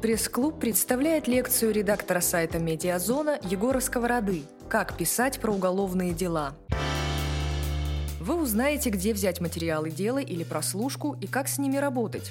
Пресс-клуб 0.00 0.60
представляет 0.60 1.26
лекцию 1.26 1.72
редактора 1.72 2.20
сайта 2.20 2.60
«Медиазона» 2.60 3.36
Егора 3.42 3.80
Сковороды 3.80 4.44
«Как 4.68 4.96
писать 4.96 5.40
про 5.40 5.50
уголовные 5.50 6.12
дела». 6.12 6.54
Вы 8.20 8.40
узнаете, 8.40 8.90
где 8.90 9.12
взять 9.12 9.40
материалы 9.40 9.90
дела 9.90 10.18
или 10.18 10.44
прослушку 10.44 11.16
и 11.20 11.26
как 11.26 11.48
с 11.48 11.58
ними 11.58 11.78
работать. 11.78 12.30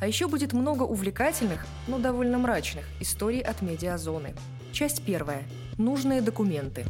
А 0.00 0.06
еще 0.06 0.28
будет 0.28 0.52
много 0.52 0.84
увлекательных, 0.84 1.66
но 1.88 1.98
довольно 1.98 2.38
мрачных 2.38 2.84
историй 3.00 3.40
от 3.40 3.62
«Медиазоны». 3.62 4.36
Часть 4.70 5.02
первая. 5.02 5.42
Нужные 5.76 6.20
документы. 6.20 6.84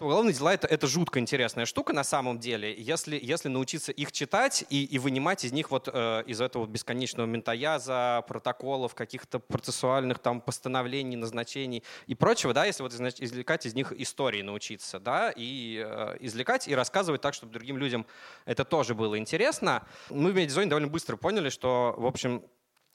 Уголовные 0.00 0.32
дела 0.32 0.54
это, 0.54 0.66
это 0.66 0.86
жутко 0.86 1.18
интересная 1.18 1.66
штука 1.66 1.92
на 1.92 2.04
самом 2.04 2.38
деле. 2.38 2.74
Если, 2.74 3.20
если 3.22 3.50
научиться 3.50 3.92
их 3.92 4.12
читать 4.12 4.64
и, 4.70 4.82
и 4.82 4.98
вынимать 4.98 5.44
из 5.44 5.52
них 5.52 5.70
вот 5.70 5.90
э, 5.92 6.22
из 6.26 6.40
этого 6.40 6.66
бесконечного 6.66 7.26
ментаяза, 7.26 8.24
протоколов, 8.26 8.94
каких-то 8.94 9.38
процессуальных 9.38 10.18
там 10.18 10.40
постановлений, 10.40 11.16
назначений 11.16 11.84
и 12.06 12.14
прочего, 12.14 12.54
да, 12.54 12.64
если 12.64 12.82
вот 12.82 12.94
извлекать 12.94 13.66
из 13.66 13.74
них 13.74 13.92
истории 13.92 14.40
научиться, 14.40 14.98
да, 15.00 15.34
и 15.36 15.84
э, 15.86 16.16
извлекать 16.20 16.66
и 16.66 16.74
рассказывать 16.74 17.20
так, 17.20 17.34
чтобы 17.34 17.52
другим 17.52 17.76
людям 17.76 18.06
это 18.46 18.64
тоже 18.64 18.94
было 18.94 19.18
интересно. 19.18 19.86
Мы 20.08 20.32
в 20.32 20.34
Медизоне 20.34 20.70
довольно 20.70 20.88
быстро 20.88 21.18
поняли, 21.18 21.50
что, 21.50 21.94
в 21.98 22.06
общем, 22.06 22.42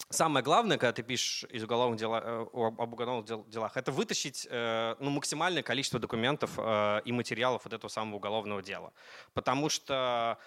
Самое 0.10 0.44
главное, 0.44 0.78
когда 0.78 0.94
ты 0.94 1.04
пишешь 1.04 1.50
из 1.50 1.64
уголовных 1.64 2.00
дела, 2.00 2.22
э, 2.24 2.46
об 2.54 2.94
уголовных 2.94 3.50
делах, 3.50 3.76
это 3.76 3.92
вытащить 3.92 4.48
э, 4.50 4.96
ну, 5.00 5.10
максимальное 5.10 5.64
количество 5.64 6.00
документов 6.00 6.52
э, 6.58 7.02
и 7.06 7.12
материалов 7.12 7.66
от 7.66 7.74
этого 7.74 7.90
самого 7.90 8.18
уголовного 8.18 8.62
дела. 8.62 8.94
Потому 9.34 9.70
что 9.70 10.38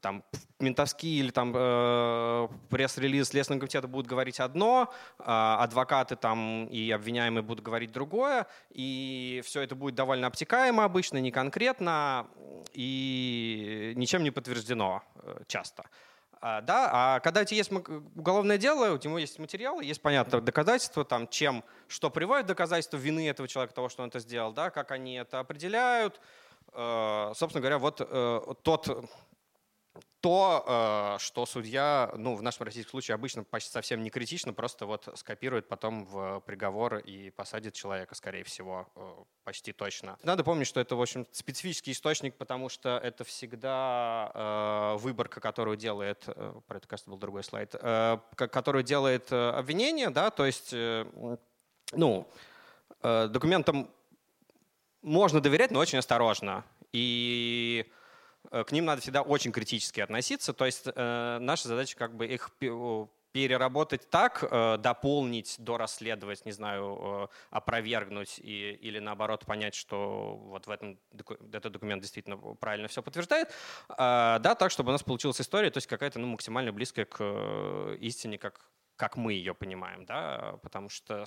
там 0.00 0.24
ментовские 0.58 1.20
или 1.20 1.30
там 1.30 1.52
э, 1.54 2.48
пресс-релиз 2.70 3.28
Следственного 3.28 3.60
комитета 3.60 3.86
будут 3.86 4.08
говорить 4.08 4.40
одно, 4.40 4.92
э, 5.18 5.22
адвокаты 5.26 6.16
там 6.16 6.66
и 6.66 6.90
обвиняемые 6.90 7.42
будут 7.42 7.64
говорить 7.64 7.92
другое, 7.92 8.46
и 8.70 9.42
все 9.44 9.60
это 9.60 9.76
будет 9.76 9.94
довольно 9.94 10.26
обтекаемо 10.26 10.84
обычно, 10.84 11.18
не 11.18 11.30
конкретно 11.30 12.26
и 12.72 13.92
ничем 13.94 14.24
не 14.24 14.32
подтверждено 14.32 15.02
часто. 15.46 15.84
А, 16.46 16.60
да, 16.60 16.90
а 16.92 17.20
когда 17.20 17.40
у 17.40 17.44
тебя 17.44 17.56
есть 17.56 17.72
уголовное 17.72 18.58
дело, 18.58 18.92
у 18.94 18.98
него 19.02 19.16
есть 19.16 19.38
материалы, 19.38 19.82
есть, 19.82 20.02
понятно, 20.02 20.42
доказательства, 20.42 21.02
там, 21.02 21.26
чем, 21.26 21.64
что 21.88 22.10
приводит 22.10 22.44
доказательство 22.44 22.98
вины 22.98 23.30
этого 23.30 23.48
человека, 23.48 23.74
того, 23.74 23.88
что 23.88 24.02
он 24.02 24.10
это 24.10 24.20
сделал, 24.20 24.52
да, 24.52 24.68
как 24.68 24.90
они 24.90 25.14
это 25.14 25.38
определяют. 25.38 26.20
Э, 26.74 27.32
собственно 27.34 27.62
говоря, 27.62 27.78
вот 27.78 28.02
э, 28.06 28.40
тот 28.62 29.08
то, 30.24 30.64
э, 30.66 31.18
что 31.18 31.44
судья, 31.44 32.10
ну, 32.16 32.34
в 32.34 32.40
нашем 32.40 32.62
российском 32.64 32.92
случае 32.92 33.14
обычно 33.14 33.44
почти 33.44 33.70
совсем 33.70 34.02
не 34.02 34.08
критично, 34.08 34.54
просто 34.54 34.86
вот 34.86 35.06
скопирует 35.16 35.68
потом 35.68 36.06
в 36.06 36.40
приговор 36.46 36.96
и 36.96 37.28
посадит 37.28 37.74
человека, 37.74 38.14
скорее 38.14 38.42
всего, 38.42 38.88
э, 38.96 39.14
почти 39.44 39.74
точно. 39.74 40.16
Надо 40.22 40.42
помнить, 40.42 40.66
что 40.66 40.80
это, 40.80 40.96
в 40.96 41.02
общем, 41.02 41.26
специфический 41.30 41.92
источник, 41.92 42.36
потому 42.36 42.70
что 42.70 42.96
это 42.96 43.22
всегда 43.24 44.32
э, 44.34 44.96
выборка, 44.96 45.40
которую 45.40 45.76
делает, 45.76 46.24
про 46.24 46.78
это, 46.78 46.88
кажется, 46.88 47.10
был 47.10 47.18
другой 47.18 47.44
слайд, 47.44 47.72
которую 47.72 48.82
делает 48.82 49.30
обвинение, 49.30 50.08
да, 50.08 50.30
то 50.30 50.46
есть, 50.46 50.72
ну, 51.92 52.26
документам 53.02 53.90
можно 55.02 55.42
доверять, 55.42 55.70
но 55.70 55.80
очень 55.80 55.98
осторожно. 55.98 56.64
И 56.92 57.92
к 58.62 58.70
ним 58.70 58.84
надо 58.84 59.02
всегда 59.02 59.22
очень 59.22 59.50
критически 59.50 60.00
относиться. 60.00 60.52
То 60.52 60.66
есть 60.66 60.86
э, 60.86 61.38
наша 61.40 61.66
задача 61.66 61.96
как 61.96 62.14
бы 62.14 62.26
их 62.26 62.50
переработать 63.32 64.08
так, 64.10 64.44
э, 64.48 64.78
дополнить, 64.78 65.56
дорасследовать, 65.58 66.46
не 66.46 66.52
знаю, 66.52 67.28
опровергнуть 67.50 68.38
и, 68.38 68.72
или 68.74 69.00
наоборот 69.00 69.44
понять, 69.44 69.74
что 69.74 70.36
вот 70.36 70.68
в 70.68 70.70
этом 70.70 71.00
этот 71.52 71.72
документ 71.72 72.00
действительно 72.02 72.36
правильно 72.36 72.86
все 72.86 73.02
подтверждает, 73.02 73.52
да, 73.88 74.54
так, 74.56 74.70
чтобы 74.70 74.90
у 74.90 74.92
нас 74.92 75.02
получилась 75.02 75.40
история, 75.40 75.70
то 75.70 75.78
есть 75.78 75.88
какая-то 75.88 76.20
ну, 76.20 76.28
максимально 76.28 76.72
близкая 76.72 77.06
к 77.06 77.96
истине, 77.98 78.38
как, 78.38 78.70
как 78.96 79.16
мы 79.16 79.32
ее 79.32 79.54
понимаем, 79.54 80.04
да, 80.04 80.58
потому 80.62 80.88
что 80.88 81.24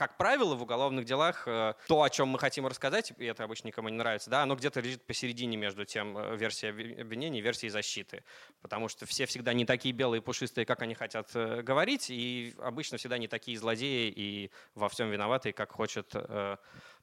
как 0.00 0.16
правило, 0.16 0.54
в 0.54 0.62
уголовных 0.62 1.04
делах 1.04 1.46
э, 1.46 1.74
то, 1.86 2.02
о 2.02 2.08
чем 2.08 2.28
мы 2.28 2.38
хотим 2.38 2.66
рассказать, 2.66 3.12
и 3.18 3.24
это 3.26 3.44
обычно 3.44 3.66
никому 3.66 3.90
не 3.90 3.98
нравится, 3.98 4.30
да, 4.30 4.42
оно 4.42 4.56
где-то 4.56 4.80
лежит 4.80 5.04
посередине 5.04 5.58
между 5.58 5.84
тем 5.84 6.16
э, 6.16 6.38
версией 6.38 7.02
обвинения 7.02 7.40
и 7.40 7.42
версией 7.42 7.68
защиты. 7.68 8.24
Потому 8.62 8.88
что 8.88 9.04
все 9.04 9.26
всегда 9.26 9.52
не 9.52 9.66
такие 9.66 9.92
белые 9.92 10.22
пушистые, 10.22 10.64
как 10.64 10.80
они 10.80 10.94
хотят 10.94 11.28
э, 11.34 11.60
говорить, 11.60 12.08
и 12.08 12.54
обычно 12.62 12.96
всегда 12.96 13.18
не 13.18 13.28
такие 13.28 13.58
злодеи 13.58 14.10
и 14.10 14.50
во 14.74 14.88
всем 14.88 15.10
виноватые, 15.10 15.52
как 15.52 15.70
хочет 15.70 16.14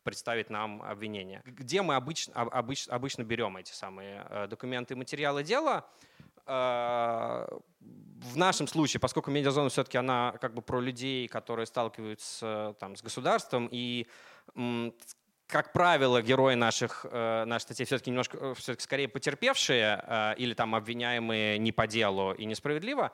представить 0.01 0.49
нам 0.49 0.81
обвинение. 0.81 1.43
Где 1.45 1.83
мы 1.83 1.93
обычно, 1.93 2.33
обычно, 2.33 2.95
обычно 2.95 3.21
берем 3.23 3.57
эти 3.57 3.73
самые 3.73 4.47
документы 4.47 4.95
и 4.95 4.97
материалы 4.97 5.43
дела? 5.43 5.87
В 6.47 8.35
нашем 8.35 8.67
случае, 8.67 8.99
поскольку 8.99 9.31
медиазона 9.31 9.69
все-таки 9.69 9.97
она 9.97 10.33
как 10.41 10.53
бы 10.53 10.61
про 10.61 10.79
людей, 10.79 11.27
которые 11.27 11.65
сталкиваются 11.65 12.75
там, 12.79 12.95
с 12.95 13.03
государством, 13.03 13.67
и 13.71 14.07
как 15.47 15.71
правило, 15.71 16.21
герои 16.21 16.55
наших, 16.55 17.05
э, 17.09 17.45
наших 17.45 17.63
статей 17.63 17.85
все-таки 17.85 18.11
немножко 18.11 18.37
э, 18.37 18.53
все 18.55 18.75
скорее 18.79 19.07
потерпевшие 19.07 20.03
э, 20.05 20.35
или 20.37 20.53
там 20.53 20.75
обвиняемые 20.75 21.57
не 21.57 21.71
по 21.71 21.87
делу 21.87 22.33
и 22.33 22.45
несправедливо, 22.45 23.13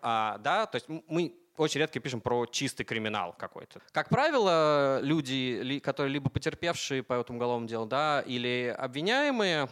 а, 0.00 0.38
да, 0.38 0.66
то 0.66 0.76
есть 0.76 0.86
мы 0.88 1.34
очень 1.56 1.80
редко 1.80 2.00
пишем 2.00 2.20
про 2.20 2.46
чистый 2.46 2.84
криминал 2.84 3.34
какой-то. 3.34 3.80
Как 3.92 4.08
правило, 4.08 5.00
люди, 5.02 5.80
которые 5.80 6.12
либо 6.12 6.30
потерпевшие 6.30 7.02
по 7.02 7.14
этому 7.14 7.38
уголовному 7.38 7.68
делу, 7.68 7.86
да, 7.86 8.22
или 8.22 8.74
обвиняемые, 8.78 9.68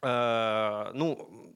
ну, 0.00 1.54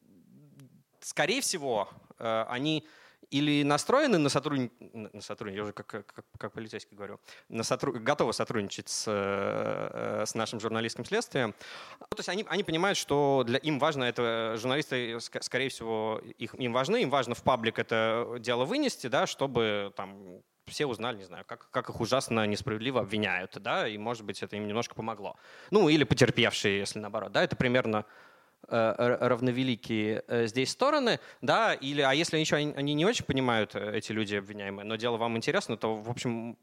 скорее 1.07 1.41
всего, 1.41 1.89
Э, 2.19 2.45
они 2.49 2.87
или 3.31 3.65
настроены 3.65 4.19
на 4.19 4.29
сотрудничество, 4.29 4.87
на 4.95 5.21
сотрудничество, 5.21 5.49
я 5.49 5.63
уже 5.65 5.73
как, 5.73 5.87
как, 5.89 6.25
как 6.39 6.53
полицейский 6.53 6.97
говорю, 6.97 7.19
на 7.49 7.65
сотруд... 7.65 7.97
готовы 7.97 8.33
сотрудничать 8.33 8.89
с, 8.89 9.05
э, 9.09 10.25
с 10.25 10.35
нашим 10.37 10.61
журналистским 10.61 11.05
следствием. 11.05 11.55
Ну, 11.99 12.07
то 12.09 12.21
есть 12.21 12.29
они, 12.29 12.47
они 12.49 12.63
понимают, 12.63 12.97
что 12.97 13.43
для 13.45 13.59
им 13.59 13.81
важно 13.81 14.05
это, 14.05 14.55
журналисты, 14.59 15.19
скорее 15.41 15.71
всего, 15.71 16.23
их, 16.39 16.55
им 16.55 16.73
важны, 16.73 17.03
им 17.03 17.11
важно 17.11 17.35
в 17.35 17.43
паблик 17.43 17.81
это 17.81 18.37
дело 18.39 18.65
вынести, 18.65 19.09
да, 19.09 19.27
чтобы 19.27 19.93
там 19.97 20.43
все 20.67 20.87
узнали, 20.87 21.17
не 21.17 21.25
знаю, 21.25 21.45
как, 21.47 21.69
как 21.71 21.89
их 21.89 22.01
ужасно 22.01 22.47
несправедливо 22.47 23.01
обвиняют, 23.01 23.57
да, 23.61 23.89
и, 23.89 23.99
может 23.99 24.25
быть, 24.25 24.41
это 24.43 24.55
им 24.55 24.69
немножко 24.69 24.95
помогло. 24.95 25.37
Ну, 25.73 25.89
или 25.89 26.05
потерпевшие, 26.05 26.79
если 26.79 27.01
наоборот, 27.01 27.33
да, 27.33 27.43
это 27.43 27.57
примерно 27.57 28.05
Э, 28.05 28.26
равновеликие 28.69 30.25
э, 30.27 30.47
здесь 30.47 30.71
стороны, 30.71 31.21
да, 31.41 31.75
или, 31.75 32.01
а 32.01 32.13
если 32.13 32.39
еще 32.39 32.57
они, 32.57 32.73
они 32.77 32.95
не 32.95 33.05
очень 33.05 33.25
понимают, 33.25 33.75
э, 33.75 33.97
эти 33.97 34.13
люди 34.13 34.35
обвиняемые, 34.37 34.85
но 34.85 34.97
дело 34.97 35.17
вам 35.17 35.37
интересно, 35.37 35.77
то, 35.77 35.95
в 35.95 36.11
общем, 36.11 36.57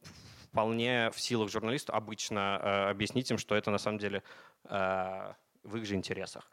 вполне 0.51 1.09
в 1.11 1.19
силах 1.19 1.49
журналиста 1.49 1.93
обычно 1.93 2.59
э, 2.61 2.89
объяснить 2.91 3.31
им, 3.31 3.37
что 3.37 3.55
это 3.55 3.71
на 3.71 3.77
самом 3.77 3.97
деле 3.97 4.21
э, 4.65 5.33
в 5.63 5.77
их 5.77 5.85
же 5.85 5.95
интересах. 5.95 6.49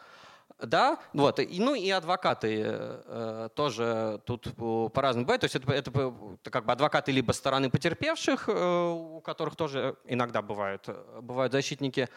Да, 0.58 0.98
вот, 1.12 1.38
и, 1.38 1.60
ну 1.60 1.74
и 1.74 1.88
адвокаты 1.90 2.62
э, 2.64 3.48
тоже 3.54 4.20
тут 4.26 4.52
по-разному 4.92 5.24
бывают. 5.24 5.40
То 5.40 5.46
есть 5.46 5.56
это, 5.56 5.72
это, 5.72 5.90
это 5.90 6.50
как 6.50 6.66
бы 6.66 6.72
адвокаты 6.72 7.12
либо 7.12 7.32
стороны 7.32 7.70
потерпевших, 7.70 8.48
э, 8.48 8.88
у 8.90 9.20
которых 9.20 9.56
тоже 9.56 9.96
иногда 10.04 10.42
бывают, 10.42 10.88
бывают 11.22 11.52
защитники 11.52 12.08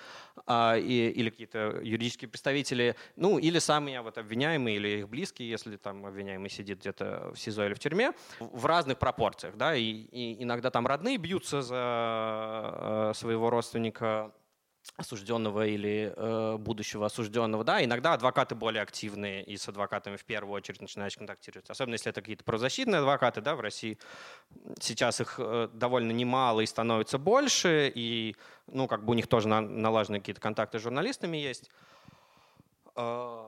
э, 0.46 0.80
и, 0.80 1.10
или 1.10 1.30
какие-то 1.30 1.80
юридические 1.82 2.30
представители, 2.30 2.96
ну 3.16 3.38
или 3.38 3.60
сами 3.60 3.98
вот 4.00 4.18
обвиняемые 4.18 4.76
или 4.76 5.00
их 5.00 5.10
близкие, 5.10 5.50
если 5.50 5.78
там 5.78 6.06
обвиняемый 6.06 6.50
сидит 6.50 6.80
где-то 6.80 7.32
в 7.34 7.40
СИЗО 7.40 7.68
или 7.68 7.74
в 7.74 7.80
тюрьме, 7.80 8.12
в 8.40 8.66
разных 8.66 9.00
пропорциях, 9.00 9.56
да, 9.56 9.76
и, 9.76 9.84
и 9.84 10.44
иногда 10.44 10.70
там 10.70 10.86
родные 10.86 11.18
бьются 11.18 11.62
за 11.62 13.12
э, 13.12 13.12
своего 13.16 13.50
родственника 13.50 14.34
осужденного 14.96 15.66
или 15.66 16.14
э, 16.16 16.58
будущего 16.58 17.06
осужденного. 17.06 17.64
Да, 17.64 17.84
иногда 17.84 18.14
адвокаты 18.14 18.56
более 18.56 18.84
активные 18.84 19.44
и 19.44 19.58
с 19.58 19.68
адвокатами 19.68 20.18
в 20.18 20.26
первую 20.26 20.54
очередь 20.56 20.82
начинаешь 20.82 21.18
контактировать. 21.18 21.70
Особенно 21.70 21.94
если 21.94 22.10
это 22.10 22.22
какие-то 22.22 22.44
правозащитные 22.44 23.00
адвокаты, 23.00 23.42
да, 23.42 23.56
в 23.56 23.62
России 23.62 23.98
сейчас 24.80 25.22
их 25.22 25.36
э, 25.38 25.70
довольно 25.74 26.12
немало 26.12 26.62
и 26.62 26.66
становится 26.66 27.18
больше, 27.18 27.92
и 27.94 28.36
ну, 28.68 28.88
как 28.88 29.06
бы 29.06 29.12
у 29.12 29.14
них 29.16 29.28
тоже 29.28 29.48
на, 29.48 29.62
налажены 29.62 30.20
какие-то 30.20 30.42
контакты 30.42 30.80
с 30.80 30.82
журналистами 30.82 31.38
есть. 31.38 31.70
Э, 32.96 33.46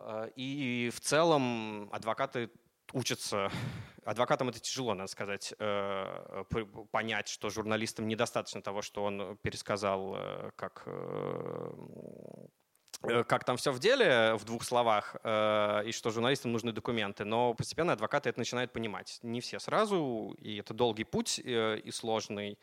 э 0.00 0.30
и 0.36 0.90
в 0.94 1.00
целом 1.00 1.88
адвокаты 1.92 2.50
учатся 2.92 3.50
Адвокатам 4.08 4.48
это 4.48 4.58
тяжело, 4.58 4.94
надо 4.94 5.10
сказать, 5.10 5.54
э, 5.58 6.44
понять, 6.90 7.28
что 7.28 7.50
журналистам 7.50 8.08
недостаточно 8.08 8.62
того, 8.62 8.80
что 8.80 9.04
он 9.04 9.36
пересказал, 9.42 10.14
э, 10.16 10.50
как, 10.56 10.84
э, 10.86 11.70
Э, 13.02 13.22
как 13.24 13.44
там 13.44 13.56
все 13.56 13.70
в 13.70 13.78
деле, 13.78 14.34
в 14.34 14.44
двух 14.44 14.64
словах, 14.64 15.16
э, 15.22 15.82
и 15.86 15.92
что 15.92 16.10
журналистам 16.10 16.52
нужны 16.52 16.72
документы. 16.72 17.24
Но 17.24 17.54
постепенно 17.54 17.92
адвокаты 17.92 18.28
это 18.28 18.40
начинают 18.40 18.72
понимать. 18.72 19.18
Не 19.22 19.40
все 19.40 19.58
сразу, 19.60 20.34
и 20.38 20.56
это 20.56 20.74
долгий 20.74 21.04
путь 21.04 21.40
э, 21.44 21.78
и 21.78 21.90
сложный. 21.90 22.58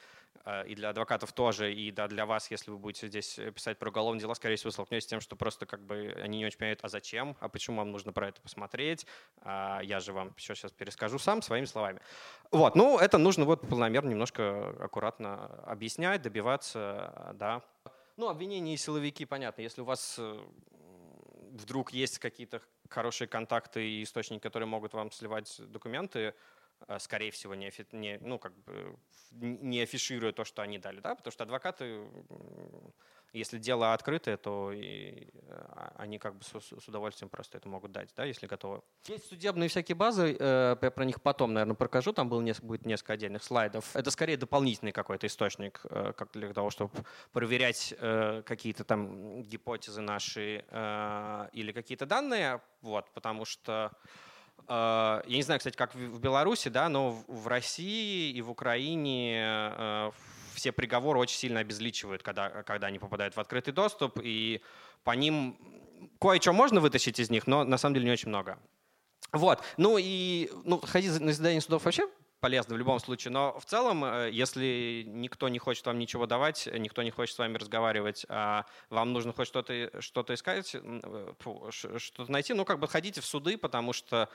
И 0.67 0.75
для 0.75 0.89
адвокатов 0.89 1.33
тоже, 1.33 1.73
и 1.73 1.91
да, 1.91 2.07
для 2.07 2.25
вас, 2.25 2.51
если 2.51 2.69
вы 2.69 2.77
будете 2.77 3.07
здесь 3.07 3.39
писать 3.55 3.79
про 3.79 3.89
уголовные 3.89 4.21
дела, 4.21 4.33
скорее 4.35 4.57
всего, 4.57 4.71
столкнетесь 4.71 5.05
с 5.05 5.07
тем, 5.07 5.21
что 5.21 5.35
просто 5.35 5.65
как 5.65 5.81
бы 5.81 6.15
они 6.21 6.39
не 6.39 6.45
очень 6.45 6.59
понимают, 6.59 6.81
а 6.83 6.89
зачем, 6.89 7.35
а 7.39 7.49
почему 7.49 7.77
вам 7.77 7.91
нужно 7.91 8.13
про 8.13 8.27
это 8.27 8.41
посмотреть. 8.41 9.07
А 9.41 9.79
я 9.83 9.99
же 9.99 10.13
вам 10.13 10.33
все 10.35 10.53
сейчас 10.53 10.71
перескажу 10.71 11.17
сам 11.17 11.41
своими 11.41 11.65
словами. 11.65 11.99
Вот, 12.51 12.75
ну 12.75 12.99
это 12.99 13.17
нужно 13.17 13.45
вот 13.45 13.67
полномерно, 13.67 14.09
немножко 14.09 14.69
аккуратно 14.79 15.45
объяснять, 15.65 16.21
добиваться, 16.21 17.33
да. 17.35 17.61
Ну, 18.17 18.29
обвинения 18.29 18.73
и 18.73 18.77
силовики, 18.77 19.25
понятно. 19.25 19.61
Если 19.61 19.81
у 19.81 19.85
вас 19.85 20.15
э, 20.19 20.39
вдруг 21.51 21.91
есть 21.91 22.19
какие-то 22.19 22.61
хорошие 22.89 23.27
контакты 23.27 23.85
и 23.85 24.03
источники, 24.03 24.41
которые 24.41 24.67
могут 24.67 24.93
вам 24.93 25.11
сливать 25.11 25.59
документы, 25.59 26.19
э, 26.19 26.33
скорее 26.99 27.31
всего, 27.31 27.55
не, 27.55 27.71
не, 27.91 28.17
ну, 28.19 28.39
как 28.39 28.55
бы, 28.63 28.97
не 29.31 29.81
афишируя 29.81 30.31
то, 30.31 30.43
что 30.45 30.61
они 30.61 30.77
дали. 30.77 30.99
Да? 30.99 31.15
Потому 31.15 31.31
что 31.31 31.43
адвокаты 31.43 32.07
если 33.35 33.57
дело 33.57 33.93
открытое, 33.93 34.37
то 34.37 34.71
и 34.71 35.27
а, 35.49 35.93
они 35.97 36.17
как 36.19 36.35
бы 36.35 36.43
с, 36.43 36.53
с 36.53 36.87
удовольствием 36.87 37.29
просто 37.29 37.57
это 37.57 37.67
могут 37.67 37.91
дать, 37.91 38.09
да, 38.15 38.23
если 38.23 38.47
готовы. 38.47 38.81
Есть 39.07 39.27
судебные 39.27 39.67
всякие 39.67 39.95
базы, 39.95 40.35
э, 40.39 40.75
я 40.81 40.91
про 40.91 41.05
них 41.05 41.21
потом, 41.21 41.53
наверное, 41.53 41.75
покажу, 41.75 42.13
там 42.13 42.29
несколько, 42.43 42.65
будет 42.65 42.85
несколько 42.85 43.13
отдельных 43.13 43.43
слайдов. 43.43 43.93
Это 43.95 44.09
скорее 44.09 44.37
дополнительный 44.37 44.93
какой-то 44.93 45.27
источник, 45.27 45.81
э, 45.89 46.13
как 46.15 46.31
для 46.31 46.53
того, 46.53 46.69
чтобы 46.69 46.91
проверять 47.33 47.93
э, 47.97 48.41
какие-то 48.45 48.85
там 48.85 49.43
гипотезы 49.43 50.01
наши 50.01 50.63
или 51.51 51.71
какие-то 51.71 52.05
данные, 52.05 52.61
вот, 52.81 53.09
потому 53.13 53.45
что 53.45 53.91
я 54.67 55.21
не 55.27 55.43
знаю, 55.43 55.59
кстати, 55.59 55.75
как 55.75 55.93
в 55.93 56.19
Беларуси, 56.19 56.69
да, 56.69 56.89
но 56.89 57.23
в 57.27 57.47
России 57.47 58.31
и 58.31 58.41
в 58.41 58.49
Украине 58.49 60.11
все 60.55 60.71
приговоры 60.71 61.19
очень 61.19 61.37
сильно 61.37 61.59
обезличивают, 61.59 62.23
когда, 62.23 62.49
когда 62.63 62.87
они 62.87 62.97
попадают 62.97 63.35
в 63.35 63.39
открытый 63.39 63.73
доступ, 63.73 64.19
и 64.23 64.61
по 65.03 65.11
ним 65.11 65.57
кое-что 66.19 66.53
можно 66.53 66.79
вытащить 66.79 67.19
из 67.19 67.29
них, 67.29 67.45
но 67.45 67.63
на 67.63 67.77
самом 67.77 67.95
деле 67.95 68.05
не 68.05 68.11
очень 68.13 68.29
много. 68.29 68.57
Вот. 69.31 69.61
Ну 69.77 69.97
и 69.99 70.49
ну, 70.63 70.79
ходить 70.79 71.19
на 71.19 71.27
заседание 71.27 71.61
судов 71.61 71.85
вообще 71.85 72.07
полезно 72.39 72.75
в 72.75 72.77
любом 72.77 72.99
случае, 72.99 73.31
но 73.31 73.57
в 73.59 73.65
целом, 73.65 74.03
э, 74.03 74.29
если 74.31 75.03
никто 75.07 75.49
не 75.49 75.59
хочет 75.59 75.85
вам 75.85 75.99
ничего 75.99 76.25
давать, 76.25 76.67
никто 76.71 77.01
не 77.03 77.11
хочет 77.11 77.35
с 77.35 77.39
вами 77.39 77.57
разговаривать, 77.57 78.25
а 78.29 78.65
вам 78.89 79.13
нужно 79.13 79.33
хоть 79.33 79.47
что-то 79.47 80.01
что 80.01 80.25
искать, 80.33 80.75
э, 80.75 81.33
что-то 81.69 82.31
найти, 82.31 82.53
ну 82.53 82.65
как 82.65 82.79
бы 82.79 82.87
ходите 82.87 83.21
в 83.21 83.25
суды, 83.25 83.57
потому 83.57 83.93
что 83.93 84.29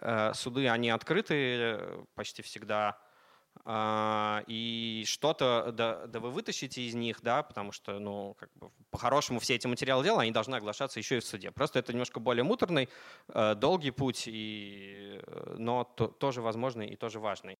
э, 0.00 0.32
суды, 0.34 0.68
они 0.68 0.90
открыты 0.90 2.06
почти 2.14 2.42
всегда, 2.42 2.98
и 3.66 5.04
что-то 5.06 5.72
да, 5.72 6.06
да 6.06 6.20
вы 6.20 6.30
вытащите 6.30 6.82
из 6.82 6.94
них, 6.94 7.20
да, 7.22 7.42
потому 7.42 7.72
что, 7.72 7.98
ну, 7.98 8.34
как 8.38 8.50
бы 8.54 8.70
по-хорошему 8.90 9.40
все 9.40 9.54
эти 9.54 9.66
материалы 9.66 10.04
дела, 10.04 10.22
они 10.22 10.30
должны 10.30 10.56
оглашаться 10.56 10.98
еще 10.98 11.18
и 11.18 11.20
в 11.20 11.24
суде. 11.24 11.50
Просто 11.50 11.78
это 11.78 11.92
немножко 11.92 12.20
более 12.20 12.44
муторный, 12.44 12.88
э, 13.28 13.54
долгий 13.54 13.90
путь, 13.90 14.24
и, 14.26 15.20
э, 15.26 15.56
но 15.58 15.84
то, 15.84 16.08
тоже 16.08 16.40
возможный 16.40 16.88
и 16.88 16.96
тоже 16.96 17.20
важный. 17.20 17.58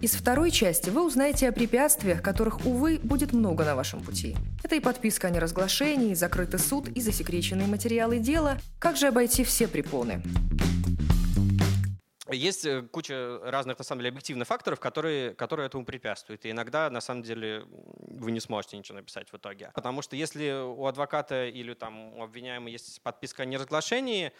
Из 0.00 0.14
второй 0.14 0.50
части 0.50 0.88
вы 0.88 1.04
узнаете 1.04 1.48
о 1.48 1.52
препятствиях, 1.52 2.22
которых, 2.22 2.64
увы, 2.64 2.98
будет 3.02 3.34
много 3.34 3.66
на 3.66 3.76
вашем 3.76 4.00
пути. 4.00 4.34
Это 4.64 4.76
и 4.76 4.80
подписка 4.80 5.28
о 5.28 5.30
неразглашении, 5.30 6.14
закрытый 6.14 6.58
суд 6.58 6.88
и 6.88 7.00
засекреченные 7.02 7.66
материалы 7.66 8.18
дела, 8.18 8.58
как 8.78 8.96
же 8.96 9.08
обойти 9.08 9.44
все 9.44 9.68
препоны. 9.68 10.22
Есть 12.32 12.64
э, 12.64 12.82
куча 12.82 13.40
разных, 13.42 13.78
на 13.78 13.84
самом 13.84 14.00
деле, 14.00 14.10
объективных 14.10 14.46
факторов, 14.46 14.80
которые, 14.80 15.34
которые 15.34 15.66
этому 15.66 15.84
препятствуют. 15.84 16.44
И 16.44 16.50
иногда, 16.50 16.90
на 16.90 17.00
самом 17.00 17.22
деле, 17.22 17.64
вы 17.66 18.30
не 18.30 18.40
сможете 18.40 18.76
ничего 18.76 18.98
написать 18.98 19.30
в 19.30 19.36
итоге. 19.36 19.70
Потому 19.74 20.02
что 20.02 20.16
если 20.16 20.52
у 20.52 20.86
адвоката 20.86 21.46
или 21.46 21.74
там, 21.74 22.14
у 22.14 22.22
обвиняемого 22.22 22.68
есть 22.68 23.02
подписка 23.02 23.42
о 23.42 23.46
неразглашении, 23.46 24.32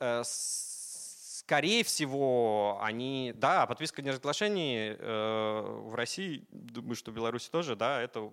э, 0.00 0.22
скорее 0.24 1.84
всего, 1.84 2.78
они... 2.82 3.32
Да, 3.36 3.66
подписка 3.66 4.00
о 4.00 4.04
неразглашении 4.04 4.96
э, 4.98 5.60
в 5.60 5.94
России, 5.94 6.46
думаю, 6.50 6.96
что 6.96 7.10
в 7.10 7.14
Беларуси 7.14 7.50
тоже, 7.50 7.76
да, 7.76 8.00
это 8.00 8.30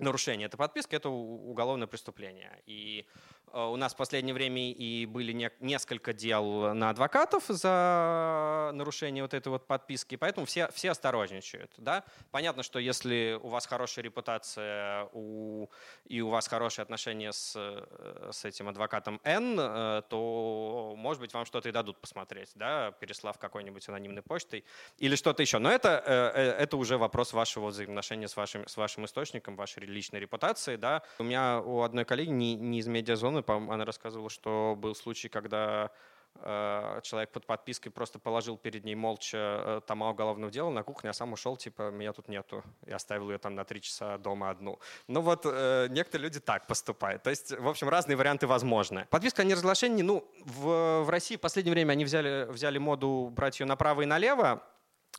нарушение 0.00 0.46
этой 0.46 0.56
подписки, 0.56 0.94
это 0.94 1.08
уголовное 1.08 1.86
преступление. 1.86 2.62
И 2.66 3.06
у 3.52 3.76
нас 3.76 3.94
в 3.94 3.96
последнее 3.96 4.34
время 4.34 4.72
и 4.72 5.06
были 5.06 5.32
не, 5.32 5.50
несколько 5.60 6.12
дел 6.12 6.74
на 6.74 6.90
адвокатов 6.90 7.44
за 7.48 8.70
нарушение 8.74 9.24
вот 9.24 9.34
этой 9.34 9.48
вот 9.48 9.66
подписки, 9.66 10.16
поэтому 10.16 10.46
все, 10.46 10.68
все 10.72 10.90
осторожничают. 10.90 11.72
Да? 11.76 12.04
Понятно, 12.30 12.62
что 12.62 12.78
если 12.78 13.38
у 13.42 13.48
вас 13.48 13.66
хорошая 13.66 14.04
репутация 14.04 15.08
у, 15.12 15.68
и 16.06 16.20
у 16.20 16.28
вас 16.28 16.48
хорошие 16.48 16.82
отношения 16.82 17.32
с, 17.32 17.54
э, 17.56 18.30
с 18.32 18.44
этим 18.44 18.68
адвокатом 18.68 19.20
N, 19.24 19.56
э, 19.58 20.02
то, 20.08 20.94
может 20.96 21.20
быть, 21.20 21.34
вам 21.34 21.44
что-то 21.44 21.68
и 21.68 21.72
дадут 21.72 22.00
посмотреть, 22.00 22.50
да? 22.54 22.92
переслав 22.92 23.38
какой-нибудь 23.38 23.88
анонимной 23.88 24.22
почтой 24.22 24.64
или 24.98 25.16
что-то 25.16 25.42
еще. 25.42 25.58
Но 25.58 25.70
это, 25.70 25.90
это 25.90 26.76
уже 26.76 26.98
вопрос 26.98 27.32
вашего 27.32 27.68
взаимоотношения 27.68 28.28
с 28.28 28.36
вашим, 28.36 28.66
с 28.66 28.76
вашим 28.76 29.04
источником, 29.04 29.56
вашей 29.56 29.84
личной 29.84 30.20
репутации. 30.20 30.76
Да? 30.76 31.02
У 31.18 31.24
меня 31.24 31.60
у 31.60 31.82
одной 31.82 32.04
коллеги 32.04 32.30
не, 32.30 32.54
не 32.54 32.78
из 32.78 32.86
медиазоны 32.86 33.39
Антоновны, 33.40 33.72
она 33.72 33.84
рассказывала, 33.84 34.30
что 34.30 34.76
был 34.78 34.94
случай, 34.94 35.28
когда 35.28 35.90
э, 36.36 37.00
человек 37.02 37.30
под 37.30 37.46
подпиской 37.46 37.92
просто 37.92 38.18
положил 38.18 38.56
перед 38.56 38.84
ней 38.84 38.94
молча 38.94 39.36
э, 39.36 39.80
тома 39.86 40.10
уголовного 40.10 40.50
дела 40.50 40.70
на 40.70 40.82
кухне, 40.82 41.10
а 41.10 41.12
сам 41.12 41.32
ушел, 41.32 41.56
типа, 41.56 41.90
меня 41.90 42.12
тут 42.12 42.28
нету, 42.28 42.62
и 42.86 42.92
оставил 42.92 43.30
ее 43.30 43.38
там 43.38 43.54
на 43.54 43.64
три 43.64 43.80
часа 43.80 44.18
дома 44.18 44.50
одну. 44.50 44.78
Ну 45.08 45.20
вот 45.20 45.42
э, 45.44 45.88
некоторые 45.90 46.26
люди 46.26 46.40
так 46.40 46.66
поступают. 46.66 47.22
То 47.22 47.30
есть, 47.30 47.52
в 47.56 47.68
общем, 47.68 47.88
разные 47.88 48.16
варианты 48.16 48.46
возможны. 48.46 49.06
Подписка 49.10 49.42
о 49.42 49.44
неразглашении, 49.44 50.02
ну, 50.02 50.30
в, 50.44 51.02
в 51.02 51.10
России 51.10 51.36
в 51.36 51.40
последнее 51.40 51.72
время 51.72 51.92
они 51.92 52.04
взяли, 52.04 52.46
взяли 52.50 52.78
моду 52.78 53.30
брать 53.32 53.60
ее 53.60 53.66
направо 53.66 54.02
и 54.02 54.06
налево, 54.06 54.62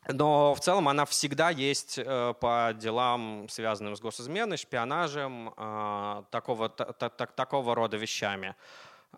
но 0.07 0.56
в 0.56 0.59
целом 0.59 0.88
она 0.88 1.06
всегда 1.06 1.50
есть 1.50 1.98
э, 1.98 2.33
по 2.39 2.74
делам, 2.75 3.48
связанным 3.50 3.95
с 3.95 4.01
госизменой, 4.01 4.57
шпионажем, 4.57 5.53
э, 5.56 6.24
такого, 6.31 6.69
такого 6.69 7.75
рода 7.75 7.98
вещами. 7.98 8.56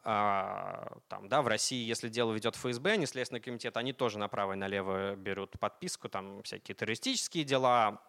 А, 0.04 0.98
там, 1.08 1.30
да, 1.30 1.42
в 1.42 1.48
России, 1.48 1.86
если 1.86 2.10
дело 2.10 2.34
ведет 2.34 2.56
ФСБ, 2.56 2.98
не 2.98 3.06
Следственный 3.06 3.40
комитет, 3.40 3.78
они 3.78 3.94
тоже 3.94 4.18
направо 4.18 4.54
и 4.54 4.56
налево 4.56 5.16
берут 5.16 5.58
подписку, 5.60 6.10
там 6.10 6.42
всякие 6.44 6.76
террористические 6.76 7.44
дела, 7.44 8.02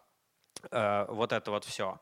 э, 0.71 1.07
вот 1.09 1.33
это 1.33 1.51
вот 1.51 1.65
все. 1.65 2.01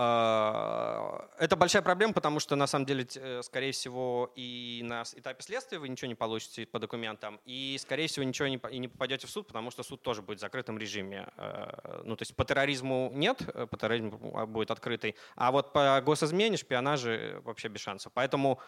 А, 0.00 1.28
это 1.40 1.56
большая 1.56 1.82
проблема, 1.82 2.12
потому 2.12 2.38
что, 2.38 2.54
на 2.54 2.68
самом 2.68 2.86
деле, 2.86 3.04
э, 3.16 3.42
скорее 3.42 3.72
всего, 3.72 4.30
и 4.36 4.80
на 4.84 5.02
этапе 5.02 5.42
следствия 5.42 5.80
вы 5.80 5.88
ничего 5.88 6.06
не 6.06 6.14
получите 6.14 6.66
по 6.66 6.78
документам, 6.78 7.40
и, 7.44 7.76
скорее 7.80 8.06
всего, 8.06 8.24
ничего 8.24 8.46
не, 8.46 8.60
и 8.70 8.78
не 8.78 8.86
попадете 8.86 9.26
в 9.26 9.30
суд, 9.30 9.48
потому 9.48 9.72
что 9.72 9.82
суд 9.82 10.00
тоже 10.00 10.22
будет 10.22 10.38
в 10.38 10.40
закрытом 10.40 10.78
режиме. 10.78 11.26
Э, 11.36 12.02
ну, 12.04 12.14
то 12.14 12.22
есть 12.22 12.36
по 12.36 12.44
терроризму 12.44 13.10
нет, 13.12 13.42
э, 13.52 13.66
по 13.66 13.76
терроризму 13.76 14.46
будет 14.46 14.70
открытый, 14.70 15.16
а 15.34 15.50
вот 15.50 15.72
по 15.72 16.00
госизмене, 16.00 16.56
шпионаже 16.56 17.40
вообще 17.42 17.66
без 17.66 17.80
шансов. 17.80 18.12
Поэтому 18.14 18.60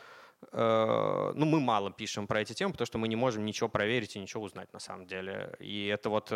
ну, 0.52 1.44
мы 1.44 1.60
мало 1.60 1.92
пишем 1.92 2.26
про 2.26 2.40
эти 2.40 2.54
темы, 2.54 2.72
потому 2.72 2.86
что 2.86 2.96
мы 2.96 3.08
не 3.08 3.16
можем 3.16 3.44
ничего 3.44 3.68
проверить 3.68 4.16
и 4.16 4.18
ничего 4.18 4.42
узнать 4.42 4.72
на 4.72 4.78
самом 4.78 5.06
деле. 5.06 5.54
И 5.58 5.86
это 5.86 6.08
вот 6.08 6.28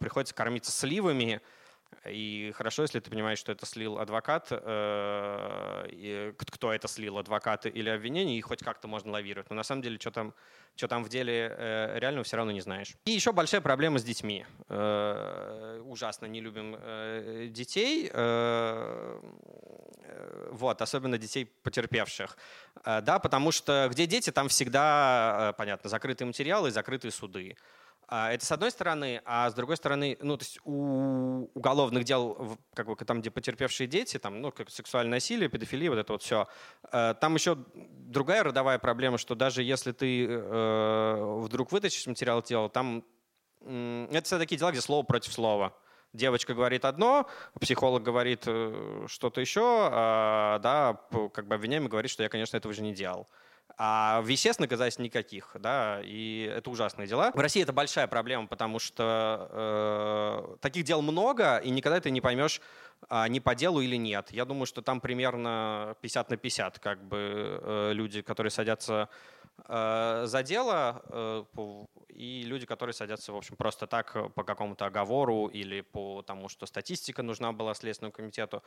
приходится 0.00 0.34
кормиться 0.34 0.72
сливами, 0.72 1.40
и 2.06 2.52
хорошо, 2.56 2.82
если 2.82 3.00
ты 3.00 3.10
понимаешь, 3.10 3.38
что 3.38 3.52
это 3.52 3.66
слил 3.66 3.98
адвокат, 3.98 4.48
э, 4.50 6.32
кто 6.36 6.72
это 6.72 6.88
слил, 6.88 7.18
адвокат 7.18 7.66
или 7.66 7.88
обвинение, 7.88 8.38
и 8.38 8.40
хоть 8.40 8.62
как-то 8.62 8.88
можно 8.88 9.12
лавировать. 9.12 9.50
Но 9.50 9.56
на 9.56 9.62
самом 9.62 9.82
деле, 9.82 9.98
что 9.98 10.10
там, 10.10 10.34
что 10.76 10.88
там 10.88 11.04
в 11.04 11.08
деле 11.08 11.54
э, 11.56 11.98
реально 11.98 12.22
все 12.22 12.36
равно 12.36 12.52
не 12.52 12.60
знаешь. 12.60 12.94
И 13.04 13.10
еще 13.12 13.32
большая 13.32 13.60
проблема 13.60 13.98
с 13.98 14.04
детьми. 14.04 14.44
Э, 14.68 15.80
ужасно 15.84 16.26
не 16.26 16.40
любим 16.40 16.76
э, 16.78 17.48
детей, 17.50 18.10
вот, 20.50 20.82
особенно 20.82 21.18
детей 21.18 21.46
потерпевших. 21.62 22.36
Э, 22.84 23.00
да, 23.00 23.18
потому 23.18 23.52
что 23.52 23.88
где 23.90 24.06
дети, 24.06 24.30
там 24.30 24.48
всегда, 24.48 25.54
понятно, 25.56 25.88
закрытые 25.88 26.26
материалы 26.26 26.68
и 26.68 26.72
закрытые 26.72 27.12
суды. 27.12 27.56
А, 28.08 28.32
это 28.32 28.44
с 28.44 28.52
одной 28.52 28.70
стороны, 28.70 29.22
а 29.24 29.48
с 29.48 29.54
другой 29.54 29.76
стороны, 29.76 30.18
ну, 30.20 30.36
то 30.36 30.44
есть 30.44 30.58
у 30.64 31.48
уголовных 31.54 32.04
дел, 32.04 32.58
как 32.74 32.86
бы 32.86 32.96
там, 32.96 33.20
где 33.20 33.30
потерпевшие 33.30 33.86
дети, 33.86 34.18
там, 34.18 34.40
ну, 34.40 34.52
как 34.52 34.70
сексуальное 34.70 35.16
насилие, 35.16 35.48
педофилия, 35.48 35.88
вот 35.90 35.98
это 35.98 36.12
вот 36.12 36.22
все, 36.22 36.46
э, 36.92 37.14
там 37.20 37.34
еще 37.34 37.56
другая 37.76 38.42
родовая 38.42 38.78
проблема, 38.78 39.18
что 39.18 39.34
даже 39.34 39.62
если 39.62 39.92
ты 39.92 40.26
э, 40.26 41.38
вдруг 41.40 41.72
вытащишь 41.72 42.06
материал 42.06 42.42
тела, 42.42 42.68
там 42.68 43.04
это 43.64 44.22
все 44.24 44.38
такие 44.38 44.58
дела, 44.58 44.72
где 44.72 44.80
слово 44.80 45.04
против 45.04 45.32
слова. 45.32 45.72
девочка 46.12 46.52
говорит 46.52 46.84
одно, 46.84 47.28
психолог 47.60 48.02
говорит 48.02 48.42
что-то 48.42 49.40
еще, 49.40 49.88
а, 49.90 50.58
да, 50.58 51.00
как 51.32 51.46
бы 51.46 51.54
обвиняемый 51.54 51.88
говорит, 51.88 52.10
что 52.10 52.24
я, 52.24 52.28
конечно, 52.28 52.56
этого 52.56 52.74
же 52.74 52.82
не 52.82 52.92
делал. 52.92 53.28
А 53.78 54.22
веществ 54.24 54.60
доказательств 54.60 55.00
никаких, 55.00 55.56
да, 55.58 56.00
и 56.02 56.50
это 56.54 56.70
ужасные 56.70 57.08
дела. 57.08 57.30
В 57.34 57.38
России 57.40 57.62
это 57.62 57.72
большая 57.72 58.06
проблема, 58.06 58.46
потому 58.46 58.78
что 58.78 59.48
э, 59.50 60.56
таких 60.60 60.84
дел 60.84 61.02
много, 61.02 61.58
и 61.58 61.70
никогда 61.70 62.00
ты 62.00 62.10
не 62.10 62.20
поймешь, 62.20 62.60
а, 63.08 63.28
не 63.28 63.40
по 63.40 63.54
делу 63.54 63.80
или 63.80 63.96
нет. 63.96 64.30
Я 64.30 64.44
думаю, 64.44 64.66
что 64.66 64.82
там 64.82 65.00
примерно 65.00 65.96
50 66.00 66.30
на 66.30 66.36
50, 66.36 66.78
как 66.78 67.02
бы 67.02 67.60
э, 67.60 67.92
люди, 67.92 68.22
которые 68.22 68.50
садятся 68.50 69.08
э, 69.66 70.22
за 70.26 70.42
дело, 70.42 71.02
э, 71.08 71.44
и 72.08 72.42
люди, 72.44 72.66
которые 72.66 72.94
садятся, 72.94 73.32
в 73.32 73.36
общем, 73.36 73.56
просто 73.56 73.86
так 73.86 74.34
по 74.34 74.44
какому-то 74.44 74.86
оговору 74.86 75.46
или 75.46 75.80
по 75.80 76.22
тому, 76.22 76.48
что 76.48 76.66
статистика 76.66 77.22
нужна 77.22 77.52
была 77.52 77.74
Следственному 77.74 78.12
комитету, 78.12 78.62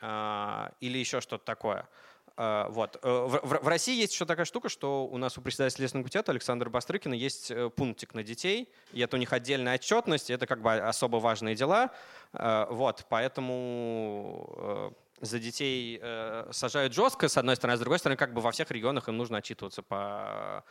э, 0.00 0.68
или 0.80 0.98
еще 0.98 1.20
что-то 1.20 1.44
такое. 1.44 1.88
А, 2.36 2.68
вот. 2.70 2.98
Э, 3.02 3.26
в, 3.26 3.68
России 3.68 3.96
есть 3.96 4.12
еще 4.12 4.24
такая 4.24 4.44
штука, 4.44 4.68
что 4.68 5.06
у 5.06 5.18
нас 5.18 5.38
у 5.38 5.40
председателя 5.40 5.76
Следственного 5.76 6.04
комитета 6.04 6.32
Александра 6.32 6.68
Бастрыкина 6.68 7.14
есть 7.14 7.50
э, 7.50 7.70
пунктик 7.70 8.14
на 8.14 8.24
детей, 8.24 8.68
и 8.92 9.00
это 9.00 9.16
у 9.16 9.20
них 9.20 9.32
отдельная 9.32 9.76
отчетность, 9.76 10.30
это 10.30 10.46
как 10.46 10.60
бы 10.60 10.72
особо 10.72 11.18
важные 11.18 11.54
дела. 11.54 11.92
А, 12.32 12.66
вот, 12.70 13.06
поэтому 13.08 14.48
э, 14.56 14.90
за 15.20 15.38
детей 15.38 16.02
сажают 16.50 16.92
жестко, 16.92 17.28
с 17.28 17.38
одной 17.38 17.54
стороны, 17.54 17.74
а 17.74 17.76
с 17.76 17.80
другой 17.80 18.00
стороны, 18.00 18.16
как 18.16 18.34
бы 18.34 18.40
во 18.40 18.50
всех 18.50 18.70
регионах 18.72 19.08
им 19.08 19.16
нужно 19.16 19.38
отчитываться 19.38 19.82
по, 19.82 20.64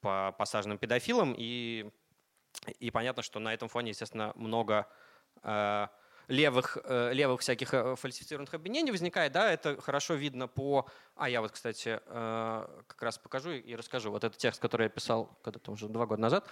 по 0.00 0.34
посаженным 0.36 0.76
педофилам, 0.76 1.34
и, 1.38 1.88
и 2.80 2.90
понятно, 2.90 3.22
что 3.22 3.38
на 3.38 3.54
этом 3.54 3.68
фоне, 3.68 3.90
естественно, 3.90 4.32
много 4.34 4.88
левых, 6.28 6.78
э, 6.84 7.12
левых 7.12 7.40
всяких 7.40 7.72
э, 7.74 7.96
фальсифицированных 7.96 8.54
обвинений 8.54 8.90
возникает, 8.90 9.32
да, 9.32 9.52
это 9.52 9.80
хорошо 9.80 10.14
видно 10.14 10.48
по... 10.48 10.86
А, 11.14 11.28
я 11.28 11.40
вот, 11.40 11.52
кстати, 11.52 12.00
э, 12.04 12.66
как 12.86 13.02
раз 13.02 13.18
покажу 13.18 13.50
и 13.50 13.74
расскажу. 13.74 14.10
Вот 14.10 14.24
этот 14.24 14.38
текст, 14.38 14.60
который 14.60 14.84
я 14.84 14.88
писал 14.88 15.38
когда-то 15.42 15.70
уже 15.72 15.88
два 15.88 16.06
года 16.06 16.20
назад. 16.20 16.46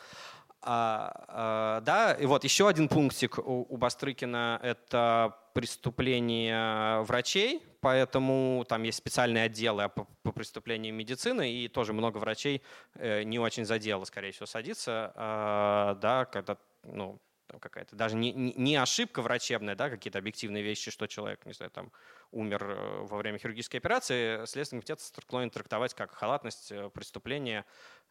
А, 0.62 1.80
да, 1.84 2.14
и 2.14 2.26
вот 2.26 2.44
еще 2.44 2.68
один 2.68 2.88
пунктик 2.88 3.38
у, 3.38 3.66
у 3.68 3.76
Бастрыкина— 3.76 4.58
это 4.62 5.36
преступления 5.52 7.00
врачей, 7.02 7.62
поэтому 7.80 8.64
там 8.68 8.82
есть 8.82 8.98
специальные 8.98 9.44
отделы 9.44 9.90
по, 9.90 10.06
по 10.22 10.32
преступлениям 10.32 10.96
медицины, 10.96 11.52
и 11.52 11.68
тоже 11.68 11.92
много 11.92 12.18
врачей 12.18 12.62
не 12.98 13.38
очень 13.38 13.66
за 13.66 13.78
дело, 13.78 14.04
скорее 14.04 14.32
всего, 14.32 14.46
садится, 14.46 15.12
а, 15.16 15.94
да, 15.96 16.24
когда 16.24 16.56
ну, 16.84 17.20
там 17.46 17.60
какая-то 17.60 17.96
даже 17.96 18.16
не, 18.16 18.32
не 18.32 18.76
ошибка 18.76 19.22
врачебная, 19.22 19.74
да, 19.74 19.90
какие-то 19.90 20.18
объективные 20.18 20.62
вещи, 20.62 20.90
что 20.90 21.06
человек, 21.06 21.44
не 21.46 21.52
знаю, 21.52 21.70
там 21.70 21.92
умер 22.30 22.64
э, 22.64 23.00
во 23.02 23.16
время 23.18 23.38
хирургической 23.38 23.78
операции, 23.78 24.44
Следственный 24.46 24.82
комитет 24.82 25.00
склонен 25.00 25.50
трактовать 25.50 25.94
как 25.94 26.12
халатность, 26.12 26.72
э, 26.72 26.90
преступление 26.90 27.64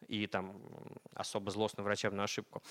и 0.07 0.27
там 0.27 0.55
особо 1.15 1.51
злостную 1.51 1.85
врачебную 1.85 2.23
ошибку. 2.23 2.61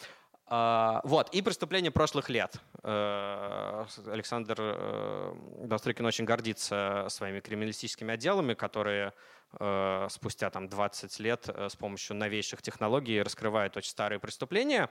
А, 0.47 1.01
вот, 1.05 1.33
и 1.35 1.43
преступления 1.43 1.91
прошлых 1.91 2.29
лет. 2.29 2.57
Э, 2.83 3.87
Александр 4.07 5.35
Бастрыкин 5.65 6.05
очень 6.05 6.25
гордится 6.25 7.07
своими 7.09 7.41
криминалистическими 7.41 8.15
отделами, 8.15 8.55
которые 8.55 9.13
Э, 9.61 10.07
спустя 10.11 10.49
там, 10.51 10.69
20 10.69 11.21
лет 11.21 11.45
э, 11.49 11.69
с 11.69 11.77
помощью 11.77 12.17
новейших 12.17 12.63
технологий 12.63 13.21
раскрывают 13.21 13.77
очень 13.77 13.91
старые 13.91 14.19
преступления. 14.19 14.89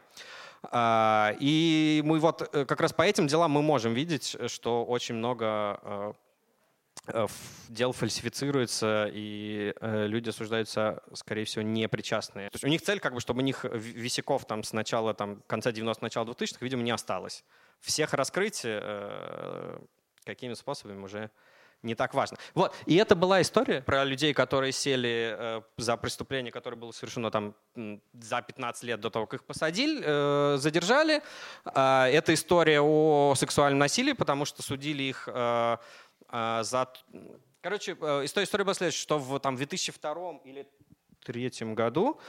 А, 0.63 1.33
и 1.39 2.01
мы 2.05 2.19
вот 2.19 2.47
э, 2.53 2.65
как 2.65 2.79
раз 2.79 2.93
по 2.93 3.01
этим 3.01 3.25
делам 3.25 3.51
мы 3.51 3.63
можем 3.63 3.93
видеть, 3.93 4.37
что 4.47 4.85
очень 4.85 5.15
много 5.15 6.15
дел 7.67 7.91
фальсифицируется, 7.93 9.09
и 9.11 9.73
люди 9.81 10.29
осуждаются, 10.29 11.01
скорее 11.13 11.45
всего, 11.45 11.63
непричастные. 11.63 12.49
То 12.49 12.55
есть 12.55 12.63
у 12.63 12.67
них 12.67 12.81
цель, 12.81 12.99
как 12.99 13.13
бы, 13.13 13.19
чтобы 13.19 13.41
у 13.41 13.43
них 13.43 13.63
висяков 13.63 14.45
там, 14.45 14.63
с 14.63 14.71
начала, 14.71 15.13
там, 15.13 15.41
конца 15.47 15.71
90-х, 15.71 15.99
начала 16.01 16.25
2000-х, 16.25 16.57
видимо, 16.61 16.83
не 16.83 16.91
осталось. 16.91 17.43
Всех 17.79 18.13
раскрыть 18.13 18.65
какими 20.25 20.53
способами 20.53 21.01
уже 21.03 21.31
не 21.83 21.95
так 21.95 22.13
важно. 22.13 22.37
Вот. 22.53 22.75
И 22.85 22.95
это 22.95 23.15
была 23.15 23.41
история 23.41 23.81
про 23.81 24.03
людей, 24.03 24.33
которые 24.35 24.71
сели 24.71 25.35
э, 25.35 25.61
за 25.77 25.97
преступление, 25.97 26.51
которое 26.51 26.75
было 26.75 26.91
совершено 26.91 27.31
там 27.31 27.55
за 28.13 28.41
15 28.43 28.83
лет 28.83 28.99
до 28.99 29.09
того, 29.09 29.25
как 29.25 29.41
их 29.41 29.47
посадили, 29.47 29.99
э, 30.03 30.57
задержали. 30.57 31.23
Э, 31.65 32.03
это 32.03 32.35
история 32.35 32.81
о 32.81 33.33
сексуальном 33.35 33.79
насилии, 33.79 34.13
потому 34.13 34.45
что 34.45 34.61
судили 34.61 35.03
их 35.03 35.27
э, 35.27 35.31
э, 35.33 35.77
за... 36.31 36.87
Короче, 37.61 37.91
э, 37.99 38.25
история, 38.25 38.45
история 38.45 38.63
была 38.63 38.73
следующая, 38.73 39.01
что 39.01 39.19
в 39.19 39.39
там, 39.39 39.55
2002 39.55 40.41
или 40.45 40.67
2003 41.25 41.73
году 41.73 42.19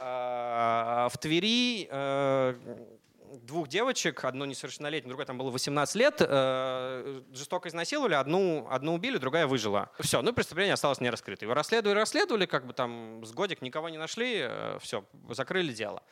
э, 0.00 1.08
в 1.10 1.18
Твери 1.18 1.88
э, 1.90 2.54
двух 3.42 3.68
девочек, 3.68 4.24
одну 4.24 4.44
несовершеннолетнюю, 4.44 5.08
другой 5.08 5.26
там 5.26 5.38
было 5.38 5.50
18 5.50 5.94
лет, 5.96 6.16
э, 6.20 7.22
жестоко 7.32 7.68
изнасиловали, 7.68 8.14
одну, 8.14 8.66
одну 8.70 8.94
убили, 8.94 9.18
другая 9.18 9.46
выжила. 9.46 9.90
Все, 10.00 10.22
ну 10.22 10.32
преступление 10.32 10.74
осталось 10.74 11.00
не 11.00 11.10
раскрыто. 11.10 11.44
Его 11.44 11.54
расследовали, 11.54 11.98
расследовали, 11.98 12.46
как 12.46 12.66
бы 12.66 12.72
там 12.72 13.24
с 13.24 13.32
годик 13.32 13.62
никого 13.62 13.88
не 13.88 13.98
нашли, 13.98 14.38
э, 14.42 14.78
все, 14.80 15.04
закрыли 15.30 15.72
дело. 15.72 16.02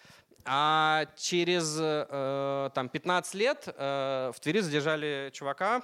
А 0.45 1.07
через 1.17 1.77
э, 1.81 2.71
там 2.75 2.89
15 2.89 3.35
лет 3.35 3.65
э, 3.67 4.33
в 4.35 4.41
Твери 4.41 4.61
задержали 4.61 5.31
чувака, 5.33 5.83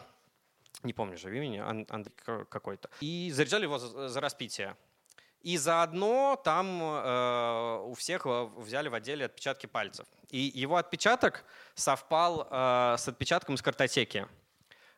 не 0.82 0.92
помню 0.92 1.16
же 1.16 1.34
имени, 1.36 1.58
Андрей 1.58 2.12
какой-то, 2.48 2.90
и 3.00 3.30
заряжали 3.32 3.64
его 3.64 3.78
за, 3.78 4.20
распитие. 4.20 4.76
И 5.40 5.56
заодно 5.56 6.40
там 6.44 6.80
э, 6.80 7.82
у 7.86 7.94
всех 7.94 8.26
э, 8.26 8.48
взяли 8.58 8.88
в 8.88 8.94
отделе 8.94 9.24
отпечатки 9.24 9.66
пальцев. 9.66 10.06
И 10.30 10.38
его 10.38 10.76
отпечаток 10.76 11.44
совпал 11.74 12.46
э, 12.48 12.94
с 12.96 13.08
отпечатком 13.08 13.56
из 13.56 13.62
картотеки. 13.62 14.28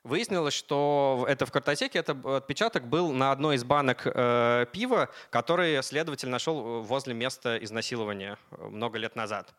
Выяснилось, 0.05 0.53
что 0.53 1.25
это 1.26 1.47
в 1.47 1.50
картотеке 1.50 1.99
это 1.99 2.12
отпечаток 2.37 2.87
был 2.87 3.11
на 3.11 3.33
одной 3.33 3.57
из 3.57 3.64
банок 3.64 4.03
э, 4.05 4.67
пива, 4.71 5.09
который 5.31 5.83
следователь 5.83 6.29
нашел 6.29 6.83
возле 6.83 7.14
места 7.14 7.57
изнасилования 7.57 8.37
э, 8.50 8.67
много 8.67 8.99
лет 8.99 9.17
назад. 9.17 9.55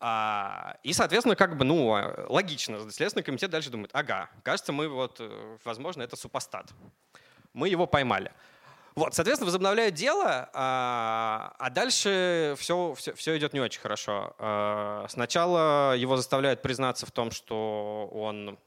А, 0.00 0.76
и, 0.82 0.94
соответственно, 0.94 1.36
как 1.36 1.58
бы, 1.58 1.64
ну, 1.64 1.94
логично. 2.28 2.90
Следственный 2.90 3.22
комитет 3.22 3.50
дальше 3.50 3.68
думает, 3.68 3.90
ага, 3.92 4.30
кажется, 4.42 4.72
мы 4.72 4.88
вот, 4.88 5.16
э, 5.20 5.58
возможно, 5.62 6.02
это 6.02 6.16
супостат. 6.16 6.70
Мы 7.52 7.68
его 7.68 7.86
поймали. 7.86 8.32
Вот, 8.94 9.14
соответственно, 9.14 9.46
возобновляют 9.46 9.94
дело, 9.94 10.50
а, 10.52 11.54
а 11.58 11.70
дальше 11.70 12.54
все, 12.58 12.94
все, 12.94 13.14
все 13.14 13.36
идет 13.36 13.52
не 13.52 13.60
очень 13.60 13.80
хорошо. 13.80 14.34
А, 14.38 15.06
сначала 15.08 15.94
его 15.96 16.16
заставляют 16.16 16.62
признаться 16.62 17.06
в 17.06 17.10
том, 17.10 17.30
что 17.30 18.10
он 18.12 18.58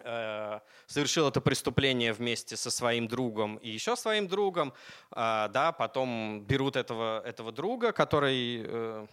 э, 0.00 0.60
совершил 0.86 1.28
это 1.28 1.40
преступление 1.40 2.12
вместе 2.12 2.56
со 2.56 2.70
своим 2.70 3.06
другом 3.08 3.56
и 3.56 3.68
еще 3.68 3.94
своим 3.94 4.26
другом, 4.26 4.72
а, 5.10 5.48
да, 5.48 5.72
потом 5.72 6.44
берут 6.44 6.76
этого, 6.76 7.22
этого 7.24 7.52
друга, 7.52 7.92
который 7.92 8.64
э, 8.64 9.06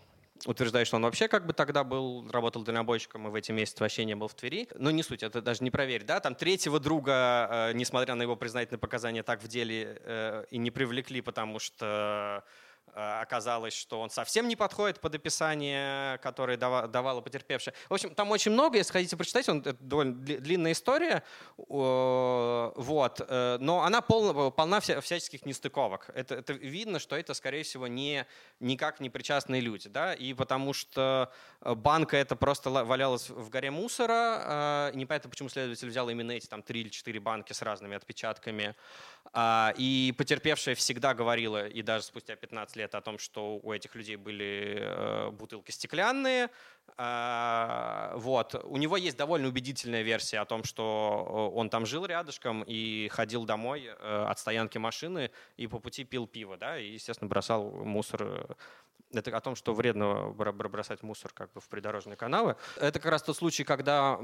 утверждает, 0.46 0.88
что 0.88 0.98
он 0.98 1.04
вообще 1.04 1.28
как 1.28 1.46
бы 1.46 1.54
тогда 1.54 1.84
был, 1.84 2.30
работал 2.32 2.64
дальнобойщиком 2.64 3.28
и 3.28 3.32
в 3.32 3.36
эти 3.36 3.52
месяцы 3.52 3.82
вообще 3.82 4.06
не 4.06 4.16
был 4.16 4.28
в 4.28 4.34
Твери. 4.34 4.68
Но 4.76 4.92
не 4.92 5.04
суть, 5.04 5.24
это 5.24 5.42
даже 5.42 5.64
не 5.64 5.72
проверить. 5.72 6.06
Да? 6.06 6.20
Там 6.20 6.36
третьего 6.36 6.80
друга, 6.80 7.70
э, 7.70 7.74
несмотря 7.74 8.16
на 8.16 8.24
его 8.24 8.36
признательные 8.36 8.80
показания, 8.80 9.24
так 9.24 9.42
в 9.42 9.48
деле 9.48 10.00
э, 10.04 10.46
и 10.50 10.58
не 10.58 10.72
привлекли, 10.72 11.22
потому 11.22 11.60
что 11.60 12.44
оказалось, 12.94 13.74
что 13.74 14.00
он 14.00 14.10
совсем 14.10 14.48
не 14.48 14.56
подходит 14.56 15.00
под 15.00 15.16
описание, 15.16 16.18
которое 16.20 16.58
давала 16.58 17.22
потерпевшая. 17.22 17.74
В 17.90 17.94
общем, 17.94 18.14
там 18.16 18.32
очень 18.32 18.52
много, 18.52 18.78
если 18.78 18.94
хотите 18.94 19.18
прочитать, 19.18 19.50
он, 19.50 19.60
это 19.60 19.78
довольно 19.80 20.14
длинная 20.14 20.72
история, 20.74 21.24
вот, 21.58 23.22
э, 23.28 23.58
но 23.60 23.84
она 23.84 24.02
полна, 24.02 24.50
полна 24.52 24.80
всяческих 24.80 25.46
нестыковок. 25.46 26.10
Это, 26.14 26.36
это 26.36 26.54
видно, 26.54 27.00
что 27.00 27.16
это, 27.16 27.34
скорее 27.34 27.64
всего, 27.64 27.88
не, 27.88 28.26
никак 28.60 29.00
не 29.00 29.10
причастные 29.10 29.62
люди, 29.62 29.90
да, 29.90 30.14
и 30.14 30.34
потому 30.34 30.74
что 30.74 31.32
банка 31.62 32.18
это 32.18 32.36
просто 32.36 32.70
валялась 32.70 33.30
в 33.30 33.50
горе 33.50 33.72
мусора, 33.72 34.92
э, 34.92 34.92
непонятно, 34.96 35.30
почему 35.30 35.50
следователь 35.50 35.90
взял 35.90 36.10
именно 36.10 36.32
эти 36.32 36.48
там 36.48 36.62
три 36.64 36.82
или 36.82 36.90
четыре 36.90 37.20
банки 37.20 37.54
с 37.54 37.62
разными 37.62 37.96
отпечатками, 37.96 38.76
а, 39.32 39.74
и 39.78 40.14
потерпевшая 40.18 40.76
всегда 40.76 41.14
говорила, 41.14 41.68
и 41.68 41.82
даже 41.82 42.06
спустя 42.06 42.36
15 42.36 42.76
лет, 42.76 42.79
о 42.84 43.02
том, 43.02 43.18
что 43.20 43.58
у 43.58 43.74
этих 43.74 43.96
людей 43.96 44.16
были 44.16 44.78
э, 44.80 45.30
бутылки 45.32 45.72
стеклянные. 45.72 46.50
А, 46.98 48.14
вот. 48.16 48.56
У 48.64 48.78
него 48.78 48.98
есть 48.98 49.18
довольно 49.18 49.48
убедительная 49.48 50.02
версия 50.02 50.40
о 50.40 50.46
том, 50.46 50.64
что 50.64 51.52
он 51.56 51.70
там 51.70 51.86
жил 51.86 52.06
рядышком 52.06 52.64
и 52.64 53.10
ходил 53.10 53.46
домой 53.46 53.86
э, 53.86 54.26
от 54.28 54.40
стоянки 54.40 54.78
машины 54.78 55.32
и 55.58 55.68
по 55.68 55.80
пути 55.80 56.04
пил 56.04 56.28
пиво, 56.28 56.58
да, 56.58 56.80
и, 56.80 56.94
естественно, 56.94 57.30
бросал 57.30 57.72
мусор 57.72 58.58
это 59.12 59.36
о 59.36 59.42
том, 59.42 59.56
что 59.56 59.74
вредно 59.74 60.30
бросать 60.32 61.04
мусор 61.04 61.32
как 61.34 61.52
бы 61.54 61.62
в 61.62 61.68
придорожные 61.68 62.16
канавы. 62.16 62.56
Это 62.76 63.00
как 63.00 63.12
раз 63.12 63.24
тот 63.24 63.38
случай, 63.38 63.64
когда 63.64 64.20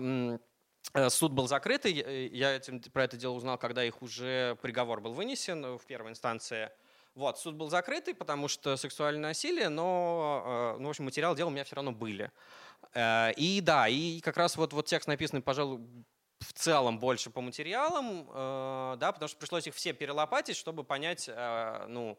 э, 0.93 1.09
суд 1.09 1.31
был 1.31 1.47
закрытый. 1.47 1.93
Я 2.31 2.55
этим, 2.55 2.81
про 2.81 3.05
это 3.05 3.17
дело 3.17 3.33
узнал, 3.33 3.57
когда 3.57 3.83
их 3.83 4.01
уже 4.01 4.55
приговор 4.62 5.01
был 5.01 5.13
вынесен 5.13 5.77
в 5.77 5.85
первой 5.85 6.12
инстанции. 6.12 6.69
Вот, 7.15 7.39
суд 7.39 7.55
был 7.55 7.69
закрытый, 7.69 8.13
потому 8.13 8.48
что 8.48 8.77
сексуальное 8.77 9.29
насилие, 9.29 9.69
но, 9.69 10.75
ну, 10.79 10.88
в 10.88 10.89
общем, 10.89 11.05
материал 11.05 11.34
дела 11.34 11.48
у 11.48 11.51
меня 11.51 11.63
все 11.63 11.75
равно 11.75 11.91
были. 11.93 12.29
И 12.95 13.62
да, 13.63 13.88
и 13.88 14.19
как 14.19 14.38
раз 14.38 14.57
вот, 14.57 14.74
вот 14.74 14.86
текст 14.86 15.07
написанный, 15.07 15.41
пожалуй, 15.41 15.79
в 16.39 16.53
целом 16.53 17.00
больше 17.00 17.29
по 17.29 17.41
материалам, 17.41 18.27
э, 18.29 18.95
да, 19.00 19.12
потому 19.12 19.27
что 19.27 19.38
пришлось 19.38 19.67
их 19.67 19.75
все 19.75 19.93
перелопатить, 19.93 20.57
чтобы 20.57 20.84
понять, 20.84 21.29
э, 21.31 21.86
ну, 21.88 22.17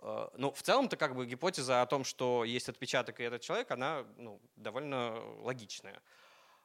э, 0.00 0.28
ну, 0.36 0.52
в 0.52 0.62
целом-то 0.62 0.96
как 0.96 1.14
бы 1.14 1.26
гипотеза 1.26 1.82
о 1.82 1.86
том, 1.86 2.04
что 2.04 2.44
есть 2.44 2.68
отпечаток 2.68 3.20
и 3.20 3.24
этот 3.24 3.42
человек, 3.42 3.70
она 3.70 4.04
ну, 4.16 4.40
довольно 4.56 5.20
логичная. 5.42 6.00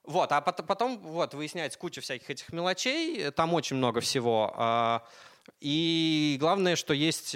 Вот, 0.04 0.32
а 0.32 0.40
потом 0.40 1.00
вот, 1.00 1.34
выясняется 1.34 1.78
куча 1.78 2.00
всяких 2.00 2.30
этих 2.30 2.54
мелочей, 2.54 3.30
там 3.32 3.54
очень 3.54 3.76
много 3.76 4.00
всего. 4.00 5.04
А, 5.48 5.51
и 5.60 6.38
главное, 6.39 6.75
что 6.75 6.94
есть 6.94 7.36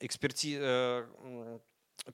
эксперти 0.00 0.58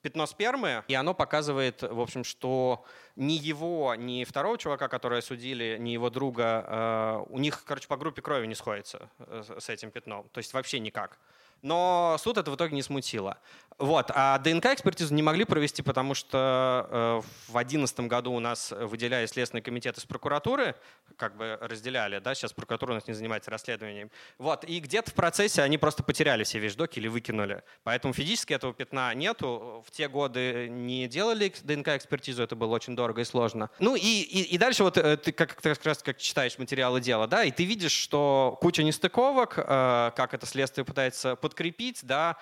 пятно 0.00 0.26
спермы, 0.26 0.84
и 0.88 0.94
оно 0.94 1.14
показывает, 1.14 1.82
в 1.82 2.00
общем, 2.00 2.24
что 2.24 2.84
ни 3.16 3.34
его, 3.34 3.94
ни 3.94 4.24
второго 4.24 4.58
чувака, 4.58 4.88
которого 4.88 5.18
осудили, 5.18 5.76
ни 5.78 5.90
его 5.90 6.10
друга, 6.10 6.64
э, 6.66 7.24
у 7.28 7.38
них, 7.38 7.64
короче, 7.64 7.88
по 7.88 7.96
группе 7.96 8.22
крови 8.22 8.46
не 8.46 8.54
сходится 8.54 9.10
э, 9.18 9.42
с 9.58 9.68
этим 9.68 9.90
пятном. 9.90 10.28
То 10.30 10.38
есть 10.38 10.52
вообще 10.52 10.80
никак. 10.80 11.18
Но 11.64 12.16
суд 12.20 12.36
это 12.36 12.50
в 12.50 12.56
итоге 12.56 12.74
не 12.74 12.82
смутило. 12.82 13.38
Вот. 13.78 14.10
А 14.14 14.38
ДНК-экспертизу 14.38 15.14
не 15.14 15.22
могли 15.22 15.44
провести, 15.44 15.82
потому 15.82 16.14
что 16.14 16.86
э, 16.90 17.20
в 17.48 17.52
2011 17.52 18.00
году 18.00 18.32
у 18.32 18.38
нас 18.38 18.70
выделяли 18.70 19.26
Следственный 19.26 19.62
комитет 19.62 19.96
из 19.98 20.04
прокуратуры, 20.04 20.76
как 21.16 21.36
бы 21.36 21.58
разделяли, 21.60 22.18
да, 22.18 22.34
сейчас 22.34 22.52
прокуратура 22.52 22.92
у 22.92 22.94
нас 22.96 23.08
не 23.08 23.14
занимается 23.14 23.50
расследованием. 23.50 24.10
Вот. 24.38 24.64
И 24.64 24.78
где-то 24.78 25.10
в 25.10 25.14
процессе 25.14 25.62
они 25.62 25.78
просто 25.78 26.02
потеряли 26.02 26.44
все 26.44 26.58
вещдоки 26.58 26.98
или 26.98 27.08
выкинули. 27.08 27.62
Поэтому 27.82 28.12
физически 28.12 28.52
этого 28.52 28.74
пятна 28.74 29.12
нету. 29.14 29.82
В 29.86 29.90
те 29.90 30.08
годы 30.08 30.68
не 30.68 31.08
делали 31.08 31.52
ДНК-экспертизу, 31.62 32.42
это 32.42 32.56
было 32.56 32.74
очень 32.74 32.94
дорого 32.94 33.22
и 33.22 33.24
сложно. 33.24 33.70
Ну 33.78 33.96
и, 33.96 34.00
и, 34.00 34.42
и 34.54 34.58
дальше 34.58 34.84
вот 34.84 34.98
э, 34.98 35.16
ты 35.16 35.32
как, 35.32 35.56
как 35.56 35.84
раз 35.84 36.02
как 36.02 36.18
читаешь 36.18 36.58
материалы 36.58 37.00
дела, 37.00 37.26
да, 37.26 37.42
и 37.42 37.50
ты 37.50 37.64
видишь, 37.64 37.92
что 37.92 38.58
куча 38.60 38.82
нестыковок, 38.82 39.54
э, 39.58 40.12
как 40.14 40.34
это 40.34 40.46
следствие 40.46 40.84
пытается 40.84 41.36
под 41.36 41.53
подкрепить, 41.54 42.00
да, 42.02 42.36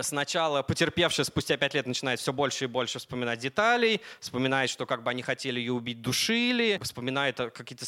сначала 0.00 0.62
потерпевший 0.62 1.24
спустя 1.24 1.56
пять 1.56 1.74
лет 1.74 1.86
начинает 1.86 2.18
все 2.18 2.32
больше 2.32 2.64
и 2.64 2.66
больше 2.66 2.98
вспоминать 2.98 3.38
деталей, 3.38 4.00
вспоминает, 4.18 4.70
что 4.70 4.86
как 4.86 5.04
бы 5.04 5.10
они 5.10 5.22
хотели 5.22 5.60
ее 5.60 5.72
убить, 5.72 6.02
душили, 6.02 6.80
вспоминает 6.82 7.36
какие-то 7.36 7.86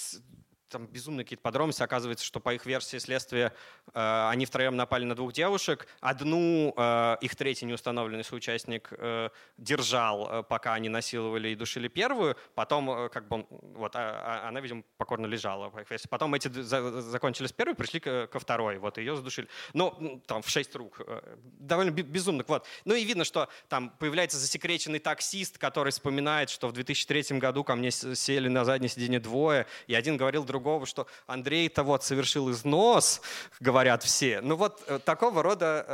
там 0.77 0.87
безумные 0.87 1.25
какие-то 1.25 1.43
подробности. 1.43 1.83
Оказывается, 1.83 2.25
что 2.25 2.39
по 2.39 2.53
их 2.53 2.67
версии 2.67 2.99
следствия 2.99 3.55
э, 3.95 4.29
они 4.29 4.45
втроем 4.45 4.77
напали 4.77 5.05
на 5.05 5.15
двух 5.15 5.33
девушек. 5.33 5.87
Одну 6.01 6.75
э, 6.77 7.17
их 7.23 7.35
третий 7.35 7.65
неустановленный 7.65 8.25
соучастник 8.25 8.89
э, 8.91 9.31
держал, 9.57 10.29
э, 10.31 10.43
пока 10.43 10.75
они 10.75 10.91
насиловали 10.91 11.49
и 11.49 11.55
душили 11.55 11.89
первую. 11.89 12.37
Потом, 12.55 12.91
э, 12.91 13.09
как 13.09 13.27
бы, 13.27 13.47
вот, 13.49 13.97
а, 13.97 14.43
а, 14.45 14.49
она, 14.49 14.61
видимо, 14.61 14.83
покорно 14.99 15.25
лежала. 15.25 15.71
По 15.71 15.81
их 15.81 15.91
версии. 15.91 16.09
Потом 16.09 16.35
эти 16.35 16.49
за, 16.49 17.01
закончили 17.01 17.47
с 17.47 17.53
первой, 17.53 17.75
пришли 17.75 18.01
ко, 18.01 18.27
ко 18.27 18.39
второй. 18.39 18.77
Вот, 18.77 18.99
ее 18.99 19.17
задушили. 19.17 19.49
Ну, 19.73 20.23
там, 20.27 20.43
в 20.43 20.49
шесть 20.51 20.77
рук. 20.77 21.01
Э, 21.07 21.37
довольно 21.43 21.91
безумно. 21.91 22.45
Вот. 22.49 22.67
Ну 22.85 22.95
и 22.95 23.03
видно, 23.03 23.25
что 23.25 23.49
там 23.69 23.89
появляется 23.99 24.37
засекреченный 24.37 24.99
таксист, 24.99 25.57
который 25.57 25.91
вспоминает, 25.91 26.51
что 26.51 26.69
в 26.69 26.73
2003 26.73 27.39
году 27.39 27.65
ко 27.65 27.75
мне 27.77 27.91
сели 27.91 28.49
на 28.49 28.67
заднее 28.67 28.91
сиденье 28.91 29.21
двое, 29.21 29.67
и 29.87 29.95
один 29.95 30.19
говорил 30.19 30.45
другому, 30.45 30.66
другого, 30.67 30.87
что 30.87 31.07
Андрей-то 31.29 31.85
вот 31.85 32.03
совершил 32.03 32.51
износ, 32.51 33.21
говорят 33.61 34.03
все. 34.03 34.41
Ну 34.41 34.57
вот 34.57 34.83
э, 34.89 34.99
такого 34.99 35.43
рода, 35.43 35.85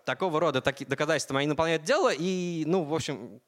э, 0.00 0.04
такого 0.06 0.40
рода 0.40 0.62
таки, 0.62 0.86
доказательства 0.86 1.38
они 1.38 1.46
наполняют 1.48 1.82
дело, 1.82 2.10
и, 2.10 2.64
ну, 2.66 2.84
в 2.84 2.94
общем, 2.94 3.40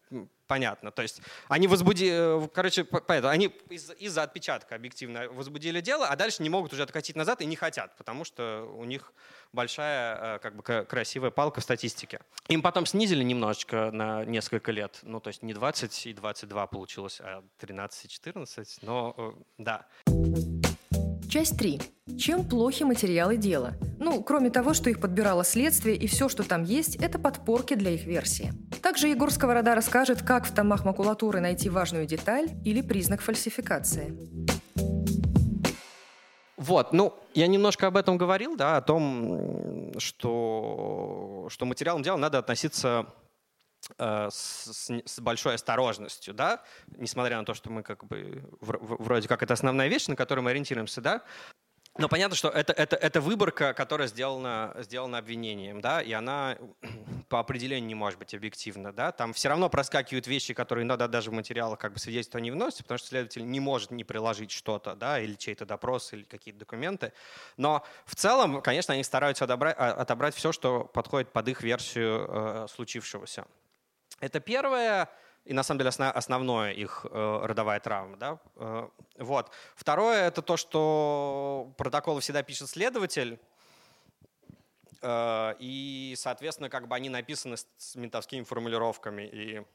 понятно. 0.47 0.91
То 0.91 1.01
есть 1.01 1.23
они 1.49 1.69
возбудили, 1.69 2.45
э, 2.45 2.49
короче, 2.53 2.85
поэтому 2.85 3.33
они 3.33 3.47
из- 3.71 3.93
из-за 3.99 4.25
отпечатка 4.25 4.75
объективно 4.75 5.31
возбудили 5.31 5.81
дело, 5.81 6.07
а 6.07 6.17
дальше 6.17 6.43
не 6.43 6.51
могут 6.51 6.75
уже 6.75 6.83
откатить 6.83 7.17
назад 7.17 7.41
и 7.41 7.47
не 7.47 7.57
хотят, 7.57 7.97
потому 7.97 8.25
что 8.25 8.71
у 8.77 8.85
них 8.85 9.15
большая, 9.55 10.37
э, 10.37 10.39
как 10.41 10.55
бы 10.57 10.63
красивая 10.63 11.31
палка 11.31 11.61
в 11.61 11.63
статистике. 11.63 12.21
Им 12.49 12.61
потом 12.61 12.85
снизили 12.85 13.25
немножечко 13.25 13.91
на 13.91 14.27
несколько 14.27 14.71
лет, 14.73 14.99
ну 15.03 15.19
то 15.21 15.29
есть 15.29 15.43
не 15.43 15.55
20 15.55 16.07
и 16.07 16.13
22 16.13 16.67
получилось, 16.67 17.21
а 17.23 17.43
13 17.59 18.05
и 18.05 18.09
14, 18.09 18.79
но 18.83 19.15
э, 19.17 19.33
да. 19.59 19.87
Часть 21.33 21.57
3. 21.57 21.81
Чем 22.19 22.47
плохи 22.47 22.83
материалы 22.83 23.39
дела? 23.39 23.73
Ну, 23.99 24.23
кроме 24.23 24.51
того, 24.51 24.75
что 24.75 24.91
их 24.91 25.01
подбирало 25.01 25.45
следствие, 25.45 25.97
и 25.97 26.07
все, 26.07 26.29
что 26.29 26.43
там 26.43 26.63
есть, 26.63 26.97
это 26.97 27.19
подпорки 27.19 27.73
для 27.73 27.93
их 27.93 28.05
версии. 28.05 28.53
Также 28.83 29.09
Егор 29.09 29.31
Сковорода 29.31 29.75
расскажет, 29.75 30.21
как 30.21 30.45
в 30.45 30.55
томах 30.55 30.85
макулатуры 30.85 31.41
найти 31.41 31.71
важную 31.71 32.05
деталь 32.05 32.51
или 32.67 32.83
признак 32.83 33.23
фальсификации. 33.23 34.15
Вот, 36.59 36.93
ну, 36.93 37.15
я 37.33 37.47
немножко 37.47 37.87
об 37.87 37.97
этом 37.97 38.19
говорил, 38.19 38.55
да, 38.55 38.77
о 38.77 38.83
том, 38.83 39.91
что, 39.97 41.47
что 41.49 41.65
материалам 41.65 42.03
дела 42.03 42.19
надо 42.19 42.41
относиться 42.41 43.07
с, 43.99 44.91
с 45.05 45.21
большой 45.21 45.55
осторожностью, 45.55 46.35
да, 46.35 46.63
несмотря 46.97 47.39
на 47.39 47.45
то, 47.45 47.55
что 47.55 47.71
мы 47.71 47.83
как 47.83 48.05
бы 48.05 48.43
вроде 48.61 49.29
как 49.29 49.43
это 49.43 49.55
основная 49.55 49.89
вещь, 49.89 50.07
на 50.07 50.17
которую 50.17 50.45
мы 50.45 50.51
ориентируемся, 50.51 51.01
да, 51.01 51.23
но 51.99 52.09
понятно, 52.09 52.35
что 52.35 52.49
это, 52.49 52.73
это, 52.73 52.97
это 52.97 53.21
выборка, 53.21 53.75
которая 53.75 54.09
сделана, 54.09 54.75
сделана 54.79 55.19
обвинением, 55.19 55.83
да, 55.83 56.01
и 56.01 56.11
она 56.13 56.57
по 57.29 57.39
определению 57.39 57.87
не 57.87 57.95
может 57.95 58.19
быть 58.19 58.35
объективна. 58.35 58.95
Да? 58.95 59.13
Там 59.13 59.35
все 59.35 59.51
равно 59.51 59.69
проскакивают 59.69 60.27
вещи, 60.27 60.55
которые 60.55 60.85
иногда 60.85 61.07
даже 61.07 61.31
в 61.31 61.35
материалах 61.35 61.79
как 61.79 61.93
бы 61.93 61.99
свидетельства 61.99 62.39
не 62.39 62.51
вносятся, 62.51 62.85
потому 62.85 62.99
что 62.99 63.09
следователь 63.09 63.47
не 63.47 63.61
может 63.61 63.91
не 63.91 64.05
приложить 64.05 64.53
что-то, 64.53 64.95
да, 64.95 65.21
или 65.21 65.35
чей-то 65.35 65.67
допрос, 65.67 66.15
или 66.15 66.23
какие-то 66.23 66.61
документы. 66.61 67.13
Но 67.59 67.85
в 68.07 68.15
целом, 68.15 68.63
конечно, 68.63 68.95
они 68.95 69.05
стараются 69.05 69.45
отобрать, 69.45 69.77
а, 69.79 69.93
отобрать 69.93 70.35
все, 70.35 70.51
что 70.51 70.85
подходит 70.85 71.31
под 71.31 71.49
их 71.49 71.61
версию 71.63 72.27
э, 72.27 72.67
случившегося. 72.71 73.45
Это 74.23 74.39
первое 74.39 75.09
и 75.45 75.53
на 75.53 75.65
самом 75.65 75.81
деле 75.81 75.89
основное 75.91 76.71
их 76.73 77.05
э, 77.11 77.41
родовая 77.43 77.81
травма. 77.81 78.17
Да? 78.17 78.39
Э, 78.55 78.89
вот. 79.19 79.51
Второе 79.75 80.29
это 80.29 80.43
то, 80.43 80.57
что 80.57 81.75
протоколы 81.77 82.21
всегда 82.21 82.45
пишет 82.45 82.71
следователь, 82.71 83.41
э, 85.03 85.55
и, 85.59 86.15
соответственно, 86.17 86.71
как 86.71 86.87
бы 86.87 86.95
они 86.95 87.09
написаны 87.09 87.57
с 87.57 87.97
ментовскими 87.97 88.45
формулировками. 88.45 89.23
И 89.23 89.67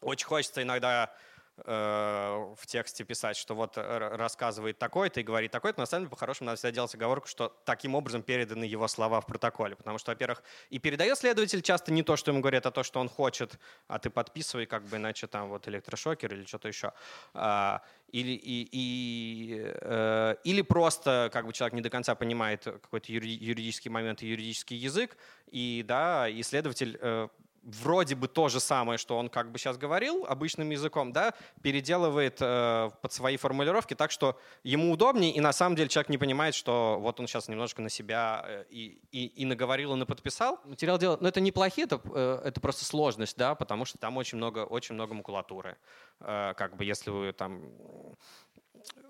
очень 0.00 0.28
хочется 0.28 0.62
иногда 0.62 1.12
в 1.56 2.66
тексте 2.66 3.04
писать, 3.04 3.36
что 3.36 3.54
вот 3.54 3.76
рассказывает 3.76 4.78
такой-то 4.78 5.20
и 5.20 5.22
говорит 5.22 5.50
такой-то, 5.50 5.80
на 5.80 5.86
самом 5.86 6.04
деле 6.04 6.10
по-хорошему 6.10 6.46
надо 6.46 6.56
всегда 6.56 6.72
делать 6.72 6.94
оговорку, 6.94 7.28
что 7.28 7.54
таким 7.64 7.94
образом 7.94 8.22
переданы 8.22 8.64
его 8.64 8.88
слова 8.88 9.20
в 9.20 9.26
протоколе. 9.26 9.76
Потому 9.76 9.98
что, 9.98 10.12
во-первых, 10.12 10.42
и 10.70 10.78
передает 10.78 11.18
следователь 11.18 11.62
часто 11.62 11.92
не 11.92 12.02
то, 12.02 12.16
что 12.16 12.30
ему 12.30 12.40
говорят, 12.40 12.66
а 12.66 12.70
то, 12.70 12.82
что 12.82 13.00
он 13.00 13.08
хочет, 13.08 13.58
а 13.86 13.98
ты 13.98 14.08
подписывай, 14.10 14.66
как 14.66 14.84
бы 14.84 14.96
иначе 14.96 15.26
там 15.26 15.50
вот 15.50 15.68
электрошокер 15.68 16.32
или 16.34 16.44
что-то 16.44 16.68
еще. 16.68 16.92
А, 17.34 17.82
или, 18.08 18.32
и, 18.32 18.68
и, 18.72 19.72
э, 19.80 20.36
или 20.44 20.62
просто 20.62 21.30
как 21.32 21.46
бы 21.46 21.52
человек 21.52 21.74
не 21.74 21.80
до 21.80 21.90
конца 21.90 22.14
понимает 22.14 22.64
какой-то 22.64 23.12
юридический 23.12 23.90
момент 23.90 24.22
и 24.22 24.26
юридический 24.26 24.76
язык, 24.76 25.16
и 25.50 25.84
да, 25.86 26.30
исследователь 26.30 26.98
э, 27.00 27.28
вроде 27.62 28.14
бы 28.14 28.28
то 28.28 28.48
же 28.48 28.60
самое, 28.60 28.98
что 28.98 29.16
он 29.16 29.28
как 29.28 29.50
бы 29.50 29.58
сейчас 29.58 29.76
говорил 29.76 30.24
обычным 30.26 30.70
языком, 30.70 31.12
да, 31.12 31.34
переделывает 31.62 32.38
э, 32.40 32.90
под 33.00 33.12
свои 33.12 33.36
формулировки 33.36 33.94
так, 33.94 34.10
что 34.10 34.38
ему 34.64 34.92
удобнее, 34.92 35.32
и 35.32 35.40
на 35.40 35.52
самом 35.52 35.76
деле 35.76 35.88
человек 35.88 36.08
не 36.08 36.18
понимает, 36.18 36.54
что 36.54 36.98
вот 37.00 37.20
он 37.20 37.26
сейчас 37.26 37.48
немножко 37.48 37.82
на 37.82 37.88
себя 37.88 38.44
э, 38.46 38.64
и, 38.70 39.00
и, 39.12 39.26
и 39.26 39.44
наговорил, 39.44 39.94
и 39.94 39.96
наподписал. 39.96 40.60
Материал 40.64 40.98
дела, 40.98 41.18
но 41.20 41.28
это 41.28 41.40
неплохие, 41.40 41.84
это, 41.84 42.00
э, 42.12 42.42
это 42.44 42.60
просто 42.60 42.84
сложность, 42.84 43.36
да, 43.36 43.54
потому 43.54 43.84
что 43.84 43.98
там 43.98 44.16
очень 44.16 44.38
много, 44.38 44.64
очень 44.64 44.94
много 44.94 45.14
макулатуры. 45.14 45.76
Э, 46.20 46.54
как 46.56 46.76
бы 46.76 46.84
если 46.84 47.10
вы 47.10 47.32
там 47.32 47.62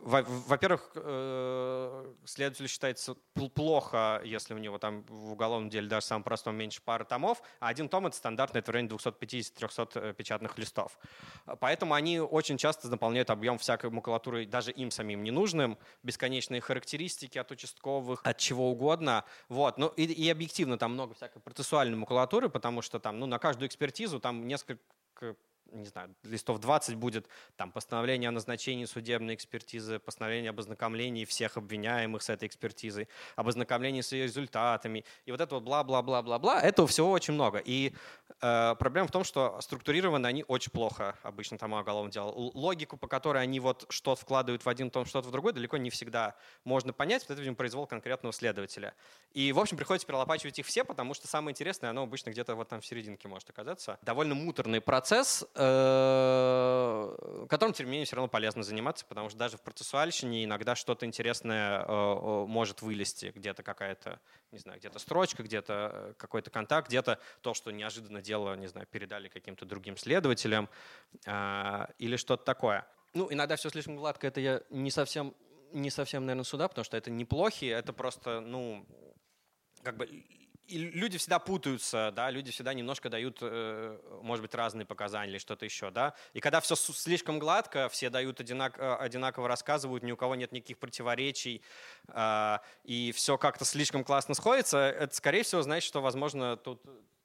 во-первых, 0.03 0.91
э, 0.97 2.13
следователь 2.25 2.69
считается 2.69 3.15
плохо, 3.55 4.21
если 4.25 4.53
у 4.53 4.59
него 4.59 4.79
там 4.79 5.05
в 5.05 5.33
уголовном 5.33 5.71
деле 5.71 5.89
даже 5.89 6.07
самом 6.07 6.25
простом 6.25 6.57
меньше 6.57 6.83
пары 6.83 7.05
томов, 7.05 7.41
а 7.61 7.69
один 7.69 7.89
том— 7.89 8.07
это 8.09 8.17
стандартное 8.17 8.63
это 8.63 8.73
в 8.73 8.75
районе 8.75 8.91
250-300 8.91 9.91
э, 9.95 10.15
печатных 10.15 10.59
листов. 10.59 10.99
Поэтому 11.61 11.95
они 11.95 12.19
очень 12.21 12.59
часто 12.59 12.89
наполняют 12.89 13.31
объем 13.31 13.59
всякой 13.59 13.91
макулатуры 13.91 14.45
даже 14.47 14.73
им 14.73 14.91
самим 14.91 15.23
ненужным, 15.23 15.79
бесконечные 16.03 16.61
характеристики 16.61 17.39
от 17.39 17.51
участковых, 17.53 18.21
от 18.25 18.39
чего 18.39 18.71
угодно. 18.71 19.25
Вот. 19.49 19.79
Ну, 19.79 19.89
и, 19.89 20.05
и 20.05 20.29
объективно 20.31 20.79
там 20.79 20.95
много 20.95 21.15
всякой 21.15 21.41
процессуальной 21.41 21.97
макулатуры, 21.97 22.49
потому 22.49 22.83
что 22.83 22.99
там 22.99 23.21
ну, 23.21 23.27
на 23.27 23.39
каждую 23.39 23.69
экспертизу 23.69 24.19
там 24.19 24.47
несколько 24.47 25.37
не 25.73 25.87
знаю, 25.87 26.15
листов 26.25 26.59
20 26.59 26.97
будет 26.97 27.27
там 27.57 27.73
постановление 27.73 28.29
о 28.29 28.33
назначении 28.33 28.85
судебной 28.85 29.35
экспертизы, 29.35 29.99
постановление 29.99 30.51
об 30.51 30.61
ознакомлении 30.61 31.25
всех 31.25 31.57
обвиняемых 31.57 32.23
с 32.23 32.29
этой 32.29 32.47
экспертизой, 32.47 33.09
об 33.37 33.49
ознакомлении 33.49 34.01
с 34.01 34.13
ее 34.13 34.25
результатами. 34.25 35.05
И 35.25 35.31
вот 35.31 35.41
это 35.41 35.55
вот 35.55 35.65
бла-бла-бла-бла-бла, 35.65 36.61
этого 36.61 36.87
всего 36.89 37.11
очень 37.11 37.35
много. 37.35 37.59
И 37.59 37.93
э, 38.41 38.75
проблема 38.79 39.09
в 39.09 39.11
том, 39.13 39.25
что 39.25 39.61
структурированы 39.61 40.27
они 40.27 40.45
очень 40.47 40.71
плохо 40.71 41.17
обычно 41.23 41.59
там 41.59 41.73
уголовное 41.73 42.13
дело. 42.13 42.31
Логику, 42.31 42.97
по 42.97 43.09
которой 43.09 43.43
они 43.43 43.61
вот 43.61 43.87
что-то 43.89 44.21
вкладывают 44.21 44.65
в 44.65 44.69
один 44.69 44.91
том, 44.91 45.07
что-то 45.07 45.29
в 45.29 45.31
другой, 45.31 45.53
далеко 45.53 45.77
не 45.77 45.91
всегда 45.91 46.35
можно 46.65 46.93
понять. 46.93 47.23
Вот 47.23 47.31
это, 47.31 47.41
видимо, 47.41 47.57
произвол 47.57 47.87
конкретного 47.87 48.33
следователя. 48.33 48.95
И, 49.33 49.53
в 49.53 49.59
общем, 49.59 49.77
приходится 49.77 50.07
перелопачивать 50.07 50.59
их 50.59 50.67
все, 50.67 50.85
потому 50.85 51.15
что 51.15 51.29
самое 51.29 51.53
интересное, 51.53 51.91
оно 51.91 52.03
обычно 52.03 52.31
где-то 52.31 52.55
вот 52.55 52.69
там 52.69 52.81
в 52.81 52.87
серединке 52.87 53.29
может 53.29 53.49
оказаться. 53.49 53.99
Довольно 54.03 54.35
муторный 54.35 54.81
процесс, 54.81 55.45
Э, 55.62 55.62
которым, 57.49 57.75
тем 57.75 57.87
не 57.87 57.93
менее, 57.93 58.07
все 58.07 58.17
равно 58.17 58.29
полезно 58.29 58.63
заниматься, 58.63 59.05
потому 59.07 59.29
что 59.29 59.39
даже 59.39 59.57
в 59.57 59.63
процессуальщине 59.63 60.45
иногда 60.45 60.75
что-то 60.75 61.07
интересное 61.07 61.85
э, 61.87 62.45
может 62.47 62.83
вылезти, 62.83 63.33
где-то 63.35 63.63
какая-то, 63.63 64.21
не 64.51 64.59
знаю, 64.59 64.79
где-то 64.79 64.99
строчка, 64.99 65.43
где-то 65.43 65.91
э, 65.93 66.15
какой-то 66.17 66.51
контакт, 66.51 66.89
где-то 66.89 67.19
то, 67.41 67.55
что 67.55 67.71
неожиданно 67.71 68.23
дело, 68.23 68.55
не 68.57 68.67
знаю, 68.67 68.87
передали 68.87 69.29
каким-то 69.29 69.65
другим 69.65 69.97
следователям 69.97 70.69
или 71.27 72.17
что-то 72.17 72.45
такое. 72.45 72.87
Ну, 73.15 73.29
иногда 73.31 73.57
все 73.57 73.69
слишком 73.69 73.97
гладко, 73.97 74.27
это 74.27 74.41
я 74.41 74.63
не 74.71 74.91
совсем, 74.91 75.35
не 75.73 75.91
совсем, 75.91 76.25
наверное, 76.25 76.45
сюда, 76.45 76.69
потому 76.69 76.85
что 76.85 76.97
это 76.97 77.11
неплохие, 77.11 77.73
это 77.73 77.93
просто, 77.93 78.41
ну, 78.41 78.87
как 79.83 79.97
бы 79.97 80.09
и 80.67 80.79
люди 80.79 81.19
всегда 81.19 81.39
путаются, 81.39 82.13
да, 82.15 82.31
люди 82.31 82.51
всегда 82.51 82.73
немножко 82.73 83.11
дают, 83.11 83.39
э, 83.41 83.99
может 84.23 84.43
быть, 84.43 84.55
разные 84.55 84.87
показания 84.87 85.31
или 85.31 85.39
что-то 85.39 85.65
еще, 85.65 85.91
да. 85.91 86.15
И 86.33 86.41
когда 86.41 86.61
все 86.61 86.77
слишком 86.77 87.39
гладко, 87.39 87.89
все 87.89 88.11
дают 88.11 88.41
одинак, 88.41 88.79
э, 88.79 88.95
одинаково 88.95 89.49
рассказывают, 89.49 90.03
ни 90.03 90.13
у 90.13 90.17
кого 90.17 90.35
нет 90.35 90.53
никаких 90.53 90.79
противоречий, 90.79 91.63
э, 92.09 92.59
и 92.85 93.13
все 93.13 93.39
как-то 93.39 93.65
слишком 93.65 94.05
классно 94.05 94.35
сходится, 94.35 94.79
это, 94.79 95.15
скорее 95.15 95.43
всего, 95.43 95.63
значит, 95.63 95.87
что, 95.87 96.01
возможно, 96.01 96.57
тут 96.57 96.83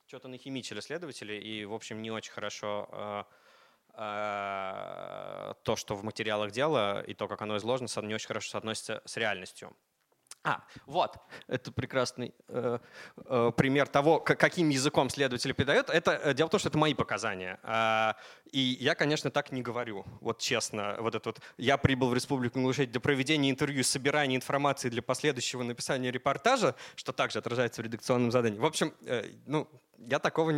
что-то 0.07 0.27
нахимичили 0.27 0.79
следователи, 0.79 1.33
и, 1.33 1.65
в 1.65 1.73
общем, 1.73 2.01
не 2.01 2.11
очень 2.11 2.31
хорошо 2.31 3.25
то, 3.93 5.75
что 5.75 5.95
в 5.95 6.03
материалах 6.03 6.51
дела, 6.51 7.01
и 7.01 7.15
то, 7.15 7.27
как 7.27 7.41
оно 7.41 7.57
изложено, 7.57 7.87
не 8.05 8.13
очень 8.13 8.27
хорошо 8.27 8.51
соотносится 8.51 9.01
с 9.05 9.17
реальностью. 9.17 9.75
А, 10.43 10.63
вот, 10.85 11.17
это 11.47 11.71
прекрасный 11.71 12.33
э, 12.47 12.79
э, 13.25 13.51
пример 13.57 13.87
того, 13.87 14.19
каким 14.19 14.69
языком 14.69 15.09
следователь 15.09 15.53
передает. 15.53 15.89
Это, 15.89 16.11
э, 16.11 16.33
дело 16.33 16.47
в 16.47 16.51
том, 16.51 16.59
что 16.59 16.69
это 16.69 16.77
мои 16.77 16.93
показания. 16.93 17.59
Э, 17.63 18.13
и 18.51 18.77
я, 18.79 18.95
конечно, 18.95 19.29
так 19.29 19.51
не 19.51 19.61
говорю, 19.61 20.05
вот 20.21 20.39
честно. 20.39 20.95
Вот 20.99 21.15
это 21.15 21.29
вот, 21.29 21.41
я 21.57 21.77
прибыл 21.77 22.09
в 22.09 22.13
Республику 22.13 22.59
Ингушетия 22.59 22.91
для 22.91 23.01
проведения 23.01 23.49
интервью, 23.51 23.83
собирания 23.83 24.35
информации 24.35 24.89
для 24.89 25.01
последующего 25.01 25.63
написания 25.63 26.11
репортажа, 26.11 26.75
что 26.95 27.11
также 27.11 27.39
отражается 27.39 27.81
в 27.81 27.85
редакционном 27.85 28.31
задании. 28.31 28.59
В 28.59 28.65
общем, 28.65 28.93
э, 29.05 29.29
ну, 29.45 29.67
я 29.97 30.19
такого 30.19 30.53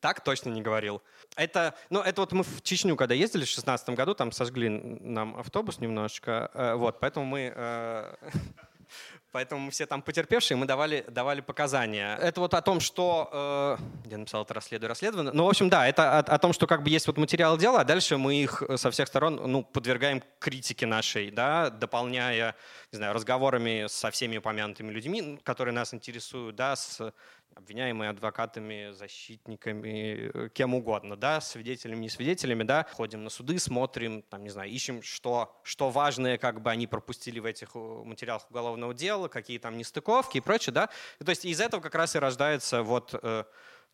так 0.00 0.22
точно 0.22 0.50
не 0.50 0.62
говорил. 0.62 1.02
Это, 1.36 1.74
ну, 1.90 2.00
это 2.00 2.20
вот 2.20 2.32
мы 2.32 2.42
в 2.44 2.62
Чечню, 2.62 2.94
когда 2.96 3.14
ездили 3.14 3.42
в 3.42 3.46
2016 3.46 3.88
году, 3.90 4.14
там 4.14 4.32
сожгли 4.32 4.68
нам 4.68 5.36
автобус 5.36 5.78
немножечко, 5.78 6.50
э, 6.54 6.74
вот, 6.74 7.00
поэтому 7.00 7.26
мы... 7.26 7.52
Э, 7.54 8.14
Поэтому 9.32 9.62
мы 9.62 9.70
все 9.70 9.86
там 9.86 10.02
потерпевшие, 10.02 10.58
мы 10.58 10.66
давали, 10.66 11.04
давали 11.08 11.40
показания. 11.40 12.16
Это 12.16 12.40
вот 12.40 12.52
о 12.52 12.60
том, 12.60 12.80
что... 12.80 13.30
Э, 13.32 13.76
я 14.10 14.18
написал 14.18 14.42
это 14.42 14.52
расследую, 14.52 14.90
расследовано. 14.90 15.32
Ну, 15.32 15.44
в 15.44 15.48
общем, 15.48 15.70
да, 15.70 15.88
это 15.88 16.18
о, 16.18 16.20
о 16.20 16.38
том, 16.38 16.52
что 16.52 16.66
как 16.66 16.82
бы 16.82 16.90
есть 16.90 17.06
вот 17.06 17.16
материал 17.16 17.56
дела, 17.56 17.80
а 17.80 17.84
дальше 17.84 18.18
мы 18.18 18.34
их 18.34 18.62
со 18.76 18.90
всех 18.90 19.08
сторон 19.08 19.40
ну, 19.50 19.64
подвергаем 19.64 20.22
критике 20.38 20.84
нашей, 20.84 21.30
да, 21.30 21.70
дополняя, 21.70 22.54
не 22.92 22.98
знаю, 22.98 23.14
разговорами 23.14 23.86
со 23.88 24.10
всеми 24.10 24.36
упомянутыми 24.36 24.92
людьми, 24.92 25.40
которые 25.44 25.72
нас 25.72 25.94
интересуют, 25.94 26.56
да, 26.56 26.76
с 26.76 27.12
обвиняемые 27.54 28.10
адвокатами, 28.10 28.92
защитниками, 28.92 30.30
э, 30.34 30.48
кем 30.50 30.74
угодно, 30.74 31.16
да, 31.16 31.40
свидетелями, 31.40 32.00
не 32.00 32.08
свидетелями, 32.08 32.62
да, 32.62 32.86
ходим 32.92 33.24
на 33.24 33.30
суды, 33.30 33.58
смотрим, 33.58 34.22
там, 34.22 34.42
не 34.42 34.50
знаю, 34.50 34.70
ищем, 34.70 35.02
что, 35.02 35.58
что 35.62 35.90
важное, 35.90 36.38
как 36.38 36.60
бы 36.62 36.70
они 36.70 36.86
пропустили 36.86 37.40
в 37.40 37.44
этих 37.44 37.70
э, 37.74 37.78
материалах 37.78 38.50
уголовного 38.50 38.94
дела, 38.94 39.28
какие 39.28 39.58
там 39.58 39.76
нестыковки 39.76 40.38
и 40.38 40.40
прочее, 40.40 40.72
да. 40.72 40.88
И, 41.20 41.24
то 41.24 41.30
есть 41.30 41.44
из 41.44 41.60
этого 41.60 41.80
как 41.80 41.94
раз 41.94 42.14
и 42.16 42.18
рождается 42.18 42.82
вот 42.82 43.14
э, 43.22 43.44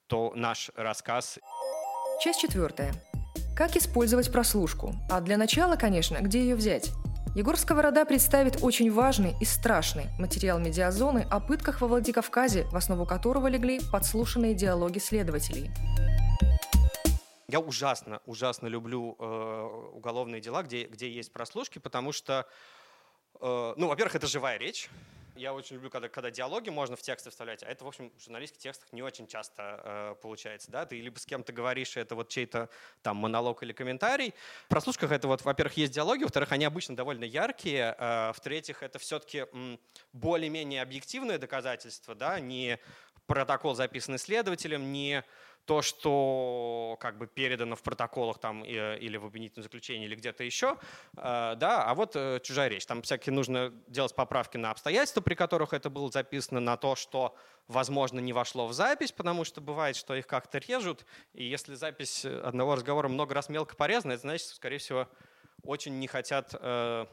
то 0.07 0.33
наш 0.35 0.71
рассказ. 0.75 1.39
Часть 2.23 2.41
четвертая. 2.41 2.93
Как 3.57 3.77
использовать 3.77 4.33
прослушку? 4.33 4.95
А 5.11 5.21
для 5.21 5.37
начала, 5.37 5.77
конечно, 5.77 6.19
где 6.21 6.41
ее 6.41 6.55
взять? 6.55 6.93
Егор 7.35 7.57
Сковорода 7.57 8.05
представит 8.05 8.63
очень 8.63 8.91
важный 8.91 9.35
и 9.41 9.45
страшный 9.45 10.07
материал 10.19 10.59
медиазоны 10.59 11.27
о 11.31 11.41
пытках 11.41 11.81
во 11.81 11.87
Владикавказе, 11.87 12.65
в 12.65 12.77
основу 12.77 13.07
которого 13.07 13.47
легли 13.49 13.81
подслушанные 13.93 14.55
диалоги 14.55 14.99
следователей. 14.99 15.71
Я 17.49 17.61
ужасно, 17.61 18.21
ужасно 18.27 18.67
люблю 18.67 19.17
э, 19.19 19.91
уголовные 19.95 20.41
дела, 20.41 20.63
где, 20.63 20.85
где 20.85 21.11
есть 21.11 21.33
прослушки, 21.33 21.79
потому 21.79 22.13
что, 22.13 22.47
э, 23.41 23.75
ну, 23.77 23.89
во-первых, 23.89 24.17
это 24.17 24.27
живая 24.27 24.59
речь, 24.59 24.91
я 25.39 25.55
очень 25.55 25.77
люблю, 25.77 25.91
когда, 25.91 26.09
когда 26.09 26.31
диалоги 26.31 26.71
можно 26.71 26.97
в 26.97 27.03
тексты 27.03 27.31
вставлять, 27.31 27.63
а 27.63 27.67
это, 27.67 27.85
в 27.85 27.89
общем, 27.89 28.13
в 28.17 28.23
журналистских 28.23 28.61
текстах 28.61 28.93
не 28.93 29.03
очень 29.03 29.27
часто 29.27 29.81
э, 29.85 30.15
получается. 30.21 30.71
Да? 30.71 30.85
Ты 30.85 31.01
либо 31.01 31.19
с 31.19 31.27
кем-то 31.27 31.53
говоришь, 31.53 31.97
это 31.97 32.15
вот 32.15 32.29
чей-то 32.29 32.69
там 33.03 33.17
монолог 33.17 33.63
или 33.63 33.73
комментарий. 33.73 34.35
В 34.67 34.69
прослушках 34.69 35.13
это 35.13 35.29
вот, 35.29 35.43
во-первых, 35.43 35.77
есть 35.77 35.93
диалоги, 35.93 36.25
во-вторых, 36.25 36.53
они 36.53 36.65
обычно 36.65 36.97
довольно 36.97 37.25
яркие, 37.25 37.95
э, 37.99 38.33
в-третьих, 38.35 38.83
это 38.83 38.99
все-таки 38.99 39.47
более-менее 40.13 40.83
объективное 40.83 41.39
доказательство, 41.39 42.15
да, 42.15 42.41
не 42.41 42.79
протокол, 43.27 43.75
записанный 43.75 44.19
следователем, 44.19 44.91
не 44.93 45.23
то, 45.69 45.83
что 45.83 46.97
как 46.99 47.19
бы 47.19 47.27
передано 47.27 47.77
в 47.77 47.83
протоколах 47.83 48.39
там 48.39 48.65
или 48.65 49.19
в 49.19 49.27
обвинительном 49.27 49.63
заключении 49.63 50.07
или 50.07 50.15
где-то 50.15 50.43
еще, 50.43 50.79
э, 51.19 51.57
да, 51.57 51.85
а 51.85 51.95
вот 51.95 52.17
э, 52.17 52.41
чужая 52.43 52.69
речь. 52.69 52.87
Там 52.87 53.03
всякие 53.03 53.35
нужно 53.35 53.75
делать 53.87 54.15
поправки 54.15 54.57
на 54.57 54.71
обстоятельства, 54.71 55.21
при 55.21 55.35
которых 55.35 55.75
это 55.75 55.91
было 55.91 56.11
записано, 56.11 56.61
на 56.61 56.79
то, 56.79 56.97
что, 56.97 57.37
возможно, 57.67 58.19
не 58.19 58.33
вошло 58.33 58.67
в 58.67 58.73
запись, 58.73 59.13
потому 59.13 59.45
что 59.45 59.61
бывает, 59.61 59.97
что 59.97 60.15
их 60.15 60.27
как-то 60.27 60.57
режут, 60.57 61.05
и 61.35 61.45
если 61.45 61.75
запись 61.75 62.25
одного 62.25 62.75
разговора 62.75 63.09
много 63.09 63.35
раз 63.35 63.51
мелко 63.51 63.77
порезана, 63.77 64.13
это 64.13 64.23
значит, 64.23 64.47
скорее 64.47 64.79
всего, 64.79 65.07
очень 65.65 65.99
не 65.99 66.07
хотят 66.07 66.55
э, 66.59 66.59
Э, 66.69 67.07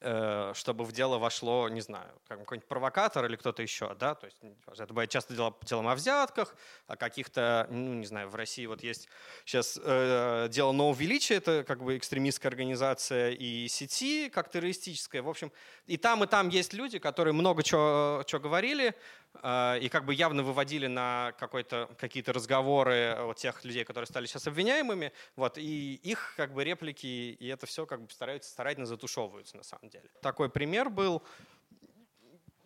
чтобы 0.00 0.84
в 0.84 0.92
дело 0.92 1.18
вошло, 1.18 1.68
не 1.68 1.82
знаю, 1.82 2.08
какой-нибудь 2.26 2.66
провокатор 2.66 3.26
или 3.26 3.36
кто-то 3.36 3.62
еще, 3.62 3.94
да, 3.96 4.14
то 4.14 4.26
есть 4.26 4.38
это 4.68 4.86
бывает 4.86 5.10
часто 5.10 5.34
дело, 5.34 5.54
делом 5.62 5.88
о 5.88 5.94
взятках, 5.94 6.54
о 6.86 6.96
каких-то, 6.96 7.66
ну, 7.70 7.94
не 7.94 8.06
знаю, 8.06 8.30
в 8.30 8.34
России 8.34 8.64
вот 8.64 8.82
есть 8.82 9.08
сейчас 9.44 9.78
э, 9.82 10.48
дело 10.50 10.72
нового 10.72 10.98
величия, 10.98 11.34
это 11.34 11.64
как 11.64 11.82
бы 11.82 11.98
экстремистская 11.98 12.50
организация 12.50 13.32
и 13.32 13.68
сети, 13.68 14.30
как 14.30 14.50
террористическая, 14.50 15.22
в 15.22 15.28
общем, 15.28 15.52
и 15.86 15.98
там, 15.98 16.24
и 16.24 16.26
там 16.26 16.48
есть 16.48 16.72
люди, 16.72 16.98
которые 16.98 17.34
много 17.34 17.62
чего, 17.62 18.24
говорили, 18.40 18.94
и 19.42 19.88
как 19.90 20.04
бы 20.04 20.14
явно 20.14 20.42
выводили 20.42 20.86
на 20.86 21.32
какие-то 21.38 22.32
разговоры 22.32 23.16
вот 23.20 23.36
тех 23.36 23.64
людей, 23.64 23.84
которые 23.84 24.06
стали 24.06 24.26
сейчас 24.26 24.46
обвиняемыми, 24.46 25.12
вот, 25.36 25.56
и 25.56 25.94
их 25.94 26.34
как 26.36 26.52
бы 26.52 26.64
реплики 26.64 27.06
и 27.06 27.46
это 27.46 27.66
все 27.66 27.86
как 27.86 28.02
бы 28.02 28.10
стараются, 28.10 28.50
старательно 28.50 28.86
затушевываются 28.86 29.56
на 29.56 29.62
самом 29.62 29.88
деле. 29.88 30.10
Такой 30.20 30.50
пример 30.50 30.90
был, 30.90 31.22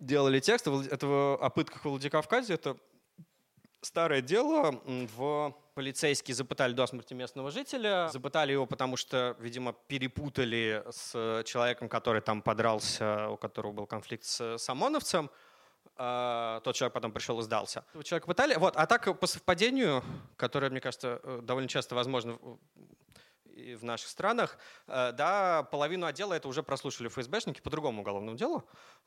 делали 0.00 0.40
текст 0.40 0.66
этого 0.66 1.34
о 1.34 1.50
пытках 1.50 1.84
в 1.84 1.88
Владикавказе, 1.90 2.54
это 2.54 2.76
старое 3.82 4.22
дело, 4.22 4.80
в 4.86 5.54
полицейские 5.74 6.34
запытали 6.34 6.72
до 6.72 6.86
смерти 6.86 7.14
местного 7.14 7.50
жителя. 7.50 8.08
Запытали 8.08 8.52
его, 8.52 8.64
потому 8.66 8.96
что, 8.96 9.36
видимо, 9.38 9.72
перепутали 9.72 10.82
с 10.90 11.42
человеком, 11.44 11.88
который 11.88 12.22
там 12.22 12.40
подрался, 12.42 13.28
у 13.28 13.36
которого 13.36 13.72
был 13.72 13.86
конфликт 13.86 14.24
с 14.24 14.68
ОМОНовцем. 14.68 15.30
А, 15.96 16.60
тот 16.60 16.74
человек 16.74 16.92
потом 16.92 17.12
пришел 17.12 17.38
и 17.40 17.42
сдался. 17.42 17.84
Человека 18.02 18.26
пытали. 18.26 18.54
Вот. 18.54 18.76
А 18.76 18.86
так 18.86 19.18
по 19.18 19.26
совпадению, 19.26 20.02
которое, 20.36 20.70
мне 20.70 20.80
кажется, 20.80 21.20
э, 21.22 21.40
довольно 21.42 21.68
часто 21.68 21.94
возможно 21.94 22.38
в 23.76 23.84
наших 23.84 24.08
странах, 24.08 24.58
да, 24.88 25.62
половину 25.70 26.06
отдела 26.06 26.34
это 26.34 26.48
уже 26.48 26.64
прослушали 26.64 27.08
ФСБшники 27.08 27.60
по 27.60 27.70
другому 27.70 28.02
уголовному 28.02 28.36
делу. 28.36 28.64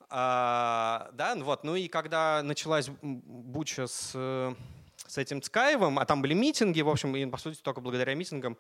А, 0.10 1.10
да, 1.14 1.36
вот, 1.36 1.66
ну 1.66 1.76
и 1.76 1.90
когда 1.90 2.42
началась 2.44 2.90
буча 3.02 3.88
с, 3.88 4.12
с 5.06 5.18
этим 5.18 5.42
Цкаевым, 5.42 6.00
а 6.00 6.06
там 6.06 6.22
были 6.22 6.34
митинги, 6.34 6.82
в 6.82 6.90
общем, 6.90 7.16
и 7.16 7.26
по 7.26 7.38
сути 7.38 7.60
только 7.62 7.82
благодаря 7.82 8.16
митингам 8.16 8.58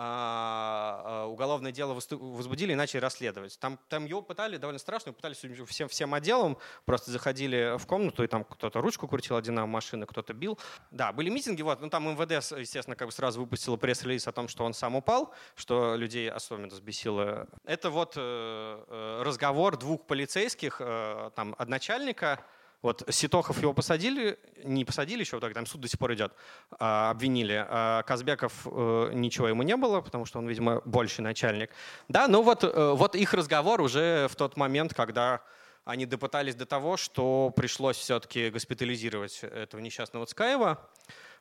уголовное 0.00 1.72
дело 1.72 1.94
возбудили 1.94 2.72
и 2.72 2.74
начали 2.74 3.00
расследовать. 3.00 3.58
Там, 3.58 3.78
там 3.88 4.06
его 4.06 4.22
пытали 4.22 4.56
довольно 4.56 4.78
страшно, 4.78 5.12
пытались 5.12 5.38
всем, 5.68 5.88
всем 5.88 6.14
отделом, 6.14 6.58
просто 6.84 7.10
заходили 7.10 7.76
в 7.76 7.86
комнату, 7.86 8.24
и 8.24 8.26
там 8.26 8.44
кто-то 8.44 8.80
ручку 8.80 9.08
крутил 9.08 9.36
от 9.36 9.46
машины, 9.48 10.06
кто-то 10.06 10.32
бил. 10.32 10.58
Да, 10.90 11.12
были 11.12 11.28
митинги, 11.28 11.62
вот, 11.62 11.80
ну 11.80 11.90
там 11.90 12.08
МВД, 12.08 12.32
естественно, 12.58 12.96
как 12.96 13.08
бы 13.08 13.12
сразу 13.12 13.40
выпустила 13.40 13.76
пресс-релиз 13.76 14.26
о 14.26 14.32
том, 14.32 14.48
что 14.48 14.64
он 14.64 14.74
сам 14.74 14.96
упал, 14.96 15.34
что 15.54 15.96
людей 15.96 16.30
особенно 16.30 16.68
взбесило. 16.68 17.48
Это 17.64 17.90
вот 17.90 18.14
э, 18.16 18.20
э 18.20 19.22
разговор 19.22 19.76
двух 19.76 20.06
полицейских, 20.06 20.80
э, 20.80 21.30
там, 21.34 21.54
от 21.58 21.68
начальника, 21.68 22.44
вот 22.82 23.04
Ситохов 23.10 23.60
его 23.60 23.74
посадили, 23.74 24.38
не 24.64 24.84
посадили 24.84 25.20
еще, 25.20 25.38
так 25.38 25.52
там 25.52 25.66
суд 25.66 25.82
до 25.82 25.88
сих 25.88 25.98
пор 25.98 26.14
идет, 26.14 26.32
а, 26.78 27.10
обвинили. 27.10 27.66
А 27.68 28.02
Казбеков 28.04 28.66
э, 28.66 29.10
ничего 29.12 29.48
ему 29.48 29.62
не 29.62 29.76
было, 29.76 30.00
потому 30.00 30.24
что 30.24 30.38
он, 30.38 30.48
видимо, 30.48 30.80
больше 30.84 31.20
начальник. 31.20 31.70
Да, 32.08 32.26
но 32.26 32.42
вот, 32.42 32.64
э, 32.64 32.92
вот 32.94 33.14
их 33.14 33.34
разговор 33.34 33.82
уже 33.82 34.28
в 34.28 34.36
тот 34.36 34.56
момент, 34.56 34.94
когда 34.94 35.42
они 35.84 36.06
допытались 36.06 36.54
до 36.54 36.66
того, 36.66 36.96
что 36.96 37.52
пришлось 37.54 37.96
все-таки 37.96 38.50
госпитализировать 38.50 39.40
этого 39.42 39.80
несчастного 39.80 40.24
Цкаева. 40.26 40.88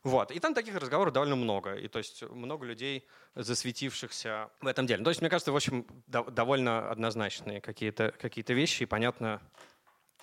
Вот. 0.03 0.31
И 0.31 0.39
там 0.39 0.53
таких 0.53 0.75
разговоров 0.75 1.13
довольно 1.13 1.35
много. 1.35 1.75
И 1.75 1.87
то 1.87 1.99
есть 1.99 2.23
много 2.23 2.65
людей, 2.65 3.05
засветившихся 3.35 4.49
в 4.61 4.67
этом 4.67 4.87
деле. 4.87 5.03
То 5.03 5.09
есть, 5.09 5.21
мне 5.21 5.29
кажется, 5.29 5.51
в 5.51 5.55
общем, 5.55 5.85
довольно 6.07 6.89
однозначные 6.89 7.59
какие-то 7.59 8.13
какие 8.17 8.45
вещи. 8.53 8.83
И 8.83 8.85
понятно, 8.85 9.41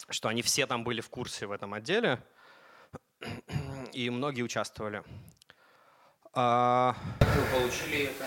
что 0.09 0.29
они 0.29 0.43
все 0.43 0.67
там 0.67 0.85
были 0.85 1.01
в 1.01 1.11
курсе 1.11 1.47
в 1.47 1.53
этом 1.53 1.75
отделе, 1.75 2.23
и 3.93 4.11
многие 4.11 4.43
участвовали. 4.43 5.03
А, 6.33 6.95
как 7.19 7.29
вы 7.35 7.59
получили 7.59 8.05
это? 8.05 8.27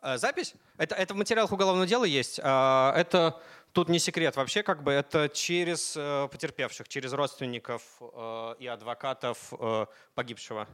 А, 0.00 0.18
запись? 0.18 0.54
Это, 0.76 0.94
это 0.94 1.14
в 1.14 1.16
материалах 1.16 1.52
уголовного 1.52 1.86
дела 1.86 2.04
есть. 2.04 2.40
А, 2.42 2.92
это 2.96 3.40
тут 3.72 3.88
не 3.88 3.98
секрет 3.98 4.36
вообще, 4.36 4.62
как 4.62 4.82
бы 4.82 4.92
это 4.92 5.28
через 5.28 5.94
э, 5.96 6.28
потерпевших, 6.30 6.88
через 6.88 7.12
родственников 7.12 7.82
э, 8.00 8.54
и 8.58 8.66
адвокатов 8.66 9.52
э, 9.52 9.86
погибшего. 10.14 10.66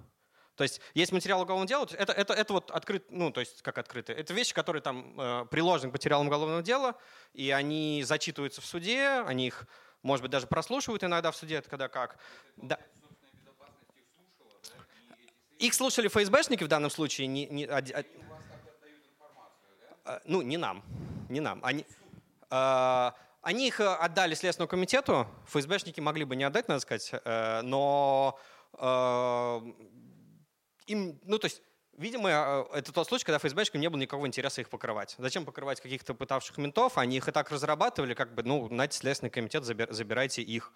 То 0.56 0.62
есть 0.62 0.80
есть 0.94 1.10
материал 1.10 1.42
уголовного 1.42 1.68
дела, 1.68 1.88
это, 1.98 2.12
это, 2.12 2.32
это 2.32 2.52
вот 2.52 2.70
открыт, 2.70 3.04
ну, 3.10 3.32
то 3.32 3.40
есть 3.40 3.60
как 3.62 3.76
открытые. 3.78 4.16
Это 4.16 4.32
вещи, 4.32 4.54
которые 4.54 4.82
там 4.82 5.20
э, 5.20 5.46
приложены 5.50 5.90
к 5.90 5.94
материалам 5.94 6.28
уголовного 6.28 6.62
дела, 6.62 6.94
и 7.32 7.50
они 7.50 8.04
зачитываются 8.06 8.60
в 8.60 8.66
суде, 8.66 9.24
они 9.26 9.48
их 9.48 9.66
может 10.04 10.22
быть, 10.22 10.30
даже 10.30 10.46
прослушивают 10.46 11.02
иногда 11.02 11.32
в 11.32 11.36
суде, 11.36 11.62
когда 11.62 11.88
как. 11.88 12.18
Да. 12.56 12.78
Их 15.58 15.72
слушали 15.72 16.08
ФСБшники 16.08 16.62
в 16.62 16.68
данном 16.68 16.90
случае, 16.90 17.26
не, 17.26 17.46
не, 17.46 17.64
а, 17.64 17.82
а, 20.04 20.20
ну, 20.26 20.42
не 20.42 20.58
нам, 20.58 20.84
не 21.30 21.40
нам. 21.40 21.58
Они, 21.64 21.86
а, 22.50 23.14
они 23.40 23.68
их 23.68 23.80
отдали 23.80 24.34
Следственному 24.34 24.68
комитету, 24.68 25.26
ФСБшники 25.46 26.00
могли 26.00 26.24
бы 26.24 26.36
не 26.36 26.44
отдать, 26.44 26.68
надо 26.68 26.80
сказать, 26.80 27.10
э, 27.12 27.62
но 27.62 28.38
э, 28.74 29.60
им, 30.86 31.18
ну, 31.24 31.38
то 31.38 31.46
есть 31.46 31.62
Видимо, 31.96 32.28
э, 32.28 32.78
это 32.78 32.92
тот 32.92 33.06
случай, 33.06 33.24
когда 33.24 33.38
ФСБшкам 33.38 33.80
не 33.80 33.88
было 33.88 34.00
никакого 34.00 34.26
интереса 34.26 34.60
их 34.60 34.68
покрывать. 34.68 35.14
Зачем 35.18 35.44
покрывать 35.44 35.80
каких-то 35.80 36.14
пытавших 36.14 36.58
ментов? 36.58 36.98
Они 36.98 37.16
их 37.16 37.28
и 37.28 37.32
так 37.32 37.50
разрабатывали, 37.50 38.14
как 38.14 38.34
бы, 38.34 38.42
ну, 38.42 38.66
знаете, 38.68 38.98
Следственный 38.98 39.30
комитет, 39.30 39.64
забирайте 39.64 40.42
их, 40.42 40.72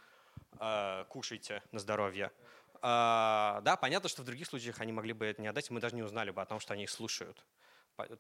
э, 0.61 1.04
кушайте 1.09 1.62
на 1.72 1.81
здоровье. 1.81 2.31
Э, 2.76 3.61
да, 3.62 3.76
понятно, 3.81 4.09
что 4.09 4.22
в 4.22 4.24
других 4.24 4.46
случаях 4.46 4.81
они 4.81 4.92
могли 4.92 5.12
бы 5.12 5.26
это 5.26 5.42
не 5.42 5.48
отдать, 5.48 5.70
мы 5.70 5.81
даже 5.81 5.96
не 5.96 6.02
узнали 6.02 6.31
бы 6.31 6.40
о 6.40 6.46
том, 6.46 6.61
что 6.61 6.74
они 6.74 6.85
их 6.85 6.90
слушают. 6.90 7.44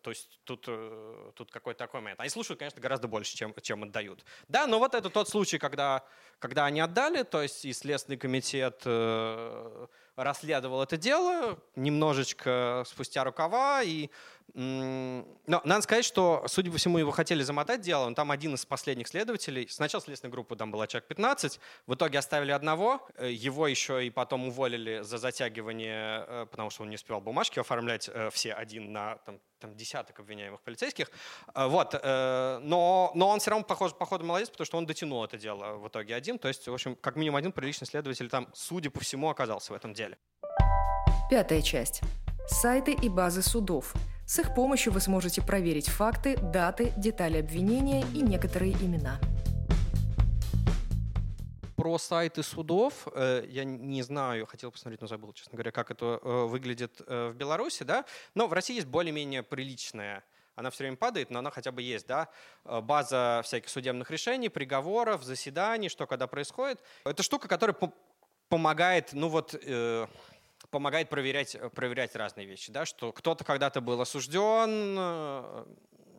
То 0.02 0.10
есть 0.10 0.40
тут, 0.42 0.62
тут 1.34 1.52
какой-то 1.52 1.78
такой 1.78 2.00
момент. 2.00 2.18
Они 2.18 2.28
слушают, 2.28 2.58
конечно, 2.58 2.80
гораздо 2.80 3.06
больше, 3.06 3.36
чем, 3.36 3.54
чем 3.62 3.84
отдают. 3.84 4.24
Да, 4.48 4.66
но 4.66 4.80
вот 4.80 4.92
это 4.92 5.08
тот 5.08 5.28
случай, 5.28 5.58
когда, 5.58 6.04
когда 6.40 6.66
они 6.66 6.80
отдали, 6.80 7.22
то 7.22 7.40
есть 7.42 7.64
и 7.64 7.72
Следственный 7.72 8.18
комитет 8.18 8.82
расследовал 10.18 10.82
это 10.82 10.96
дело 10.96 11.58
немножечко 11.76 12.84
спустя 12.86 13.24
рукава, 13.24 13.82
и 13.82 14.10
но 14.54 15.24
надо 15.44 15.82
сказать, 15.82 16.04
что, 16.04 16.44
судя 16.48 16.70
по 16.70 16.78
всему, 16.78 16.98
его 16.98 17.10
хотели 17.10 17.42
замотать 17.42 17.82
дело. 17.82 18.06
Он 18.06 18.14
там 18.14 18.30
один 18.30 18.54
из 18.54 18.64
последних 18.64 19.06
следователей. 19.06 19.68
Сначала 19.68 20.02
следственная 20.02 20.32
группа 20.32 20.56
там 20.56 20.70
была 20.70 20.86
человек 20.86 21.06
15. 21.08 21.60
В 21.86 21.94
итоге 21.94 22.18
оставили 22.18 22.52
одного. 22.52 23.06
Э, 23.16 23.30
его 23.30 23.66
еще 23.66 24.06
и 24.06 24.10
потом 24.10 24.48
уволили 24.48 25.02
за 25.02 25.18
затягивание, 25.18 26.24
э, 26.26 26.46
потому 26.50 26.70
что 26.70 26.82
он 26.82 26.88
не 26.88 26.96
успевал 26.96 27.20
бумажки 27.20 27.58
оформлять 27.58 28.08
э, 28.12 28.30
все 28.32 28.54
один 28.54 28.90
на 28.90 29.16
там, 29.18 29.38
там 29.58 29.76
десяток 29.76 30.18
обвиняемых 30.20 30.62
полицейских. 30.62 31.10
Вот. 31.52 31.92
Но, 32.02 33.10
но 33.14 33.28
он 33.28 33.40
все 33.40 33.50
равно, 33.50 33.64
похож, 33.66 33.92
походу, 33.92 34.24
молодец, 34.24 34.48
потому 34.50 34.66
что 34.66 34.78
он 34.78 34.86
дотянул 34.86 35.24
это 35.24 35.36
дело 35.36 35.74
в 35.74 35.88
итоге 35.88 36.14
один. 36.14 36.38
То 36.38 36.48
есть, 36.48 36.68
в 36.68 36.72
общем, 36.72 36.94
как 36.94 37.16
минимум 37.16 37.36
один 37.36 37.50
приличный 37.50 37.86
следователь 37.86 38.28
там, 38.30 38.48
судя 38.54 38.90
по 38.90 39.00
всему, 39.00 39.28
оказался 39.28 39.72
в 39.72 39.76
этом 39.76 39.94
деле. 39.94 40.07
Пятая 41.30 41.60
часть. 41.60 42.00
Сайты 42.46 42.92
и 42.92 43.08
базы 43.08 43.42
судов– 43.42 43.94
с 44.28 44.38
их 44.38 44.54
помощью 44.54 44.92
вы 44.92 45.00
сможете 45.00 45.40
проверить 45.40 45.88
факты, 45.88 46.36
даты, 46.36 46.92
детали 46.98 47.38
обвинения 47.38 48.02
и 48.14 48.20
некоторые 48.20 48.72
имена. 48.72 49.18
Про 51.76 51.96
сайты 51.96 52.42
судов 52.42 53.08
э, 53.14 53.46
я 53.48 53.64
не 53.64 54.02
знаю, 54.02 54.44
хотел 54.44 54.70
посмотреть, 54.70 55.00
но 55.00 55.06
забыл, 55.06 55.32
честно 55.32 55.52
говоря, 55.52 55.70
как 55.70 55.90
это 55.90 56.20
э, 56.22 56.44
выглядит 56.44 57.00
э, 57.06 57.30
в 57.30 57.36
Беларуси, 57.36 57.84
да. 57.84 58.04
Но 58.34 58.48
в 58.48 58.52
России 58.52 58.74
есть 58.74 58.86
более-менее 58.86 59.42
приличная 59.42 60.22
она 60.56 60.70
все 60.70 60.82
время 60.82 60.96
падает, 60.96 61.30
но 61.30 61.38
она 61.38 61.52
хотя 61.52 61.70
бы 61.70 61.82
есть, 61.82 62.08
да, 62.08 62.28
база 62.64 63.42
всяких 63.44 63.68
судебных 63.68 64.10
решений, 64.10 64.48
приговоров, 64.48 65.22
заседаний, 65.22 65.88
что 65.88 66.04
когда 66.08 66.26
происходит. 66.26 66.82
Это 67.04 67.22
штука, 67.22 67.46
которая 67.46 67.76
помогает, 68.48 69.12
ну 69.12 69.28
вот, 69.28 69.54
помогает 70.70 71.08
проверять, 71.08 71.54
э, 71.54 71.70
проверять 71.70 72.14
разные 72.16 72.46
вещи, 72.46 72.72
да, 72.72 72.84
что 72.84 73.12
кто-то 73.12 73.44
когда-то 73.44 73.80
был 73.80 74.00
осужден, 74.00 74.96
э, 74.98 75.64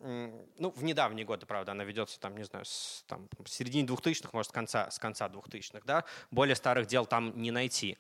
ну, 0.02 0.72
в 0.72 0.84
недавние 0.84 1.26
годы, 1.26 1.46
правда, 1.46 1.74
она 1.74 1.84
ведется, 1.84 2.20
там, 2.20 2.38
не 2.38 2.44
знаю, 2.44 2.64
с 2.64 3.04
там, 3.08 3.28
в 3.44 3.50
середине 3.50 3.86
2000-х, 3.86 4.30
может, 4.32 4.50
с 4.50 4.54
конца, 4.54 4.90
с 4.90 4.98
конца 4.98 5.28
2000-х, 5.28 5.82
да, 5.86 6.06
более 6.32 6.56
старых 6.56 6.88
дел 6.88 7.06
там 7.06 7.40
не 7.40 7.52
найти. 7.52 7.98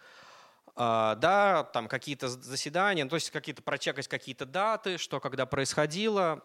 Uh, 0.75 1.15
да, 1.15 1.63
там 1.73 1.89
какие-то 1.89 2.29
заседания, 2.29 3.03
ну, 3.03 3.09
то 3.09 3.17
есть 3.17 3.31
какие-то 3.31 3.61
прочекать 3.61 4.07
какие-то 4.07 4.45
даты, 4.45 4.97
что 4.97 5.19
когда 5.19 5.45
происходило, 5.45 6.41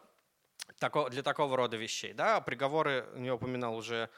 тако, 0.80 1.08
для 1.08 1.22
такого 1.22 1.56
рода 1.56 1.76
вещей. 1.76 2.14
Да, 2.14 2.40
приговоры, 2.40 3.06
я 3.16 3.36
упоминал 3.36 3.76
уже, 3.76 4.10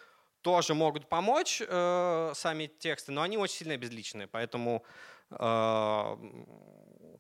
тоже 0.47 0.75
могут 0.75 1.09
помочь 1.09 1.61
э, 1.61 2.33
сами 2.35 2.67
тексты, 2.67 3.11
но 3.11 3.23
они 3.23 3.37
очень 3.37 3.57
сильно 3.57 3.77
безличные, 3.77 4.29
поэтому 4.29 4.85
а, 5.31 6.17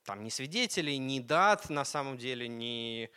там 0.05 0.23
ни 0.23 0.29
свидетелей, 0.29 0.97
ни 0.99 1.19
дат 1.19 1.69
на 1.69 1.85
самом 1.85 2.19
деле, 2.19 2.47
ни 2.47 3.11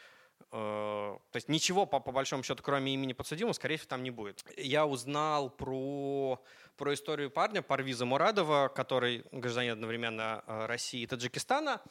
а, 0.51 1.19
то 1.31 1.37
есть 1.37 1.47
ничего 1.47 1.85
по, 1.85 1.99
по 1.99 2.11
большому 2.11 2.41
счету, 2.41 2.63
кроме 2.63 2.95
имени 2.95 3.13
подсудимого, 3.13 3.53
скорее 3.53 3.77
всего, 3.77 3.89
там 3.89 4.01
не 4.01 4.09
будет. 4.09 4.43
Я 4.57 4.87
узнал 4.87 5.51
про, 5.51 6.43
про 6.75 6.93
историю 6.95 7.29
парня 7.29 7.61
Парвиза 7.61 8.07
Мурадова, 8.07 8.67
который 8.67 9.23
гражданин 9.31 9.73
одновременно 9.73 10.43
а, 10.47 10.65
России 10.65 11.01
и 11.01 11.05
Таджикистана. 11.05 11.81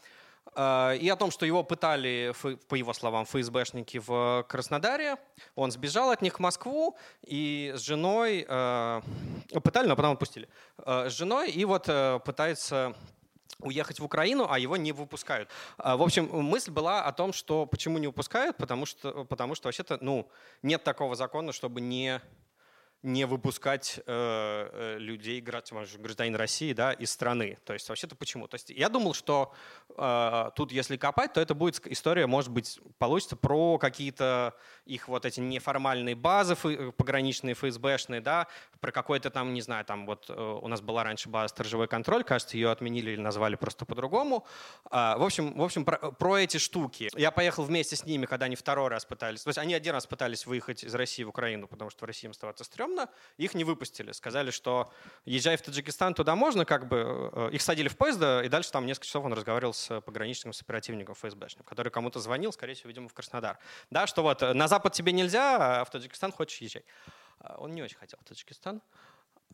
Э, 0.54 0.96
и 0.96 1.08
о 1.08 1.16
том, 1.16 1.30
что 1.30 1.46
его 1.46 1.62
пытали, 1.62 2.32
по 2.68 2.74
его 2.74 2.92
словам, 2.92 3.24
ФСБшники 3.24 3.98
в 3.98 4.44
Краснодаре. 4.48 5.16
Он 5.54 5.70
сбежал 5.70 6.10
от 6.10 6.22
них 6.22 6.36
в 6.36 6.40
Москву 6.40 6.96
и 7.26 7.72
с 7.76 7.80
женой 7.80 8.44
э, 8.48 9.00
пытали, 9.62 9.88
но 9.88 9.96
потом 9.96 10.12
отпустили. 10.12 10.48
Э, 10.78 11.08
с 11.08 11.12
женой 11.12 11.50
и 11.50 11.64
вот 11.64 11.88
пытается 12.24 12.94
уехать 13.60 13.98
в 13.98 14.04
Украину, 14.04 14.46
а 14.48 14.58
его 14.58 14.76
не 14.76 14.92
выпускают. 14.92 15.48
В 15.78 16.02
общем, 16.02 16.28
мысль 16.30 16.70
была 16.70 17.02
о 17.02 17.12
том, 17.12 17.32
что 17.32 17.66
почему 17.66 17.98
не 17.98 18.06
выпускают, 18.06 18.56
потому 18.56 18.86
что, 18.86 19.24
потому 19.24 19.56
что 19.56 19.66
вообще-то 19.66 19.98
ну, 20.00 20.30
нет 20.62 20.84
такого 20.84 21.16
закона, 21.16 21.52
чтобы 21.52 21.80
не 21.80 22.20
не 23.02 23.26
выпускать 23.26 24.00
э, 24.00 24.02
э 24.06 24.98
людей, 24.98 25.40
гражданин 25.40 26.34
России, 26.34 26.72
да, 26.72 26.92
из 26.92 27.10
страны. 27.10 27.58
То 27.64 27.72
есть 27.72 27.88
вообще-то 27.88 28.16
почему? 28.16 28.48
То 28.48 28.56
есть 28.56 28.70
я 28.70 28.88
думал, 28.88 29.14
что 29.14 29.52
э, 29.96 30.50
тут, 30.56 30.72
если 30.72 30.96
копать, 30.96 31.32
то 31.32 31.40
это 31.40 31.54
будет 31.54 31.86
история, 31.86 32.26
может 32.26 32.50
быть, 32.50 32.80
получится 32.98 33.36
про 33.36 33.78
какие-то 33.78 34.54
их 34.84 35.08
вот 35.08 35.24
эти 35.24 35.40
неформальные 35.40 36.16
базы 36.16 36.56
пограничные, 36.96 37.54
ФСБшные, 37.54 38.20
да, 38.20 38.48
про 38.80 38.90
какой-то 38.90 39.30
там, 39.30 39.54
не 39.54 39.60
знаю, 39.60 39.84
там 39.84 40.06
вот 40.06 40.26
э, 40.28 40.58
у 40.62 40.66
нас 40.66 40.80
была 40.80 41.04
раньше 41.04 41.28
база 41.28 41.48
«Сторожевой 41.48 41.88
контроль», 41.88 42.24
кажется, 42.24 42.56
ее 42.56 42.70
отменили 42.70 43.12
или 43.12 43.20
назвали 43.20 43.54
просто 43.56 43.84
по-другому. 43.84 44.44
Э, 44.90 45.16
в 45.16 45.22
общем, 45.22 45.56
в 45.56 45.62
общем 45.62 45.84
про, 45.84 45.98
про 46.12 46.38
эти 46.38 46.56
штуки. 46.56 47.10
Я 47.14 47.30
поехал 47.30 47.62
вместе 47.62 47.94
с 47.94 48.04
ними, 48.04 48.26
когда 48.26 48.46
они 48.46 48.56
второй 48.56 48.88
раз 48.88 49.04
пытались, 49.04 49.42
то 49.42 49.48
есть 49.48 49.58
они 49.58 49.74
один 49.74 49.92
раз 49.92 50.06
пытались 50.06 50.46
выехать 50.46 50.82
из 50.84 50.94
России 50.94 51.22
в 51.22 51.28
Украину, 51.28 51.68
потому 51.68 51.90
что 51.90 52.04
в 52.04 52.06
России 52.06 52.26
им 52.26 52.32
оставаться 52.32 52.64
стрёмно, 52.64 52.87
стрёмно, 52.88 53.08
их 53.36 53.54
не 53.54 53.64
выпустили. 53.64 54.12
Сказали, 54.12 54.50
что 54.50 54.90
езжай 55.24 55.56
в 55.56 55.62
Таджикистан, 55.62 56.14
туда 56.14 56.34
можно, 56.34 56.64
как 56.64 56.88
бы 56.88 57.30
э, 57.32 57.50
их 57.52 57.62
садили 57.62 57.88
в 57.88 57.96
поезд, 57.96 58.20
и 58.20 58.48
дальше 58.48 58.72
там 58.72 58.86
несколько 58.86 59.06
часов 59.06 59.24
он 59.24 59.32
разговаривал 59.32 59.74
с 59.74 60.00
пограничным, 60.00 60.52
с 60.52 60.62
оперативником 60.62 61.14
ФСБшным, 61.14 61.64
который 61.64 61.90
кому-то 61.90 62.20
звонил, 62.20 62.52
скорее 62.52 62.74
всего, 62.74 62.88
видимо, 62.88 63.08
в 63.08 63.14
Краснодар. 63.14 63.58
Да, 63.90 64.06
что 64.06 64.22
вот 64.22 64.42
э, 64.42 64.52
на 64.52 64.68
Запад 64.68 64.92
тебе 64.92 65.12
нельзя, 65.12 65.80
а 65.80 65.84
в 65.84 65.90
Таджикистан 65.90 66.32
хочешь 66.32 66.60
езжай. 66.60 66.84
А 67.40 67.56
он 67.58 67.74
не 67.74 67.82
очень 67.82 67.98
хотел 67.98 68.18
в 68.20 68.24
Таджикистан. 68.24 68.80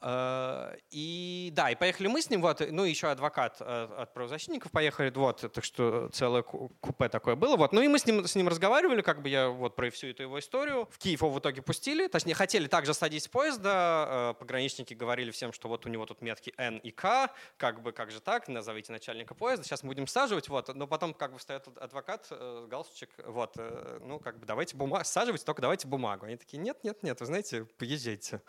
Э, 0.00 0.76
и 0.90 1.50
да, 1.52 1.70
и 1.70 1.74
поехали 1.74 2.08
мы 2.08 2.20
с 2.20 2.30
ним, 2.30 2.42
вот, 2.42 2.62
ну 2.70 2.84
еще 2.84 3.08
адвокат 3.08 3.56
э, 3.60 3.88
от 3.98 4.12
правозащитников 4.12 4.70
поехали, 4.72 5.10
вот, 5.14 5.50
так 5.52 5.64
что 5.64 6.08
целое 6.12 6.42
купе 6.42 7.08
такое 7.08 7.36
было, 7.36 7.56
вот. 7.56 7.72
Ну 7.72 7.80
и 7.80 7.88
мы 7.88 7.98
с 7.98 8.06
ним, 8.06 8.26
с 8.26 8.34
ним 8.34 8.48
разговаривали, 8.48 9.02
как 9.02 9.22
бы 9.22 9.28
я 9.28 9.48
вот 9.48 9.76
про 9.76 9.90
всю 9.90 10.08
эту 10.08 10.22
его 10.22 10.38
историю. 10.38 10.88
В 10.90 10.98
Киев 10.98 11.22
его 11.22 11.30
в 11.30 11.38
итоге 11.38 11.62
пустили, 11.62 12.06
точнее 12.08 12.34
хотели 12.34 12.66
также 12.66 12.92
садить 12.94 13.22
с 13.22 13.28
поезда, 13.28 14.32
э, 14.32 14.34
пограничники 14.38 14.94
говорили 14.94 15.30
всем, 15.30 15.52
что 15.52 15.68
вот 15.68 15.86
у 15.86 15.88
него 15.88 16.06
тут 16.06 16.20
метки 16.22 16.52
Н 16.56 16.78
и 16.78 16.90
К, 16.90 17.30
как 17.56 17.82
бы 17.82 17.92
как 17.92 18.10
же 18.10 18.20
так, 18.20 18.48
назовите 18.48 18.92
начальника 18.92 19.34
поезда, 19.34 19.64
сейчас 19.64 19.84
будем 19.84 20.06
саживать, 20.06 20.48
вот. 20.48 20.74
Но 20.74 20.86
потом 20.86 21.14
как 21.14 21.32
бы 21.32 21.38
встает 21.38 21.68
адвокат, 21.78 22.26
галстучек, 22.68 23.10
вот, 23.24 23.56
ну 24.00 24.18
как 24.18 24.38
бы 24.38 24.46
давайте 24.46 24.76
бумагу, 24.76 25.04
саживать, 25.04 25.44
только 25.44 25.62
давайте 25.62 25.86
бумагу. 25.86 26.26
Они 26.26 26.36
такие, 26.36 26.58
нет, 26.58 26.82
нет, 26.82 27.02
нет, 27.02 27.20
вы 27.20 27.26
знаете, 27.26 27.64
поезжайте. 27.78 28.42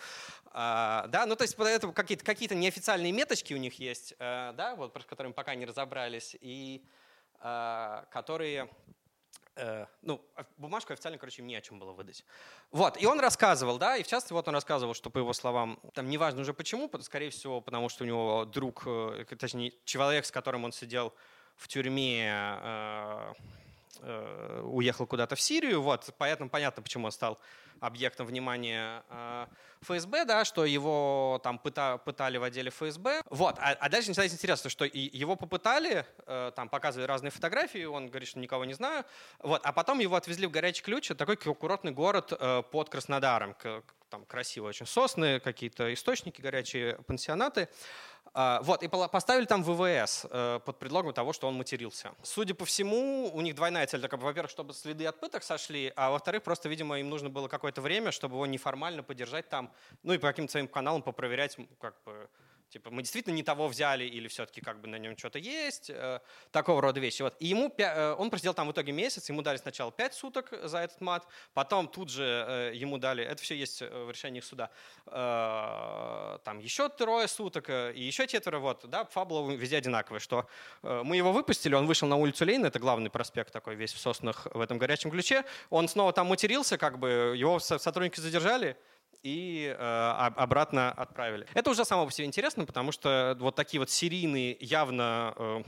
А, 0.51 1.05
да, 1.08 1.25
ну 1.25 1.35
то 1.36 1.43
есть 1.43 1.56
это 1.58 1.91
какие-то 1.91 2.24
какие 2.24 2.54
неофициальные 2.54 3.12
меточки 3.12 3.54
у 3.54 3.58
них 3.58 3.80
есть, 3.80 4.13
э, 4.19 4.54
да, 4.56 4.76
вот, 4.76 4.95
с 4.95 5.06
которыми 5.06 5.34
пока 5.34 5.56
не 5.56 5.65
разобрались, 5.65 6.36
и 6.41 6.86
э, 7.41 8.04
которые 8.12 8.69
э, 9.56 9.86
ну, 10.02 10.21
бумажку 10.58 10.93
официально, 10.93 11.17
короче, 11.17 11.41
им 11.41 11.48
не 11.48 11.56
о 11.56 11.62
чем 11.62 11.80
было 11.80 11.91
выдать. 11.91 12.24
Вот, 12.71 13.02
и 13.02 13.06
он 13.06 13.19
рассказывал, 13.19 13.78
да, 13.78 13.98
и 13.98 14.04
в 14.04 14.08
частности, 14.08 14.34
вот 14.34 14.48
он 14.48 14.54
рассказывал, 14.54 14.93
что, 14.93 15.10
по 15.10 15.17
его 15.17 15.34
словам, 15.34 15.80
там 15.93 16.10
неважно 16.10 16.41
уже 16.41 16.54
почему, 16.54 16.89
скорее 17.02 17.30
всего, 17.30 17.62
потому 17.62 17.89
что 17.89 18.04
у 18.04 18.08
него 18.08 18.45
друг, 18.45 18.88
точнее, 19.39 19.74
человек, 19.86 20.26
с 20.26 20.32
которым 20.32 20.65
он 20.65 20.71
сидел 20.71 21.13
в 21.56 21.67
тюрьме, 21.67 23.34
уехал 24.63 25.08
куда-то 25.08 25.36
в 25.36 25.41
Сирию, 25.41 25.81
вот, 25.81 26.13
поэтому 26.17 26.49
понятно, 26.49 26.81
почему 26.81 27.05
он 27.05 27.12
стал 27.12 27.39
объектом 27.79 28.27
внимания 28.27 29.03
э, 29.10 29.47
ФСБ, 29.81 30.25
да, 30.25 30.45
что 30.45 30.65
его 30.65 31.39
там 31.43 31.60
пыта, 31.60 31.97
пытали 31.97 32.38
в 32.38 32.43
отделе 32.43 32.71
ФСБ. 32.71 33.21
Вот, 33.29 33.58
а, 33.60 33.71
а 33.79 33.89
дальше 33.89 34.10
начинается 34.10 34.36
интересно, 34.36 34.69
что 34.69 34.86
его 34.86 35.36
попытали, 35.36 36.05
э, 36.25 36.51
там 36.55 36.69
показывали 36.69 37.08
разные 37.08 37.31
фотографии, 37.31 37.86
он 37.86 38.08
говорит, 38.08 38.29
что 38.29 38.39
никого 38.39 38.65
не 38.65 38.73
знаю, 38.73 39.05
вот, 39.39 39.62
а 39.63 39.71
потом 39.73 39.99
его 39.99 40.15
отвезли 40.15 40.47
в 40.47 40.51
Горячий 40.51 40.84
Ключ, 40.84 41.12
такой 41.17 41.38
курортный 41.38 41.91
город 41.91 42.34
э, 42.38 42.63
под 42.71 42.89
Краснодаром, 42.89 43.55
там 44.10 44.25
красивые 44.25 44.69
очень 44.69 44.86
сосны, 44.86 45.39
какие-то 45.39 45.93
источники 45.93 46.39
горячие, 46.39 46.95
пансионаты. 47.08 47.67
А, 48.38 48.60
вот, 48.63 48.84
и 48.84 48.89
поставили 48.89 49.45
там 49.45 49.63
ВВС 49.63 50.26
э, 50.30 50.60
под 50.65 50.78
предлогом 50.78 51.13
того, 51.13 51.32
что 51.32 51.48
он 51.48 51.56
матерился. 51.56 52.12
Судя 52.21 52.54
по 52.54 52.65
всему, 52.65 53.32
у 53.34 53.39
них 53.39 53.56
двойная 53.56 53.88
цель. 53.88 54.06
Во-первых, 54.12 54.52
чтобы 54.52 54.74
следы 54.74 55.06
от 55.06 55.17
пыток 55.21 55.41
сошли, 55.41 55.93
а 55.95 56.12
во-вторых, 56.12 56.43
просто, 56.43 56.67
видимо, 56.67 57.00
им 57.00 57.10
нужно 57.10 57.30
было 57.30 57.48
какое-то 57.48 57.80
время, 57.80 58.12
чтобы 58.12 58.36
его 58.36 58.45
неформально 58.45 59.04
поддержать 59.04 59.48
там, 59.48 59.71
ну 60.04 60.12
и 60.12 60.17
по 60.17 60.28
каким-то 60.28 60.52
своим 60.52 60.67
каналам 60.67 61.02
попроверять, 61.02 61.56
как 61.80 61.95
бы, 62.04 62.28
Типа, 62.69 62.91
мы 62.91 63.04
действительно 63.04 63.34
не 63.34 63.43
того 63.43 63.67
взяли 63.67 64.04
или 64.04 64.28
все-таки 64.28 64.62
как 64.62 64.82
бы 64.82 64.88
на 64.88 64.97
нем 64.97 65.17
что-то 65.17 65.39
есть, 65.39 65.89
э, 65.89 66.19
такого 66.51 66.82
рода 66.82 66.99
вещи. 66.99 67.21
Вот. 67.21 67.36
И 67.39 67.47
ему, 67.47 67.73
э, 67.78 68.15
он 68.17 68.30
просидел 68.30 68.54
там 68.54 68.67
в 68.67 68.71
итоге 68.71 68.91
месяц, 68.91 69.30
ему 69.30 69.41
дали 69.41 69.58
сначала 69.58 69.91
5 69.91 70.13
суток 70.13 70.54
за 70.63 70.80
этот 70.80 70.99
мат, 71.01 71.28
потом 71.54 71.88
тут 71.88 72.10
же 72.10 72.45
э, 72.47 72.71
ему 72.75 72.97
дали, 72.97 73.23
это 73.23 73.41
все 73.41 73.56
есть 73.56 73.82
в 73.82 74.10
решении 74.10 74.41
суда, 74.41 74.69
э, 75.06 76.39
там 76.43 76.60
еще 76.60 76.89
трое 76.89 77.28
суток 77.28 77.69
э, 77.69 77.93
и 77.93 78.04
еще 78.04 78.28
четверо. 78.28 78.60
Вот, 78.60 78.89
да, 78.89 79.06
фабула 79.06 79.49
везде 79.51 79.78
одинаковая, 79.78 80.19
что 80.19 80.47
э, 80.84 81.01
мы 81.04 81.17
его 81.17 81.32
выпустили, 81.32 81.75
он 81.75 81.88
вышел 81.88 82.08
на 82.08 82.15
улицу 82.15 82.45
Ленина, 82.45 82.67
это 82.67 82.80
главный 82.80 83.10
проспект 83.10 83.54
такой 83.54 83.75
весь 83.75 83.93
в 83.93 83.99
соснах 83.99 84.47
в 84.54 84.60
этом 84.60 84.78
горячем 84.78 85.12
ключе, 85.12 85.45
он 85.69 85.88
снова 85.88 86.13
там 86.13 86.28
матерился, 86.28 86.78
как 86.78 86.99
бы 86.99 87.36
его 87.38 87.60
сотрудники 87.60 88.19
задержали, 88.19 88.78
и 89.25 89.75
э, 89.75 90.11
обратно 90.35 90.91
отправили. 90.91 91.47
Это 91.55 91.71
уже 91.71 91.83
само 91.83 92.05
по 92.05 92.11
себе 92.11 92.27
интересно, 92.27 92.63
потому 92.63 92.91
что 92.91 93.35
вот 93.39 93.55
такие 93.55 93.79
вот 93.79 93.89
серийные, 93.89 94.55
явно 94.59 95.33
э, 95.35 95.63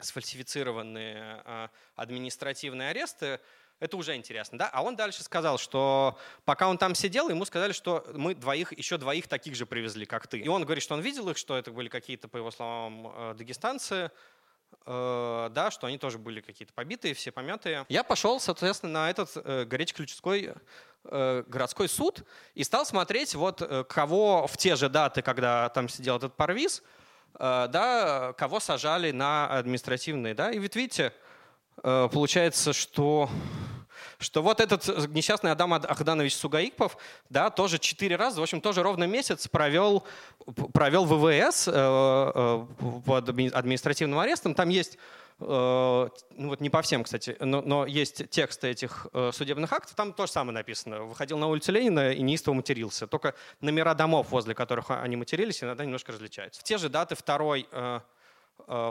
сфальсифицированные 0.00 1.42
э, 1.46 1.68
административные 1.96 2.90
аресты, 2.90 3.40
это 3.80 3.96
уже 3.96 4.14
интересно, 4.14 4.58
да? 4.58 4.68
А 4.70 4.82
он 4.82 4.96
дальше 4.96 5.22
сказал, 5.22 5.56
что 5.56 6.18
пока 6.44 6.68
он 6.68 6.76
там 6.76 6.94
сидел, 6.94 7.30
ему 7.30 7.46
сказали, 7.46 7.72
что 7.72 8.06
мы 8.12 8.34
двоих, 8.34 8.76
еще 8.76 8.98
двоих 8.98 9.28
таких 9.28 9.54
же 9.56 9.64
привезли, 9.64 10.04
как 10.04 10.26
ты. 10.26 10.38
И 10.38 10.48
он 10.48 10.62
говорит, 10.64 10.84
что 10.84 10.94
он 10.94 11.00
видел 11.00 11.30
их, 11.30 11.38
что 11.38 11.56
это 11.56 11.70
были 11.70 11.88
какие-то, 11.88 12.28
по 12.28 12.36
его 12.36 12.50
словам, 12.50 13.06
э, 13.06 13.34
дагестанцы, 13.38 14.10
да, 14.86 15.70
что 15.70 15.86
они 15.86 15.98
тоже 15.98 16.18
были 16.18 16.40
какие-то 16.40 16.72
побитые, 16.74 17.14
все 17.14 17.32
помятые. 17.32 17.86
Я 17.88 18.04
пошел, 18.04 18.38
соответственно, 18.40 18.92
на 18.92 19.10
этот 19.10 19.30
э, 19.36 19.64
горячеключской 19.64 20.54
Э, 21.06 21.42
городской 21.46 21.86
суд 21.86 22.24
и 22.54 22.64
стал 22.64 22.86
смотреть, 22.86 23.34
вот 23.34 23.60
э, 23.60 23.84
кого 23.84 24.46
в 24.46 24.56
те 24.56 24.74
же 24.74 24.88
даты, 24.88 25.20
когда 25.20 25.68
там 25.68 25.86
сидел 25.86 26.16
этот 26.16 26.34
парвиз, 26.34 26.82
э, 27.34 27.68
да, 27.68 28.32
кого 28.38 28.58
сажали 28.58 29.10
на 29.10 29.46
административные. 29.48 30.32
Да? 30.32 30.50
И 30.50 30.58
ведь 30.58 30.76
видите, 30.76 31.12
получается, 31.82 32.72
что 32.72 33.28
что 34.18 34.42
вот 34.42 34.60
этот 34.60 34.86
несчастный 35.10 35.50
Адам 35.50 35.74
Ахданович 35.74 36.34
Сугаикпов, 36.34 36.96
да, 37.30 37.50
тоже 37.50 37.78
четыре 37.78 38.16
раза, 38.16 38.40
в 38.40 38.42
общем, 38.42 38.60
тоже 38.60 38.82
ровно 38.82 39.04
месяц 39.04 39.48
провел, 39.48 40.04
провел 40.72 41.04
ВВС 41.04 41.68
э, 41.68 42.66
под 43.06 43.28
административным 43.28 44.18
арестом. 44.18 44.54
Там 44.54 44.68
есть 44.68 44.98
Э, 45.40 46.08
ну 46.30 46.48
вот 46.48 46.60
не 46.60 46.70
по 46.70 46.82
всем, 46.82 47.04
кстати, 47.04 47.36
но, 47.40 47.60
но 47.60 47.86
есть 47.86 48.28
тексты 48.30 48.68
этих 48.68 49.06
э, 49.12 49.30
судебных 49.32 49.72
актов, 49.72 49.94
там 49.94 50.12
то 50.12 50.26
же 50.26 50.32
самое 50.32 50.54
написано. 50.54 51.02
Выходил 51.02 51.38
на 51.38 51.48
улицу 51.48 51.72
Ленина 51.72 52.12
и 52.12 52.22
неистово 52.22 52.54
матерился. 52.54 53.06
Только 53.06 53.34
номера 53.60 53.94
домов, 53.94 54.28
возле 54.30 54.54
которых 54.54 54.90
они 54.90 55.16
матерились, 55.16 55.62
иногда 55.62 55.84
немножко 55.84 56.12
различаются. 56.12 56.60
В 56.60 56.64
те 56.64 56.78
же 56.78 56.88
даты 56.88 57.16
второй, 57.16 57.66
э, 57.70 58.00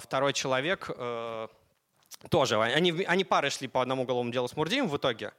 второй 0.02 0.34
человек 0.34 0.90
тоже, 2.30 2.62
они, 2.62 3.04
они 3.06 3.24
пары 3.24 3.50
шли 3.50 3.68
по 3.68 3.82
одному 3.82 4.04
уголовному 4.04 4.32
делу 4.32 4.48
с 4.48 4.56
Мурдием 4.56 4.88
в 4.88 4.98
итоге. 4.98 5.34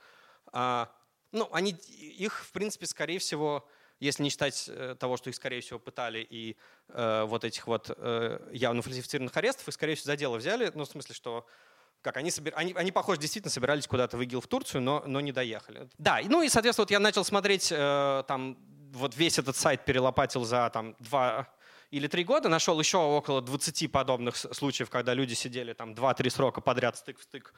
А, 0.53 0.91
ну, 1.33 1.49
они, 1.53 1.73
их, 1.73 2.45
в 2.45 2.53
принципе, 2.53 2.87
скорее 2.87 3.19
всего, 3.19 3.67
если 4.01 4.23
не 4.23 4.31
считать 4.31 4.69
э, 4.69 4.97
того, 4.99 5.17
что 5.17 5.31
их, 5.31 5.37
скорее 5.37 5.61
всего, 5.61 5.79
пытали 5.79 6.27
и 6.29 6.57
э, 6.89 7.25
вот 7.27 7.45
этих 7.45 7.67
вот 7.67 7.91
э, 7.97 8.51
явно 8.53 8.83
фальсифицированных 8.83 9.37
арестов, 9.37 9.69
их, 9.69 9.75
скорее 9.75 9.95
всего, 9.95 10.07
за 10.07 10.17
дело 10.17 10.37
взяли, 10.37 10.71
ну, 10.75 10.85
в 10.85 10.89
смысле, 10.89 11.15
что 11.15 11.47
как 12.03 12.19
они, 12.19 12.31
собир... 12.31 12.53
они, 12.57 12.75
они, 12.75 12.93
похоже, 12.93 13.19
действительно 13.21 13.51
собирались 13.51 13.87
куда-то 13.87 14.19
в 14.19 14.23
ИГИЛ 14.23 14.43
в 14.43 14.47
Турцию, 14.47 14.83
но, 14.83 15.03
но 15.07 15.21
не 15.21 15.33
доехали. 15.33 15.89
Да, 15.97 16.21
ну 16.25 16.43
и, 16.43 16.49
соответственно, 16.49 16.85
вот 16.85 16.91
я 16.91 17.01
начал 17.01 17.25
смотреть, 17.25 17.73
э, 17.73 18.25
там, 18.29 18.59
вот 18.93 19.17
весь 19.17 19.39
этот 19.39 19.57
сайт 19.57 19.85
перелопатил 19.85 20.45
за 20.45 20.71
там 20.71 20.95
два 20.99 21.49
или 21.91 22.07
три 22.07 22.25
года, 22.25 22.49
нашел 22.49 22.79
еще 22.79 22.99
около 22.99 23.41
20 23.41 23.91
подобных 23.91 24.37
случаев, 24.37 24.91
когда 24.91 25.15
люди 25.15 25.35
сидели 25.35 25.73
там 25.73 25.93
2-3 25.93 26.31
срока 26.31 26.61
подряд 26.61 26.97
стык 26.97 27.19
в 27.19 27.23
стык 27.23 27.55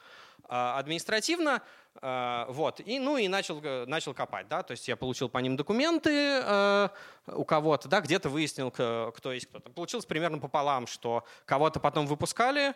а, 0.47 0.77
административно. 0.77 1.61
А, 1.95 2.45
вот. 2.49 2.79
И, 2.79 2.99
ну 2.99 3.17
и 3.17 3.27
начал, 3.27 3.61
начал 3.87 4.13
копать. 4.13 4.47
Да? 4.47 4.63
То 4.63 4.71
есть 4.71 4.87
я 4.87 4.95
получил 4.95 5.29
по 5.29 5.39
ним 5.39 5.55
документы 5.55 6.41
а, 6.43 6.91
у 7.27 7.45
кого-то, 7.45 7.87
да, 7.87 8.01
где-то 8.01 8.29
выяснил, 8.29 8.71
кто 8.71 9.31
есть 9.31 9.47
кто-то. 9.47 9.69
Получилось 9.71 10.05
примерно 10.05 10.39
пополам, 10.39 10.87
что 10.87 11.23
кого-то 11.45 11.79
потом 11.79 12.07
выпускали, 12.07 12.73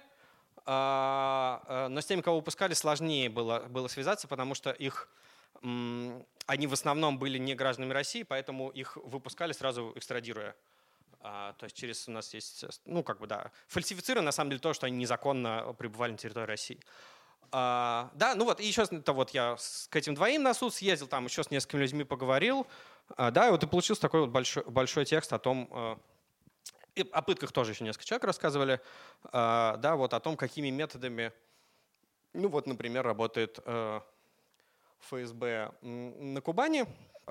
но 0.67 1.89
с 1.97 2.05
теми, 2.05 2.21
кого 2.21 2.37
выпускали, 2.37 2.75
сложнее 2.75 3.29
было, 3.29 3.61
было 3.61 3.87
связаться, 3.87 4.27
потому 4.27 4.53
что 4.53 4.69
их 4.69 5.09
они 5.61 6.67
в 6.67 6.73
основном 6.73 7.19
были 7.19 7.37
не 7.37 7.55
гражданами 7.55 7.93
России, 7.93 8.23
поэтому 8.23 8.69
их 8.69 8.97
выпускали 8.97 9.53
сразу 9.53 9.93
экстрадируя 9.95 10.49
а, 10.49 10.53
то 11.21 11.63
есть 11.63 11.75
через 11.75 12.07
у 12.07 12.11
нас 12.11 12.33
есть, 12.33 12.65
ну 12.85 13.03
как 13.03 13.19
бы 13.19 13.27
да, 13.27 13.51
фальсифицировано 13.67 14.25
на 14.25 14.31
самом 14.31 14.49
деле 14.51 14.59
то, 14.59 14.73
что 14.73 14.87
они 14.87 14.97
незаконно 14.97 15.73
пребывали 15.77 16.11
на 16.11 16.17
территории 16.17 16.47
России. 16.47 16.79
А, 17.51 18.09
да, 18.13 18.33
ну 18.35 18.45
вот, 18.45 18.59
и 18.61 18.65
еще 18.65 18.83
это 18.83 19.13
вот 19.13 19.31
я 19.31 19.57
с, 19.57 19.87
к 19.89 19.95
этим 19.95 20.15
двоим 20.15 20.41
на 20.43 20.53
суд 20.53 20.73
съездил, 20.73 21.07
там 21.07 21.25
еще 21.25 21.43
с 21.43 21.51
несколькими 21.51 21.81
людьми 21.81 22.03
поговорил. 22.03 22.65
Да, 23.17 23.47
и 23.47 23.51
вот 23.51 23.61
и 23.63 23.67
получился 23.67 24.01
такой 24.01 24.21
вот 24.21 24.29
большой, 24.29 24.63
большой 24.63 25.03
текст 25.03 25.33
о 25.33 25.39
том, 25.39 25.99
и 26.95 27.01
о 27.11 27.21
пытках 27.21 27.51
тоже 27.51 27.73
еще 27.73 27.83
несколько 27.83 28.05
человек 28.05 28.23
рассказывали, 28.23 28.79
да, 29.33 29.95
вот 29.97 30.13
о 30.13 30.19
том, 30.21 30.37
какими 30.37 30.69
методами, 30.69 31.33
ну 32.31 32.47
вот, 32.47 32.67
например, 32.67 33.03
работает 33.05 33.59
ФСБ 35.01 35.73
на 35.81 36.41
Кубани. 36.41 36.85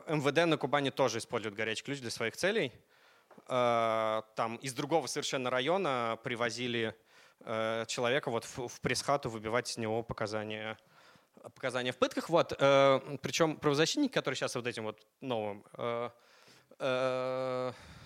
МВД 0.07 0.47
на 0.47 0.57
Кубани 0.59 0.91
тоже 0.91 1.19
использует 1.19 1.55
горячий 1.55 1.83
ключ 1.83 2.01
для 2.01 2.11
своих 2.11 2.37
целей. 2.37 2.73
Там 3.47 4.57
из 4.63 4.75
другого 4.75 5.07
совершенно 5.07 5.51
района 5.51 6.19
привозили 6.23 6.95
Э, 7.43 7.85
человека 7.89 8.31
вот 8.31 8.45
в, 8.45 8.69
в 8.69 8.81
пресс-хату 8.81 9.31
выбивать 9.31 9.71
из 9.71 9.79
него 9.79 10.03
показания 10.03 10.77
показания 11.55 11.93
в 11.93 11.97
пытках. 11.97 12.29
Вот. 12.29 12.53
Э, 12.59 13.01
причем 13.23 13.57
правозащитник, 13.57 14.13
который 14.13 14.35
сейчас 14.35 14.55
вот 14.55 14.67
этим 14.67 14.85
вот 14.85 15.01
новым 15.23 15.65
э, 15.79 16.11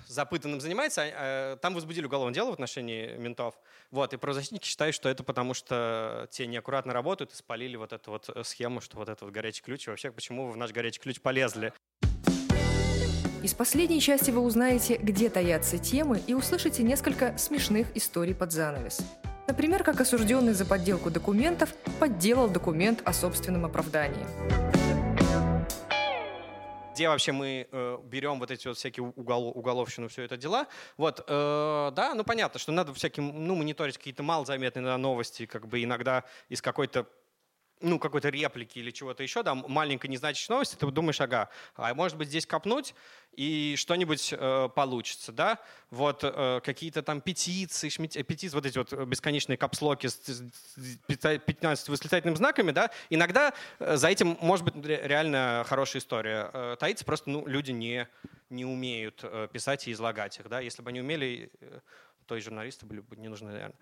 запытанным 0.07 0.61
занимается, 0.61 1.59
там 1.63 1.75
возбудили 1.75 2.07
уголовное 2.07 2.35
дело 2.35 2.51
в 2.51 2.53
отношении 2.53 3.17
ментов. 3.17 3.55
Вот, 3.91 4.13
и 4.13 4.17
правозащитники 4.17 4.67
считают, 4.67 4.95
что 4.95 5.09
это 5.09 5.23
потому, 5.23 5.55
что 5.55 6.29
те 6.31 6.47
неаккуратно 6.47 6.93
работают 6.93 7.33
и 7.33 7.37
спалили 7.37 7.77
вот 7.77 7.93
эту 7.93 8.11
вот 8.11 8.29
схему, 8.43 8.81
что 8.81 8.97
вот 8.99 9.09
этот 9.09 9.23
вот 9.23 9.31
горячий 9.31 9.63
ключ. 9.63 9.87
И 9.87 9.91
вообще, 9.91 10.11
почему 10.11 10.47
вы 10.47 10.53
в 10.53 10.57
наш 10.57 10.73
горячий 10.73 11.01
ключ 11.01 11.21
полезли? 11.21 11.73
Из 13.45 13.53
последней 13.53 14.01
части 14.01 14.31
вы 14.31 14.41
узнаете, 14.41 14.97
где 14.97 15.29
таятся 15.29 15.77
темы 15.77 16.19
и 16.27 16.33
услышите 16.33 16.83
несколько 16.83 17.37
смешных 17.37 17.95
историй 17.95 18.35
под 18.35 18.53
занавес. 18.53 19.03
Например, 19.47 19.85
как 19.85 20.01
осужденный 20.01 20.55
за 20.55 20.65
подделку 20.65 21.11
документов 21.11 21.75
подделал 22.01 22.49
документ 22.49 23.03
о 23.05 23.13
собственном 23.13 23.67
оправдании. 23.67 24.25
Где 26.95 27.07
вообще 27.11 27.33
мы 27.33 27.69
э, 27.71 27.99
берем 28.05 28.39
вот 28.39 28.51
эти 28.51 28.67
вот 28.67 28.79
всякие 28.79 29.13
угол, 29.15 29.49
уголовщину, 29.49 30.09
все 30.09 30.23
это 30.23 30.39
дела. 30.39 30.67
Вот, 30.97 31.23
э, 31.29 31.93
да, 31.95 32.15
ну 32.15 32.25
понятно, 32.25 32.59
что 32.59 32.73
надо 32.73 32.95
всяким, 32.95 33.47
ну, 33.47 33.57
мониторить 33.57 33.99
какие-то 33.99 34.23
малозаметные 34.23 34.97
новости, 34.97 35.45
как 35.45 35.69
бы 35.69 35.85
иногда 35.85 36.25
из 36.49 36.63
какой-то 36.63 37.07
ну, 37.85 37.99
какой-то 37.99 38.31
реплики 38.31 38.79
или 38.79 38.91
чего-то 38.91 39.23
еще, 39.23 39.43
да, 39.43 39.55
маленькой 39.55 40.07
незначительной 40.07 40.57
новости, 40.57 40.77
ты 40.77 40.87
думаешь, 40.87 41.21
ага, 41.21 41.51
а 41.77 41.95
может 41.95 42.17
быть 42.17 42.29
здесь 42.29 42.47
копнуть 42.47 42.95
и 43.37 43.75
что-нибудь 43.77 44.35
э, 44.37 44.69
получится, 44.75 45.33
да? 45.33 45.59
Вот 45.91 46.21
э, 46.23 46.61
какие-то 46.65 47.03
там 47.03 47.21
петиции, 47.21 47.89
шмити, 47.89 48.23
петиции, 48.23 48.55
вот 48.55 48.67
эти 48.67 48.79
вот 48.79 48.93
бесконечные 48.93 49.57
капслоки 49.57 50.07
с 50.07 50.43
15 51.17 51.89
восклицательными 51.89 52.37
знаками, 52.37 52.71
да? 52.71 52.91
Иногда 53.11 53.53
э, 53.79 53.97
за 53.97 54.09
этим 54.09 54.39
может 54.41 54.65
быть 54.65 54.75
реально 54.87 55.65
хорошая 55.67 56.01
история. 56.01 56.51
Э, 56.53 56.77
таится 56.79 57.05
просто, 57.05 57.31
ну, 57.31 57.47
люди 57.47 57.73
не, 57.73 58.09
не 58.51 58.65
умеют 58.65 59.21
э, 59.23 59.49
писать 59.53 59.89
и 59.89 59.93
излагать 59.93 60.39
их, 60.39 60.49
да? 60.49 60.61
Если 60.61 60.83
бы 60.83 60.91
они 60.91 61.01
умели, 61.01 61.51
э, 61.61 61.81
то 62.27 62.37
и 62.37 62.41
журналисты 62.41 62.87
были 62.87 63.01
бы 63.01 63.17
не 63.17 63.29
нужны, 63.29 63.51
наверное. 63.51 63.79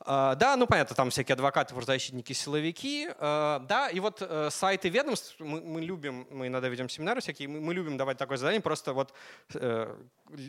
А, 0.00 0.36
да, 0.36 0.56
ну 0.56 0.66
понятно, 0.66 0.94
там 0.94 1.10
всякие 1.10 1.34
адвокаты, 1.34 1.74
правозащитники, 1.74 2.32
силовики. 2.32 3.08
А, 3.18 3.58
да, 3.68 3.88
и 3.88 3.98
вот 3.98 4.18
э, 4.20 4.48
сайты 4.50 4.88
ведомств, 4.88 5.34
мы, 5.40 5.60
мы 5.60 5.80
любим, 5.80 6.26
мы 6.30 6.46
иногда 6.46 6.68
ведем 6.68 6.88
семинары 6.88 7.20
всякие, 7.20 7.48
мы, 7.48 7.60
мы 7.60 7.74
любим 7.74 7.96
давать 7.96 8.16
такое 8.16 8.36
задание 8.36 8.60
просто 8.60 8.92
вот 8.92 9.12
э, 9.54 9.94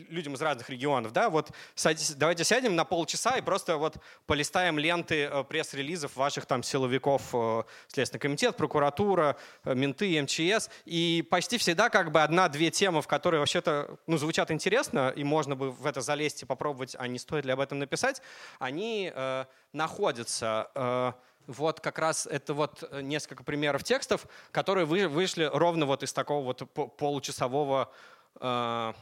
людям 0.08 0.34
из 0.34 0.42
разных 0.42 0.70
регионов. 0.70 1.12
Да, 1.12 1.30
вот 1.30 1.50
давайте 2.16 2.44
сядем 2.44 2.76
на 2.76 2.84
полчаса 2.84 3.38
и 3.38 3.40
просто 3.40 3.76
вот 3.76 3.96
полистаем 4.26 4.78
ленты 4.78 5.24
э, 5.24 5.44
пресс-релизов 5.44 6.14
ваших 6.14 6.46
там 6.46 6.62
силовиков, 6.62 7.34
Следственный 7.88 8.20
комитет, 8.20 8.56
прокуратура, 8.56 9.36
менты, 9.64 10.20
МЧС. 10.22 10.70
И 10.84 11.26
почти 11.28 11.58
всегда 11.58 11.90
как 11.90 12.12
бы 12.12 12.22
одна-две 12.22 12.70
темы, 12.70 13.02
в 13.02 13.08
которые 13.08 13.40
вообще-то 13.40 13.98
ну, 14.06 14.16
звучат 14.16 14.50
интересно, 14.50 15.12
и 15.14 15.24
можно 15.24 15.56
бы 15.56 15.72
в 15.72 15.86
это 15.86 16.00
залезть 16.00 16.42
и 16.42 16.46
попробовать, 16.46 16.94
а 16.98 17.08
не 17.08 17.18
стоит 17.18 17.44
ли 17.44 17.52
об 17.52 17.60
этом 17.60 17.78
написать, 17.78 18.22
они 18.58 19.12
находится. 19.72 20.70
Э, 20.74 21.12
вот 21.46 21.80
как 21.80 21.98
раз 21.98 22.26
это 22.26 22.54
вот 22.54 22.88
несколько 23.02 23.42
примеров 23.42 23.82
текстов, 23.82 24.26
которые 24.52 24.86
вышли 24.86 25.44
ровно 25.52 25.86
вот 25.86 26.02
из 26.02 26.12
такого 26.12 26.44
вот 26.44 26.96
получасового 26.96 27.92
э, 28.40 28.92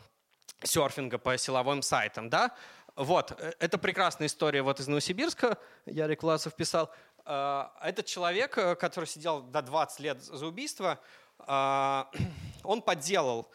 серфинга 0.63 1.19
по 1.19 1.37
силовым 1.37 1.83
сайтам. 1.83 2.31
Да? 2.31 2.55
Вот, 2.97 3.33
э, 3.39 3.53
это 3.59 3.79
прекрасная 3.79 4.29
история 4.29 4.63
вот 4.63 4.81
из 4.81 4.89
Новосибирска, 4.89 5.59
Ярик 5.87 6.23
Власов 6.23 6.55
писал. 6.55 6.91
Этот 7.25 8.07
человек, 8.07 8.53
который 8.79 9.05
сидел 9.05 9.43
до 9.43 9.61
20 9.61 10.01
лет 10.01 10.23
за 10.23 10.47
убийство, 10.47 10.99
он 11.47 12.83
подделал 12.83 13.51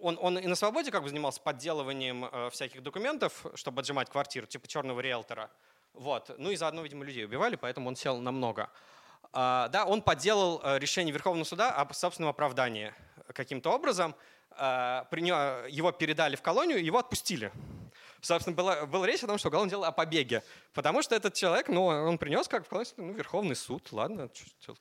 он, 0.00 0.18
он 0.20 0.38
и 0.38 0.46
на 0.46 0.54
свободе 0.54 0.90
как 0.90 1.02
бы 1.02 1.08
занимался 1.08 1.40
подделыванием 1.40 2.26
э, 2.30 2.50
всяких 2.50 2.82
документов, 2.82 3.46
чтобы 3.54 3.80
отжимать 3.80 4.10
квартиру, 4.10 4.46
типа 4.46 4.68
черного 4.68 5.00
риэлтора. 5.00 5.50
Вот. 5.94 6.30
Ну 6.38 6.50
и 6.50 6.56
заодно, 6.56 6.82
видимо, 6.82 7.04
людей 7.04 7.24
убивали, 7.24 7.56
поэтому 7.56 7.88
он 7.88 7.96
сел 7.96 8.18
намного. 8.18 8.70
А, 9.32 9.68
да, 9.68 9.84
он 9.84 10.02
подделал 10.02 10.60
э, 10.62 10.78
решение 10.78 11.12
Верховного 11.12 11.44
суда 11.44 11.70
об 11.70 11.92
собственном 11.92 12.30
оправдании 12.30 12.92
каким-то 13.32 13.70
образом. 13.70 14.14
А, 14.52 15.04
при 15.10 15.20
него, 15.20 15.38
его 15.68 15.92
передали 15.92 16.36
в 16.36 16.42
колонию, 16.42 16.84
его 16.84 16.98
отпустили. 16.98 17.52
Собственно, 18.20 18.54
была, 18.54 18.86
была 18.86 19.06
речь 19.06 19.22
о 19.24 19.26
том, 19.26 19.38
что 19.38 19.48
уголовное 19.48 19.70
дело 19.70 19.86
о 19.86 19.92
побеге. 19.92 20.42
Потому 20.74 21.00
что 21.02 21.14
этот 21.14 21.32
человек, 21.34 21.68
ну, 21.68 21.86
он 21.86 22.18
принес 22.18 22.48
как 22.48 22.66
в 22.66 22.68
колонию, 22.68 22.92
ну, 22.98 23.12
Верховный 23.12 23.56
суд, 23.56 23.88
ладно, 23.92 24.28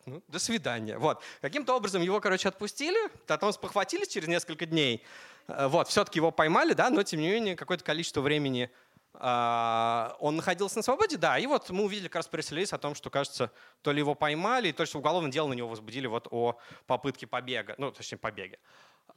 ну, 0.06 0.22
до 0.28 0.40
свидания. 0.40 0.98
Вот. 0.98 1.22
Каким-то 1.42 1.76
образом 1.76 2.02
его, 2.02 2.20
короче, 2.20 2.50
отпустили, 2.50 3.00
потом 3.28 3.54
спохватились 3.54 4.10
через 4.10 4.28
несколько 4.28 4.66
дней. 4.66 5.04
Э, 5.48 5.68
вот, 5.68 5.88
все-таки 5.88 6.20
его 6.20 6.32
поймали, 6.32 6.74
да, 6.74 6.90
но, 6.90 7.04
тем 7.04 7.22
не 7.22 7.30
менее, 7.30 7.56
какое-то 7.56 7.84
количество 7.84 8.22
времени 8.22 8.70
он 9.14 10.36
находился 10.36 10.78
на 10.78 10.84
свободе, 10.84 11.18
да, 11.18 11.38
и 11.40 11.48
вот 11.48 11.70
мы 11.72 11.84
увидели 11.84 12.08
как 12.08 12.18
раз 12.18 12.28
пресс-релиз 12.28 12.74
о 12.74 12.78
том, 12.78 12.94
что, 12.96 13.10
кажется, 13.10 13.52
то 13.82 13.92
ли 13.92 14.00
его 14.00 14.16
поймали, 14.16 14.72
то 14.72 14.84
ли 14.84 14.90
уголовное 14.94 15.32
дело 15.32 15.48
на 15.48 15.54
него 15.54 15.68
возбудили 15.68 16.08
вот 16.08 16.28
о 16.32 16.58
попытке 16.86 17.26
побега, 17.26 17.76
ну, 17.78 17.92
точнее, 17.92 18.20
побеге, 18.20 18.60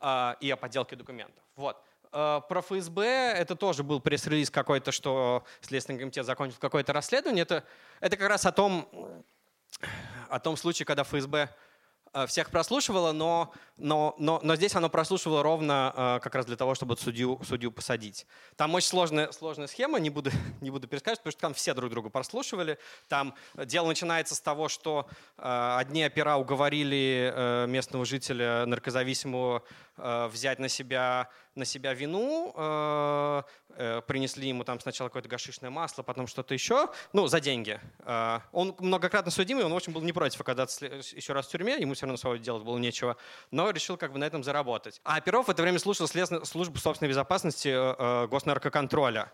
а, 0.01 0.37
и 0.41 0.51
о 0.51 0.57
подделке 0.57 0.97
документов. 0.97 1.43
Вот. 1.57 1.77
А, 2.11 2.41
про 2.41 2.63
ФСБ 2.63 3.05
это 3.05 3.55
тоже 3.55 3.83
был 3.83 4.01
пресс-релиз 4.01 4.51
какой-то, 4.51 4.93
что 4.93 5.45
Следственный 5.61 5.99
комитет 5.99 6.27
закончил 6.27 6.57
какое-то 6.59 6.93
расследование. 6.93 7.43
Это, 7.43 7.65
это 8.01 8.17
как 8.17 8.29
раз 8.29 8.47
о 8.47 8.53
том, 8.53 8.89
о 10.29 10.39
том 10.39 10.57
случае, 10.57 10.87
когда 10.87 11.05
ФСБ 11.05 11.49
всех 12.27 12.51
прослушивало, 12.51 13.13
но, 13.13 13.53
но, 13.79 14.15
но, 14.19 14.41
но 14.43 14.57
здесь 14.57 14.75
оно 14.75 14.91
прослушивало 14.91 15.43
ровно 15.43 15.93
э, 15.97 16.21
как 16.23 16.35
раз 16.35 16.45
для 16.45 16.57
того, 16.57 16.75
чтобы 16.75 16.97
судью, 16.97 17.41
судью 17.43 17.73
посадить. 17.73 18.27
Там 18.57 18.75
очень 18.75 18.89
сложная, 18.89 19.33
сложная 19.33 19.67
схема, 19.67 19.99
не 19.99 20.11
буду, 20.11 20.31
не 20.61 20.71
буду 20.71 20.89
пересказывать, 20.89 21.21
потому 21.21 21.33
что 21.33 21.41
там 21.41 21.55
все 21.55 21.73
друг 21.75 21.91
друга 21.91 22.11
прослушивали. 22.11 22.79
Там 23.09 23.35
дело 23.57 23.87
начинается 23.87 24.35
с 24.35 24.41
того, 24.41 24.69
что 24.69 25.09
э, 25.39 25.77
одни 25.79 26.05
опера 26.05 26.37
уговорили 26.37 27.67
местного 27.67 28.05
жителя 28.05 28.67
наркозависимого 28.67 29.63
взять 29.97 30.59
на 30.59 30.69
себя 30.69 31.29
на 31.55 31.65
себя 31.65 31.93
вину, 31.93 32.53
э, 32.57 33.43
э, 33.77 34.01
принесли 34.07 34.49
ему 34.49 34.65
там 34.65 34.81
сначала 34.81 35.09
какое-то 35.09 35.29
гашишное 35.29 35.71
масло, 35.71 36.03
потом 36.03 36.27
что-то 36.27 36.55
еще, 36.55 36.89
ну, 37.13 37.27
за 37.27 37.41
деньги. 37.41 37.81
Э, 38.01 38.41
он 38.53 38.75
многократно 38.79 39.31
судимый, 39.31 39.65
он 39.65 39.73
очень 39.73 39.93
был 39.93 40.01
не 40.01 40.13
против 40.13 40.41
оказаться 40.41 40.87
еще 40.87 41.33
раз 41.33 41.47
в 41.47 41.51
тюрьме, 41.51 41.77
ему 41.79 41.95
все 41.95 42.07
равно 42.07 42.17
свое 42.17 42.39
делать 42.39 42.65
было 42.65 42.79
нечего, 42.79 43.17
но 43.51 43.71
решил 43.71 43.97
как 43.97 44.13
бы 44.13 44.19
на 44.19 44.25
этом 44.25 44.43
заработать. 44.43 45.01
А 45.05 45.21
Перов 45.21 45.47
в 45.47 45.51
это 45.51 45.63
время 45.63 45.79
слушал 45.79 46.07
службу 46.09 46.79
собственной 46.79 47.11
безопасности 47.11 48.27
госнаркоконтроля. 48.29 49.33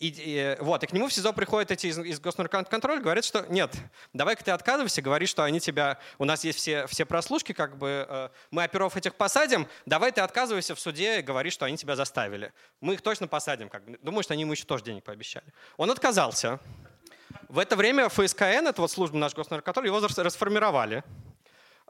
И, 0.00 0.08
и, 0.08 0.56
вот, 0.60 0.82
и 0.82 0.86
к 0.86 0.92
нему 0.92 1.08
в 1.08 1.12
СИЗО 1.12 1.32
приходят 1.32 1.70
эти 1.70 1.86
из, 1.86 1.98
из 1.98 2.18
госнаркоконтроля, 2.18 3.00
говорят, 3.00 3.24
что 3.24 3.46
нет, 3.48 3.74
давай-ка 4.12 4.44
ты 4.44 4.50
отказывайся, 4.50 5.00
говори, 5.02 5.26
что 5.26 5.44
они 5.44 5.60
тебя, 5.60 5.98
у 6.18 6.24
нас 6.24 6.42
есть 6.42 6.58
все, 6.58 6.86
все 6.88 7.06
прослушки, 7.06 7.52
как 7.52 7.78
бы 7.78 8.04
э, 8.08 8.28
мы 8.50 8.64
оперов 8.64 8.96
этих 8.96 9.14
посадим, 9.14 9.68
давай 9.86 10.10
ты 10.10 10.20
отказывайся 10.20 10.74
в 10.74 10.80
суде 10.80 11.20
и 11.20 11.22
говори, 11.22 11.50
что 11.50 11.64
они 11.64 11.76
тебя 11.76 11.94
заставили. 11.94 12.52
Мы 12.80 12.94
их 12.94 13.02
точно 13.02 13.28
посадим. 13.28 13.68
Как 13.68 13.84
бы. 13.84 13.98
Думаю, 14.02 14.22
что 14.22 14.34
они 14.34 14.42
ему 14.42 14.52
еще 14.52 14.64
тоже 14.64 14.84
денег 14.84 15.04
пообещали. 15.04 15.46
Он 15.76 15.90
отказался. 15.90 16.58
В 17.48 17.58
это 17.58 17.76
время 17.76 18.08
ФСКН, 18.08 18.66
это 18.66 18.80
вот 18.80 18.90
служба 18.90 19.16
наш 19.16 19.34
госнаркоконтроль, 19.34 19.86
его 19.86 20.00
расформировали. 20.00 21.04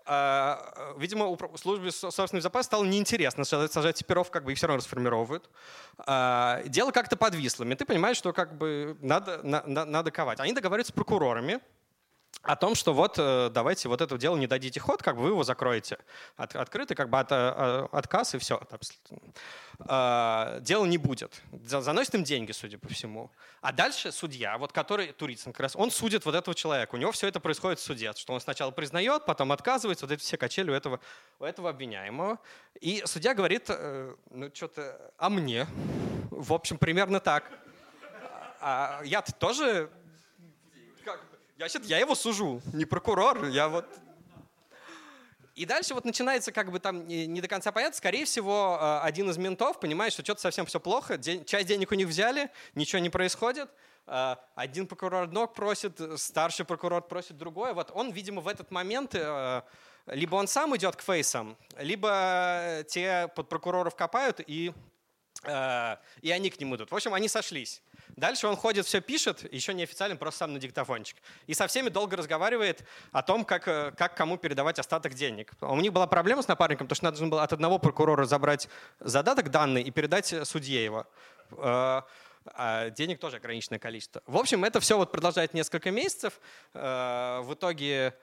А, 0.07 0.95
видимо, 0.99 1.37
службе 1.57 1.91
собственной 1.91 2.41
безопасности 2.41 2.71
стало 2.71 2.85
неинтересно 2.85 3.45
сажать 3.45 3.97
типиров, 3.97 4.31
как 4.31 4.45
бы 4.45 4.53
их 4.53 4.59
все 4.59 4.67
равно 4.67 4.79
расформировывают. 4.79 5.49
А, 5.99 6.63
дело 6.67 6.91
как-то 6.91 7.17
подвисло. 7.17 7.65
Менты 7.65 7.87
понимают, 7.87 8.19
что 8.19 8.33
как 8.33 8.57
бы 8.57 8.97
надо, 9.01 9.41
на, 9.43 9.63
надо 9.67 10.11
ковать. 10.11 10.41
Они 10.41 10.53
договариваются 10.53 10.93
с 10.93 10.95
прокурорами, 10.95 11.61
о 12.43 12.57
том, 12.57 12.75
что 12.75 12.93
вот 12.93 13.17
давайте 13.17 13.89
вот 13.89 14.01
это 14.01 14.19
дело 14.19 14.37
не 14.37 14.47
дадите 14.47 14.79
ход, 14.79 15.03
как 15.03 15.17
бы 15.17 15.23
вы 15.23 15.29
его 15.31 15.45
закроете. 15.45 15.99
От, 16.37 16.55
открытый 16.55 16.95
как 16.95 17.09
бы 17.09 17.19
от, 17.19 17.33
отказ 17.33 18.35
и 18.35 18.39
все. 18.39 18.61
Дело 19.79 20.85
не 20.85 20.99
будет. 20.99 21.43
Заносит 21.65 22.15
им 22.15 22.23
деньги, 22.23 22.53
судя 22.53 22.79
по 22.79 22.89
всему. 22.89 23.31
А 23.63 23.73
дальше 23.73 24.13
судья, 24.13 24.59
вот 24.59 24.73
который, 24.73 25.13
Турицын 25.13 25.53
как 25.53 25.61
раз, 25.61 25.77
он 25.77 25.91
судит 25.91 26.27
вот 26.27 26.35
этого 26.35 26.55
человека. 26.55 26.95
У 26.95 26.99
него 26.99 27.13
все 27.13 27.29
это 27.29 27.41
происходит 27.41 27.79
в 27.79 27.83
суде, 27.83 28.13
что 28.15 28.35
он 28.35 28.41
сначала 28.41 28.71
признает, 28.71 29.25
потом 29.25 29.51
отказывается, 29.51 30.05
вот 30.07 30.13
эти 30.13 30.21
все 30.21 30.37
качели 30.37 30.71
у 30.71 30.75
этого, 30.75 31.01
у 31.39 31.45
этого 31.45 31.71
обвиняемого. 31.71 32.39
И 32.81 33.03
судья 33.07 33.35
говорит, 33.35 33.71
ну 34.31 34.51
что-то, 34.53 35.13
а 35.17 35.31
мне? 35.31 35.67
В 36.31 36.53
общем, 36.53 36.77
примерно 36.77 37.21
так. 37.21 37.51
А 38.61 39.01
я-то 39.05 39.33
тоже... 39.33 39.91
Я, 41.65 41.81
я 41.85 41.99
его 41.99 42.15
сужу, 42.15 42.61
не 42.73 42.85
прокурор, 42.85 43.47
я 43.47 43.69
вот 43.69 43.87
и 45.55 45.67
дальше 45.67 45.95
вот 45.95 46.05
начинается 46.05 46.51
как 46.51 46.73
бы 46.73 46.81
там 46.81 47.07
не 47.07 47.41
до 47.41 47.47
конца 47.47 47.71
понятно. 47.71 47.97
Скорее 47.97 48.25
всего, 48.25 48.77
э, 48.81 48.99
один 49.07 49.31
из 49.31 49.37
ментов 49.37 49.79
понимает, 49.79 50.13
что 50.13 50.25
что-то 50.25 50.41
совсем 50.41 50.67
все 50.67 50.81
плохо, 50.81 51.17
часть 51.17 51.69
денег 51.69 51.93
у 51.93 51.95
них 51.95 52.09
взяли, 52.09 52.51
ничего 52.75 52.99
не 53.01 53.09
происходит. 53.09 53.71
Э, 54.07 54.35
один 54.57 54.89
прокурор 54.89 55.23
одно 55.23 55.47
просит, 55.47 56.01
старший 56.17 56.65
прокурор 56.65 57.03
просит 57.03 57.39
другое. 57.39 57.73
Вот 57.73 57.93
он, 57.95 58.11
видимо, 58.11 58.41
в 58.41 58.49
этот 58.49 58.73
момент 58.73 59.15
э, 59.15 59.63
либо 60.07 60.35
он 60.35 60.49
сам 60.49 60.77
идет 60.77 60.97
к 60.97 61.03
фейсам, 61.03 61.57
либо 61.79 62.83
те 62.89 63.29
под 63.37 63.49
прокуроров 63.49 63.95
копают 63.95 64.41
и, 64.47 64.73
и 65.47 66.31
они 66.31 66.51
к 66.51 66.61
нему 66.61 66.77
идут. 66.77 66.91
В 66.91 66.95
общем, 66.95 67.15
они 67.15 67.27
сошлись. 67.27 67.81
Дальше 68.17 68.47
он 68.47 68.57
ходит, 68.57 68.87
все 68.87 69.01
пишет, 69.01 69.53
еще 69.53 69.75
неофициально, 69.75 70.17
просто 70.17 70.41
сам 70.41 70.53
на 70.53 70.61
диктофончик. 70.61 71.17
И 71.47 71.55
со 71.55 71.67
всеми 71.67 71.89
долго 71.89 72.17
разговаривает 72.17 72.85
о 73.13 73.23
том, 73.23 73.45
как, 73.45 73.67
э, 73.67 73.93
как 73.97 74.17
кому 74.17 74.37
передавать 74.37 74.79
остаток 74.79 75.15
денег. 75.15 75.53
У 75.61 75.77
них 75.81 75.93
была 75.93 76.07
проблема 76.07 76.43
с 76.43 76.49
напарником, 76.49 76.87
потому 76.87 76.97
что 76.97 77.05
надо 77.05 77.27
было 77.27 77.43
от 77.43 77.53
одного 77.53 77.79
прокурора 77.79 78.25
забрать 78.25 78.69
задаток 79.01 79.51
данный 79.51 79.83
и 79.83 79.91
передать 79.91 80.35
судье 80.45 80.85
его. 80.85 81.07
Э, 81.53 82.03
а 82.47 82.91
денег 82.91 83.21
тоже 83.21 83.39
ограниченное 83.39 83.79
количество. 83.79 84.23
В 84.27 84.37
общем, 84.37 84.65
это 84.65 84.79
все 84.79 84.99
вот 84.99 85.11
продолжает 85.11 85.55
несколько 85.55 85.91
месяцев. 85.91 86.41
Э, 86.75 87.41
в 87.43 87.55
итоге 87.55 88.15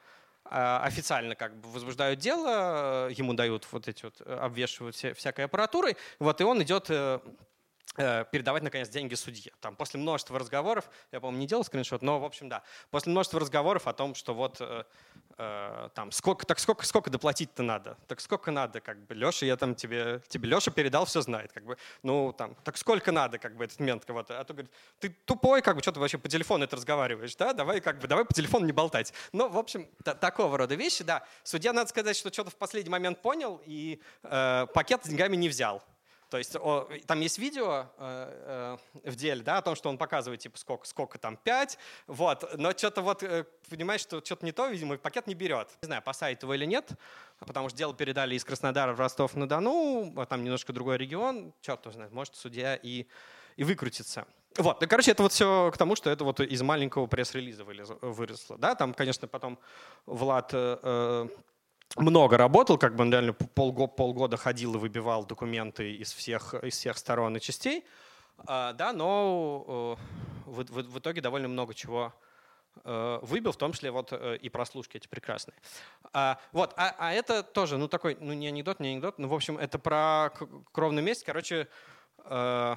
официально 0.43 1.35
как 1.35 1.55
бы 1.55 1.69
возбуждают 1.69 2.19
дело, 2.19 3.07
ему 3.09 3.33
дают 3.35 3.65
вот 3.71 3.87
эти 3.87 4.03
вот, 4.03 4.19
обвешивают 4.21 4.95
всякой 4.95 5.45
аппаратурой, 5.45 5.95
вот, 6.19 6.41
и 6.41 6.43
он 6.43 6.61
идет 6.63 6.89
Э, 6.89 7.19
передавать, 7.95 8.63
наконец, 8.63 8.87
деньги 8.89 9.15
судье. 9.15 9.51
Там 9.59 9.75
после 9.75 9.99
множества 9.99 10.39
разговоров, 10.39 10.89
я, 11.11 11.19
по-моему, 11.19 11.41
не 11.41 11.47
делал 11.47 11.63
скриншот, 11.63 12.01
но, 12.01 12.19
в 12.19 12.25
общем, 12.25 12.47
да, 12.47 12.63
после 12.89 13.11
множества 13.11 13.39
разговоров 13.39 13.87
о 13.87 13.93
том, 13.93 14.15
что 14.15 14.33
вот 14.33 14.57
э, 14.61 14.83
э, 15.37 15.89
там, 15.93 16.11
сколько, 16.11 16.45
так 16.45 16.59
сколько, 16.59 16.85
сколько 16.85 17.09
доплатить-то 17.09 17.63
надо? 17.63 17.97
Так 18.07 18.21
сколько 18.21 18.51
надо, 18.51 18.79
как 18.79 18.97
бы, 19.05 19.13
Леша, 19.13 19.45
я 19.45 19.57
там 19.57 19.75
тебе, 19.75 20.21
тебе 20.27 20.47
Леша 20.49 20.71
передал, 20.71 21.05
все 21.05 21.21
знает, 21.21 21.51
как 21.51 21.65
бы, 21.65 21.77
ну, 22.03 22.33
там, 22.33 22.55
так 22.63 22.77
сколько 22.77 23.11
надо, 23.11 23.39
как 23.39 23.55
бы, 23.55 23.65
этот 23.65 23.79
мент 23.79 24.05
кого-то? 24.05 24.39
А 24.39 24.43
то 24.43 24.53
говорит, 24.53 24.71
ты 24.99 25.09
тупой, 25.25 25.61
как 25.61 25.75
бы, 25.75 25.81
что 25.81 25.91
ты 25.91 25.99
вообще 25.99 26.17
по 26.17 26.29
телефону 26.29 26.63
это 26.63 26.75
разговариваешь, 26.75 27.35
да, 27.35 27.53
давай, 27.53 27.81
как 27.81 27.99
бы, 27.99 28.07
давай 28.07 28.23
по 28.23 28.33
телефону 28.33 28.65
не 28.65 28.71
болтать. 28.71 29.13
Ну, 29.33 29.49
в 29.49 29.57
общем, 29.57 29.89
такого 30.03 30.57
рода 30.57 30.75
вещи, 30.75 31.03
да. 31.03 31.25
Судья, 31.43 31.73
надо 31.73 31.89
сказать, 31.89 32.15
что 32.15 32.31
что-то 32.31 32.51
в 32.51 32.55
последний 32.55 32.91
момент 32.91 33.21
понял 33.21 33.61
и 33.65 34.01
э, 34.23 34.67
пакет 34.73 35.03
с 35.03 35.09
деньгами 35.09 35.35
не 35.35 35.49
взял. 35.49 35.83
То 36.31 36.37
есть 36.37 36.55
о, 36.55 36.89
там 37.07 37.19
есть 37.19 37.37
видео 37.37 37.87
э, 37.97 38.77
э, 39.03 39.09
в 39.11 39.15
деле, 39.17 39.43
да, 39.43 39.57
о 39.57 39.61
том, 39.61 39.75
что 39.75 39.89
он 39.89 39.97
показывает, 39.97 40.39
типа, 40.39 40.57
сколько, 40.57 40.87
сколько 40.87 41.19
там, 41.19 41.35
5, 41.35 41.77
вот, 42.07 42.57
но 42.57 42.71
что-то 42.71 43.01
вот, 43.01 43.21
э, 43.21 43.43
понимаешь, 43.69 43.99
что 43.99 44.23
что-то 44.23 44.45
не 44.45 44.53
то, 44.53 44.67
видимо, 44.67 44.97
пакет 44.97 45.27
не 45.27 45.33
берет. 45.33 45.67
Не 45.81 45.87
знаю, 45.87 46.01
посадит 46.01 46.43
его 46.43 46.53
или 46.53 46.63
нет, 46.63 46.89
потому 47.39 47.67
что 47.67 47.77
дело 47.77 47.93
передали 47.93 48.35
из 48.35 48.45
Краснодара 48.45 48.93
в 48.93 48.99
Ростов-на-Дону, 49.01 50.13
а 50.15 50.25
там 50.25 50.45
немножко 50.45 50.71
другой 50.71 50.97
регион, 50.97 51.51
черт 51.59 51.83
его 51.83 51.91
знает, 51.91 52.13
может, 52.13 52.33
судья 52.37 52.77
и, 52.77 53.07
и 53.57 53.65
выкрутится. 53.65 54.25
Вот, 54.57 54.79
ну, 54.79 54.87
короче, 54.87 55.11
это 55.11 55.23
вот 55.23 55.33
все 55.33 55.69
к 55.73 55.77
тому, 55.77 55.97
что 55.97 56.09
это 56.09 56.23
вот 56.23 56.39
из 56.39 56.61
маленького 56.61 57.07
пресс-релиза 57.07 57.65
выросло. 57.65 58.57
Да, 58.57 58.75
там, 58.75 58.93
конечно, 58.93 59.27
потом 59.27 59.59
Влад 60.05 60.51
э, 60.53 60.77
э 60.81 61.27
много 61.97 62.37
работал, 62.37 62.77
как 62.77 62.95
бы 62.95 63.03
он 63.03 63.11
реально 63.11 63.33
полгода, 63.33 63.91
полгода 63.91 64.37
ходил 64.37 64.75
и 64.75 64.77
выбивал 64.77 65.25
документы 65.25 65.93
из 65.95 66.13
всех, 66.13 66.53
из 66.53 66.77
всех 66.77 66.97
сторон 66.97 67.37
и 67.37 67.39
частей, 67.39 67.85
а, 68.47 68.73
да, 68.73 68.93
но 68.93 69.97
в, 70.45 70.63
в, 70.63 70.83
в 70.83 70.99
итоге 70.99 71.21
довольно 71.21 71.47
много 71.47 71.73
чего 71.73 72.13
э, 72.83 73.19
выбил, 73.21 73.51
в 73.51 73.57
том 73.57 73.73
числе 73.73 73.91
вот 73.91 74.09
э, 74.11 74.37
и 74.37 74.49
прослушки 74.49 74.97
эти 74.97 75.07
прекрасные. 75.07 75.55
А, 76.13 76.39
вот, 76.51 76.73
а, 76.77 76.95
а 76.97 77.13
это 77.13 77.43
тоже, 77.43 77.77
ну 77.77 77.87
такой, 77.87 78.17
ну 78.19 78.33
не 78.33 78.47
анекдот, 78.47 78.79
не 78.79 78.89
анекдот, 78.89 79.19
ну 79.19 79.27
в 79.27 79.33
общем 79.33 79.57
это 79.57 79.77
про 79.79 80.31
кровную 80.71 81.03
месть. 81.03 81.23
Короче, 81.23 81.67
э, 82.23 82.75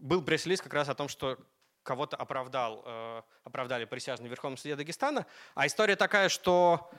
был 0.00 0.22
пресс-лист 0.22 0.62
как 0.62 0.74
раз 0.74 0.88
о 0.88 0.94
том, 0.94 1.08
что 1.08 1.38
кого-то 1.82 2.16
оправдал, 2.16 2.84
оправдали 3.44 3.84
присяжные 3.84 4.26
в 4.26 4.30
Верховном 4.32 4.56
суде 4.56 4.74
Дагестана, 4.74 5.24
а 5.54 5.68
история 5.68 5.94
такая, 5.94 6.28
что 6.28 6.90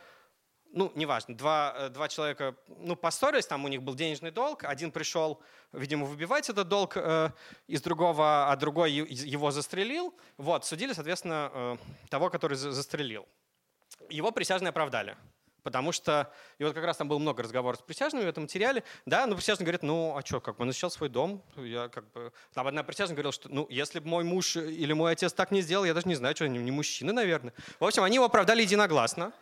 ну, 0.78 0.91
неважно, 0.95 1.36
два, 1.36 1.73
э, 1.75 1.89
два 1.89 2.07
человека, 2.07 2.55
ну, 2.67 2.95
поссорились, 2.95 3.47
там 3.47 3.65
у 3.65 3.67
них 3.67 3.82
был 3.82 3.95
денежный 3.95 4.30
долг, 4.32 4.63
один 4.63 4.91
пришел, 4.91 5.41
видимо, 5.73 6.05
выбивать 6.05 6.49
этот 6.49 6.67
долг 6.67 6.93
э, 6.95 7.32
из 7.65 7.82
другого, 7.82 8.51
а 8.51 8.55
другой 8.55 8.91
его 8.91 9.49
застрелил. 9.51 10.13
Вот, 10.38 10.65
судили, 10.65 10.93
соответственно, 10.93 11.51
э, 11.51 11.78
того, 12.09 12.30
который 12.30 12.55
застрелил. 12.55 13.28
Его 14.09 14.32
присяжные 14.32 14.69
оправдали. 14.69 15.17
Потому 15.63 15.91
что, 15.91 16.32
и 16.59 16.63
вот 16.63 16.73
как 16.73 16.86
раз 16.86 16.95
там 16.95 17.09
было 17.09 17.17
много 17.17 17.43
разговоров 17.43 17.80
с 17.82 17.84
присяжными 17.84 18.23
в 18.23 18.28
этом 18.30 18.43
материале, 18.43 18.84
да, 19.05 19.25
но 19.25 19.36
присяжный 19.36 19.65
говорит, 19.65 19.84
ну, 19.84 20.15
а 20.15 20.21
что, 20.25 20.39
как 20.39 20.55
бы 20.55 20.61
он 20.61 20.69
защищал 20.69 20.91
свой 20.91 21.09
дом, 21.09 21.43
я 21.57 21.89
как 21.89 22.09
бы... 22.11 22.32
Там 22.53 22.67
одна 22.67 22.84
присяжная 22.84 23.15
говорила, 23.15 23.34
что, 23.34 23.49
ну, 23.49 23.67
если 23.69 23.99
бы 23.99 24.07
мой 24.07 24.23
муж 24.23 24.55
или 24.55 24.93
мой 24.93 25.11
отец 25.11 25.34
так 25.34 25.51
не 25.51 25.61
сделал, 25.61 25.84
я 25.84 25.93
даже 25.93 26.07
не 26.07 26.15
знаю, 26.15 26.36
что 26.36 26.45
они, 26.45 26.59
не 26.59 26.71
мужчины, 26.71 27.11
наверное. 27.11 27.53
В 27.80 27.86
общем, 27.86 28.03
они 28.03 28.15
его 28.15 28.25
оправдали 28.25 28.61
единогласно. 28.61 29.34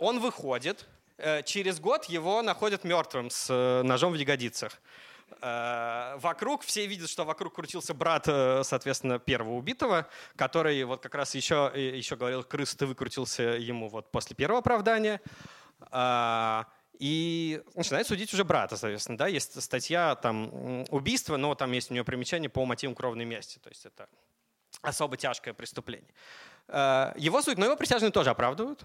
Он 0.00 0.18
выходит, 0.18 0.86
э, 1.18 1.42
через 1.42 1.78
год 1.78 2.06
его 2.06 2.40
находят 2.40 2.84
мертвым 2.84 3.28
с 3.28 3.50
э, 3.50 3.82
ножом 3.82 4.12
в 4.12 4.16
ягодицах. 4.16 4.80
Э, 5.42 6.16
вокруг, 6.16 6.62
все 6.62 6.86
видят, 6.86 7.10
что 7.10 7.26
вокруг 7.26 7.54
крутился 7.54 7.92
брат, 7.92 8.24
соответственно, 8.24 9.18
первого 9.18 9.56
убитого, 9.56 10.08
который 10.36 10.82
вот 10.84 11.02
как 11.02 11.14
раз 11.14 11.34
еще, 11.34 11.70
еще 11.74 12.16
говорил, 12.16 12.42
крыс, 12.44 12.74
ты 12.74 12.86
выкрутился 12.86 13.42
ему 13.42 13.90
вот 13.90 14.10
после 14.10 14.34
первого 14.34 14.60
оправдания. 14.60 15.20
И 16.98 17.62
начинает 17.74 18.06
судить 18.06 18.32
уже 18.34 18.44
брата, 18.44 18.76
соответственно. 18.76 19.16
Да? 19.16 19.26
Есть 19.26 19.62
статья 19.62 20.14
там 20.16 20.84
убийство, 20.90 21.38
но 21.38 21.54
там 21.54 21.72
есть 21.72 21.90
у 21.90 21.94
него 21.94 22.04
примечание 22.04 22.50
по 22.50 22.66
мотивам 22.66 22.94
кровной 22.94 23.24
мести. 23.24 23.58
То 23.58 23.70
есть 23.70 23.86
это 23.86 24.06
особо 24.82 25.16
тяжкое 25.16 25.54
преступление. 25.54 26.10
Его 26.68 27.42
суд, 27.42 27.58
но 27.58 27.64
его 27.66 27.76
присяжные 27.76 28.10
тоже 28.10 28.30
оправдывают. 28.30 28.84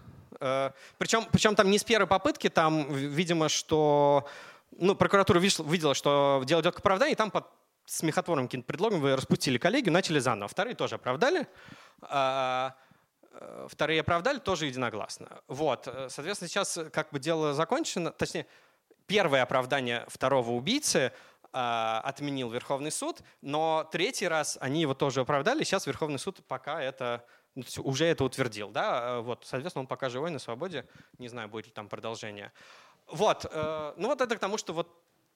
Причем, 0.97 1.21
э, 1.21 1.27
причем 1.31 1.55
там 1.55 1.69
не 1.69 1.77
с 1.77 1.83
первой 1.83 2.07
попытки, 2.07 2.49
там, 2.49 2.91
видимо, 2.93 3.49
что 3.49 4.27
ну, 4.71 4.95
прокуратура 4.95 5.39
видела, 5.39 5.93
что 5.93 6.43
дело 6.45 6.61
идет 6.61 6.75
к 6.75 6.79
оправданию, 6.79 7.13
и 7.13 7.17
там 7.17 7.31
под 7.31 7.45
смехотворным 7.85 8.47
каким-то 8.47 8.67
предлогом 8.67 8.99
вы 8.99 9.15
распустили 9.15 9.57
коллегию, 9.57 9.93
начали 9.93 10.19
заново. 10.19 10.47
Вторые 10.47 10.75
тоже 10.75 10.95
оправдали. 10.95 11.47
Э, 12.01 12.71
вторые 13.67 14.01
оправдали 14.01 14.39
тоже 14.39 14.65
единогласно. 14.65 15.41
Вот. 15.47 15.83
Соответственно, 16.07 16.49
сейчас 16.49 16.79
как 16.91 17.11
бы 17.11 17.19
дело 17.19 17.53
закончено. 17.53 18.11
Точнее, 18.11 18.47
первое 19.07 19.43
оправдание 19.43 20.05
второго 20.07 20.51
убийцы 20.51 21.11
отменил 21.51 22.49
Верховный 22.49 22.91
суд, 22.91 23.21
но 23.41 23.87
третий 23.89 24.27
раз 24.27 24.57
они 24.59 24.81
его 24.81 24.93
тоже 24.93 25.21
оправдали. 25.21 25.63
Сейчас 25.63 25.85
Верховный 25.85 26.19
суд 26.19 26.45
пока 26.47 26.81
это 26.81 27.23
уже 27.79 28.05
это 28.05 28.23
утвердил, 28.23 28.69
да, 28.69 29.17
э, 29.17 29.21
вот, 29.21 29.45
соответственно, 29.45 29.81
он 29.81 29.87
пока 29.87 30.09
живой 30.09 30.31
на 30.31 30.39
свободе, 30.39 30.85
не 31.17 31.27
знаю, 31.27 31.47
будет 31.47 31.67
ли 31.67 31.71
там 31.71 31.87
продолжение. 31.87 32.51
Вот, 33.07 33.45
э, 33.49 33.93
ну 33.97 34.07
вот 34.07 34.21
это 34.21 34.35
к 34.35 34.39
тому, 34.39 34.57
что 34.57 34.73
вот 34.73 34.89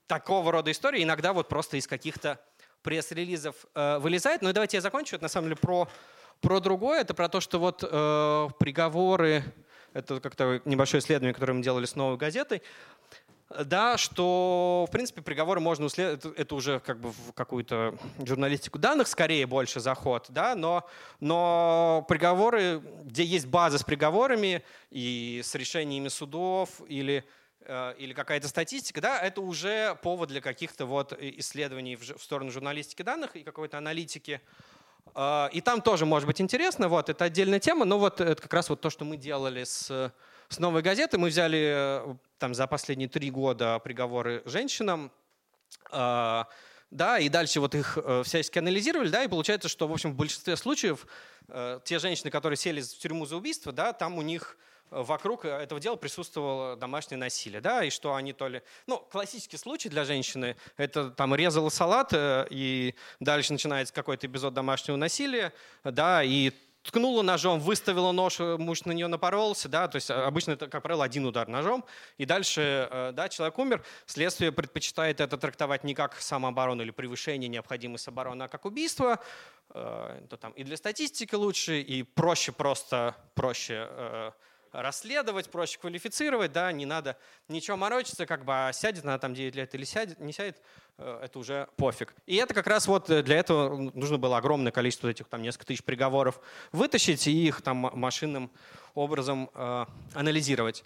такого 0.08 0.52
рода 0.52 0.72
истории 0.72 1.04
иногда 1.04 1.34
вот 1.34 1.48
просто 1.48 1.78
из 1.78 1.88
каких-то 1.88 2.40
пресс-релизов 2.82 3.56
э, 3.76 4.00
вылезает. 4.00 4.42
Ну 4.42 4.50
и 4.50 4.54
давайте 4.54 4.78
я 4.78 4.82
закончу. 4.82 5.16
Это 5.16 5.24
на 5.24 5.30
самом 5.30 5.48
деле 5.48 5.58
про, 5.58 5.88
про 6.42 6.60
другое. 6.60 7.02
Это 7.02 7.14
про 7.14 7.30
то, 7.30 7.40
что 7.40 7.60
вот 7.60 7.80
приговоры, 8.58 9.44
это 9.94 10.20
как-то 10.20 10.62
небольшое 10.66 11.02
исследование, 11.02 11.34
которое 11.34 11.54
мы 11.54 11.62
делали 11.62 11.86
с 11.86 11.96
новой 11.96 12.18
газетой, 12.18 12.64
да, 13.50 13.98
что, 13.98 14.86
в 14.88 14.92
принципе, 14.92 15.22
приговоры 15.22 15.60
можно 15.60 15.88
это, 15.98 16.32
это 16.36 16.56
уже 16.56 16.80
как 16.80 17.00
бы 17.00 17.12
в 17.12 17.34
какую-то 17.34 17.98
журналистику 18.24 18.78
данных 18.78 19.08
скорее 19.08 19.48
больше 19.48 19.80
заход, 19.80 20.28
да, 20.30 20.54
но, 20.54 20.88
но 21.20 22.06
приговоры, 22.08 22.82
где 23.06 23.24
есть 23.24 23.48
база 23.48 23.80
с 23.80 23.84
приговорами 23.84 24.64
и 24.92 25.42
с 25.44 25.56
решениями 25.56 26.10
судов 26.10 26.70
или 26.88 27.26
э, 27.62 27.96
или 27.98 28.14
какая-то 28.14 28.48
статистика, 28.48 29.02
да, 29.02 29.20
это 29.20 29.42
уже 29.42 29.98
повод 30.04 30.30
для 30.30 30.42
каких-то 30.42 30.86
вот 30.86 31.14
исследований 31.20 31.96
в 31.96 32.22
сторону 32.22 32.52
журналистики 32.52 33.02
данных 33.02 33.36
и 33.36 33.44
какой-то 33.44 33.80
аналитики. 33.80 34.42
Э, 35.16 35.50
и 35.52 35.62
там 35.62 35.82
тоже 35.82 36.06
может 36.06 36.28
быть 36.28 36.40
интересно, 36.40 36.88
вот, 36.88 37.10
это 37.10 37.26
отдельная 37.26 37.60
тема, 37.60 37.86
но 37.86 37.98
вот 37.98 38.22
это 38.22 38.40
как 38.40 38.54
раз 38.54 38.70
вот 38.70 38.80
то, 38.80 38.92
что 38.92 39.06
мы 39.06 39.18
делали 39.18 39.64
с, 39.64 40.12
с 40.50 40.60
«Новой 40.60 40.82
газеты». 40.82 41.18
Мы 41.18 41.30
взяли 41.30 41.74
э, 41.76 42.16
там 42.38 42.54
за 42.54 42.68
последние 42.68 43.08
три 43.08 43.32
года 43.32 43.80
приговоры 43.80 44.42
женщинам, 44.46 45.12
э, 45.92 46.44
да, 46.92 47.20
и 47.20 47.30
дальше 47.30 47.60
вот 47.60 47.76
их 47.76 48.00
всячески 48.24 48.58
анализировали, 48.58 49.10
да, 49.10 49.24
и 49.24 49.28
получается, 49.28 49.70
что, 49.70 49.88
в 49.88 49.92
общем, 49.94 50.14
в 50.14 50.16
большинстве 50.16 50.58
случаев 50.58 51.06
те 51.84 52.00
женщины, 52.00 52.32
которые 52.32 52.58
сели 52.58 52.82
в 52.82 52.98
тюрьму 52.98 53.28
за 53.28 53.38
убийство, 53.38 53.72
да, 53.72 53.94
там 53.94 54.18
у 54.18 54.24
них 54.24 54.58
вокруг 54.92 55.46
этого 55.46 55.80
дела 55.80 55.96
присутствовало 55.96 56.76
домашнее 56.76 57.18
насилие, 57.18 57.62
да, 57.62 57.84
и 57.84 57.90
что 57.90 58.16
они 58.16 58.34
то 58.34 58.48
ли... 58.48 58.62
Ну, 58.88 58.98
классический 58.98 59.58
случай 59.58 59.90
для 59.90 60.04
женщины— 60.04 60.56
это 60.78 61.12
там 61.12 61.36
резала 61.36 61.70
салат, 61.70 62.14
э, 62.14 62.48
и 62.50 62.96
дальше 63.20 63.54
начинается 63.54 63.94
какой-то 63.94 64.28
эпизод 64.28 64.54
домашнего 64.54 64.96
насилия, 64.96 65.54
да, 65.84 66.24
и 66.24 66.52
ткнула 66.90 67.22
ножом, 67.22 67.60
выставила 67.60 68.12
нож, 68.12 68.40
э, 68.40 68.58
муж 68.58 68.86
на 68.86 68.92
нее 68.92 69.08
напоролся, 69.08 69.70
да, 69.70 69.88
то 69.88 69.98
есть 69.98 70.10
э, 70.10 70.14
обычно 70.14 70.54
это, 70.54 70.68
как 70.68 70.82
правило, 70.82 71.06
один 71.06 71.26
удар 71.26 71.48
ножом, 71.48 71.86
и 72.18 72.26
дальше, 72.26 73.12
да, 73.14 73.30
человек 73.30 73.58
умер, 73.60 73.84
следствие 74.06 74.52
предпочитает 74.52 75.22
это 75.22 75.38
трактовать 75.38 75.84
не 75.84 75.94
как 75.94 76.20
самооборону 76.20 76.82
или 76.82 76.92
превышение 76.92 77.48
необходимости 77.48 78.10
обороны, 78.10 78.44
а 78.44 78.48
как 78.48 78.66
убийство, 78.66 79.20
то 79.68 80.38
там 80.40 80.52
и 80.54 80.64
для 80.64 80.78
статистики 80.78 81.36
лучше, 81.36 81.80
и 81.80 82.02
проще 82.04 82.52
просто, 82.52 83.16
проще 83.36 84.34
расследовать, 84.72 85.50
проще 85.50 85.80
квалифицировать, 85.80 86.52
да, 86.52 86.72
не 86.72 86.86
надо 86.86 87.18
ничего 87.48 87.78
морочиться, 87.78 88.26
как 88.26 88.46
бы, 88.46 88.54
а 88.54 88.74
сядет 88.74 89.04
она 89.04 89.18
там 89.18 89.34
9 89.34 89.56
лет 89.56 89.74
или 89.76 89.84
сядет, 89.84 90.20
не 90.20 90.34
сядет, 90.34 90.62
э, 90.98 91.22
это 91.24 91.40
уже 91.40 91.68
пофиг. 91.76 92.14
И 92.26 92.36
это 92.36 92.54
как 92.54 92.68
раз 92.68 92.88
вот 92.88 93.08
для 93.08 93.38
этого 93.38 93.92
нужно 93.94 94.18
было 94.18 94.38
огромное 94.38 94.72
количество 94.72 95.08
этих 95.08 95.28
там 95.28 95.42
несколько 95.42 95.66
тысяч 95.66 95.84
приговоров 95.84 96.40
вытащить 96.72 97.28
и 97.28 97.48
их 97.48 97.62
там 97.62 97.78
машинным 97.94 98.52
образом 98.94 99.50
э, 99.54 99.86
анализировать. 100.14 100.84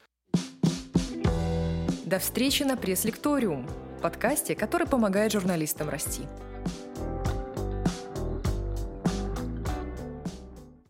До 2.05 2.19
встречи 2.19 2.63
на 2.63 2.77
пресс-лекториум, 2.77 3.67
подкасте, 4.01 4.53
который 4.55 4.85
помогает 4.85 5.31
журналистам 5.31 5.89
расти. 5.89 6.23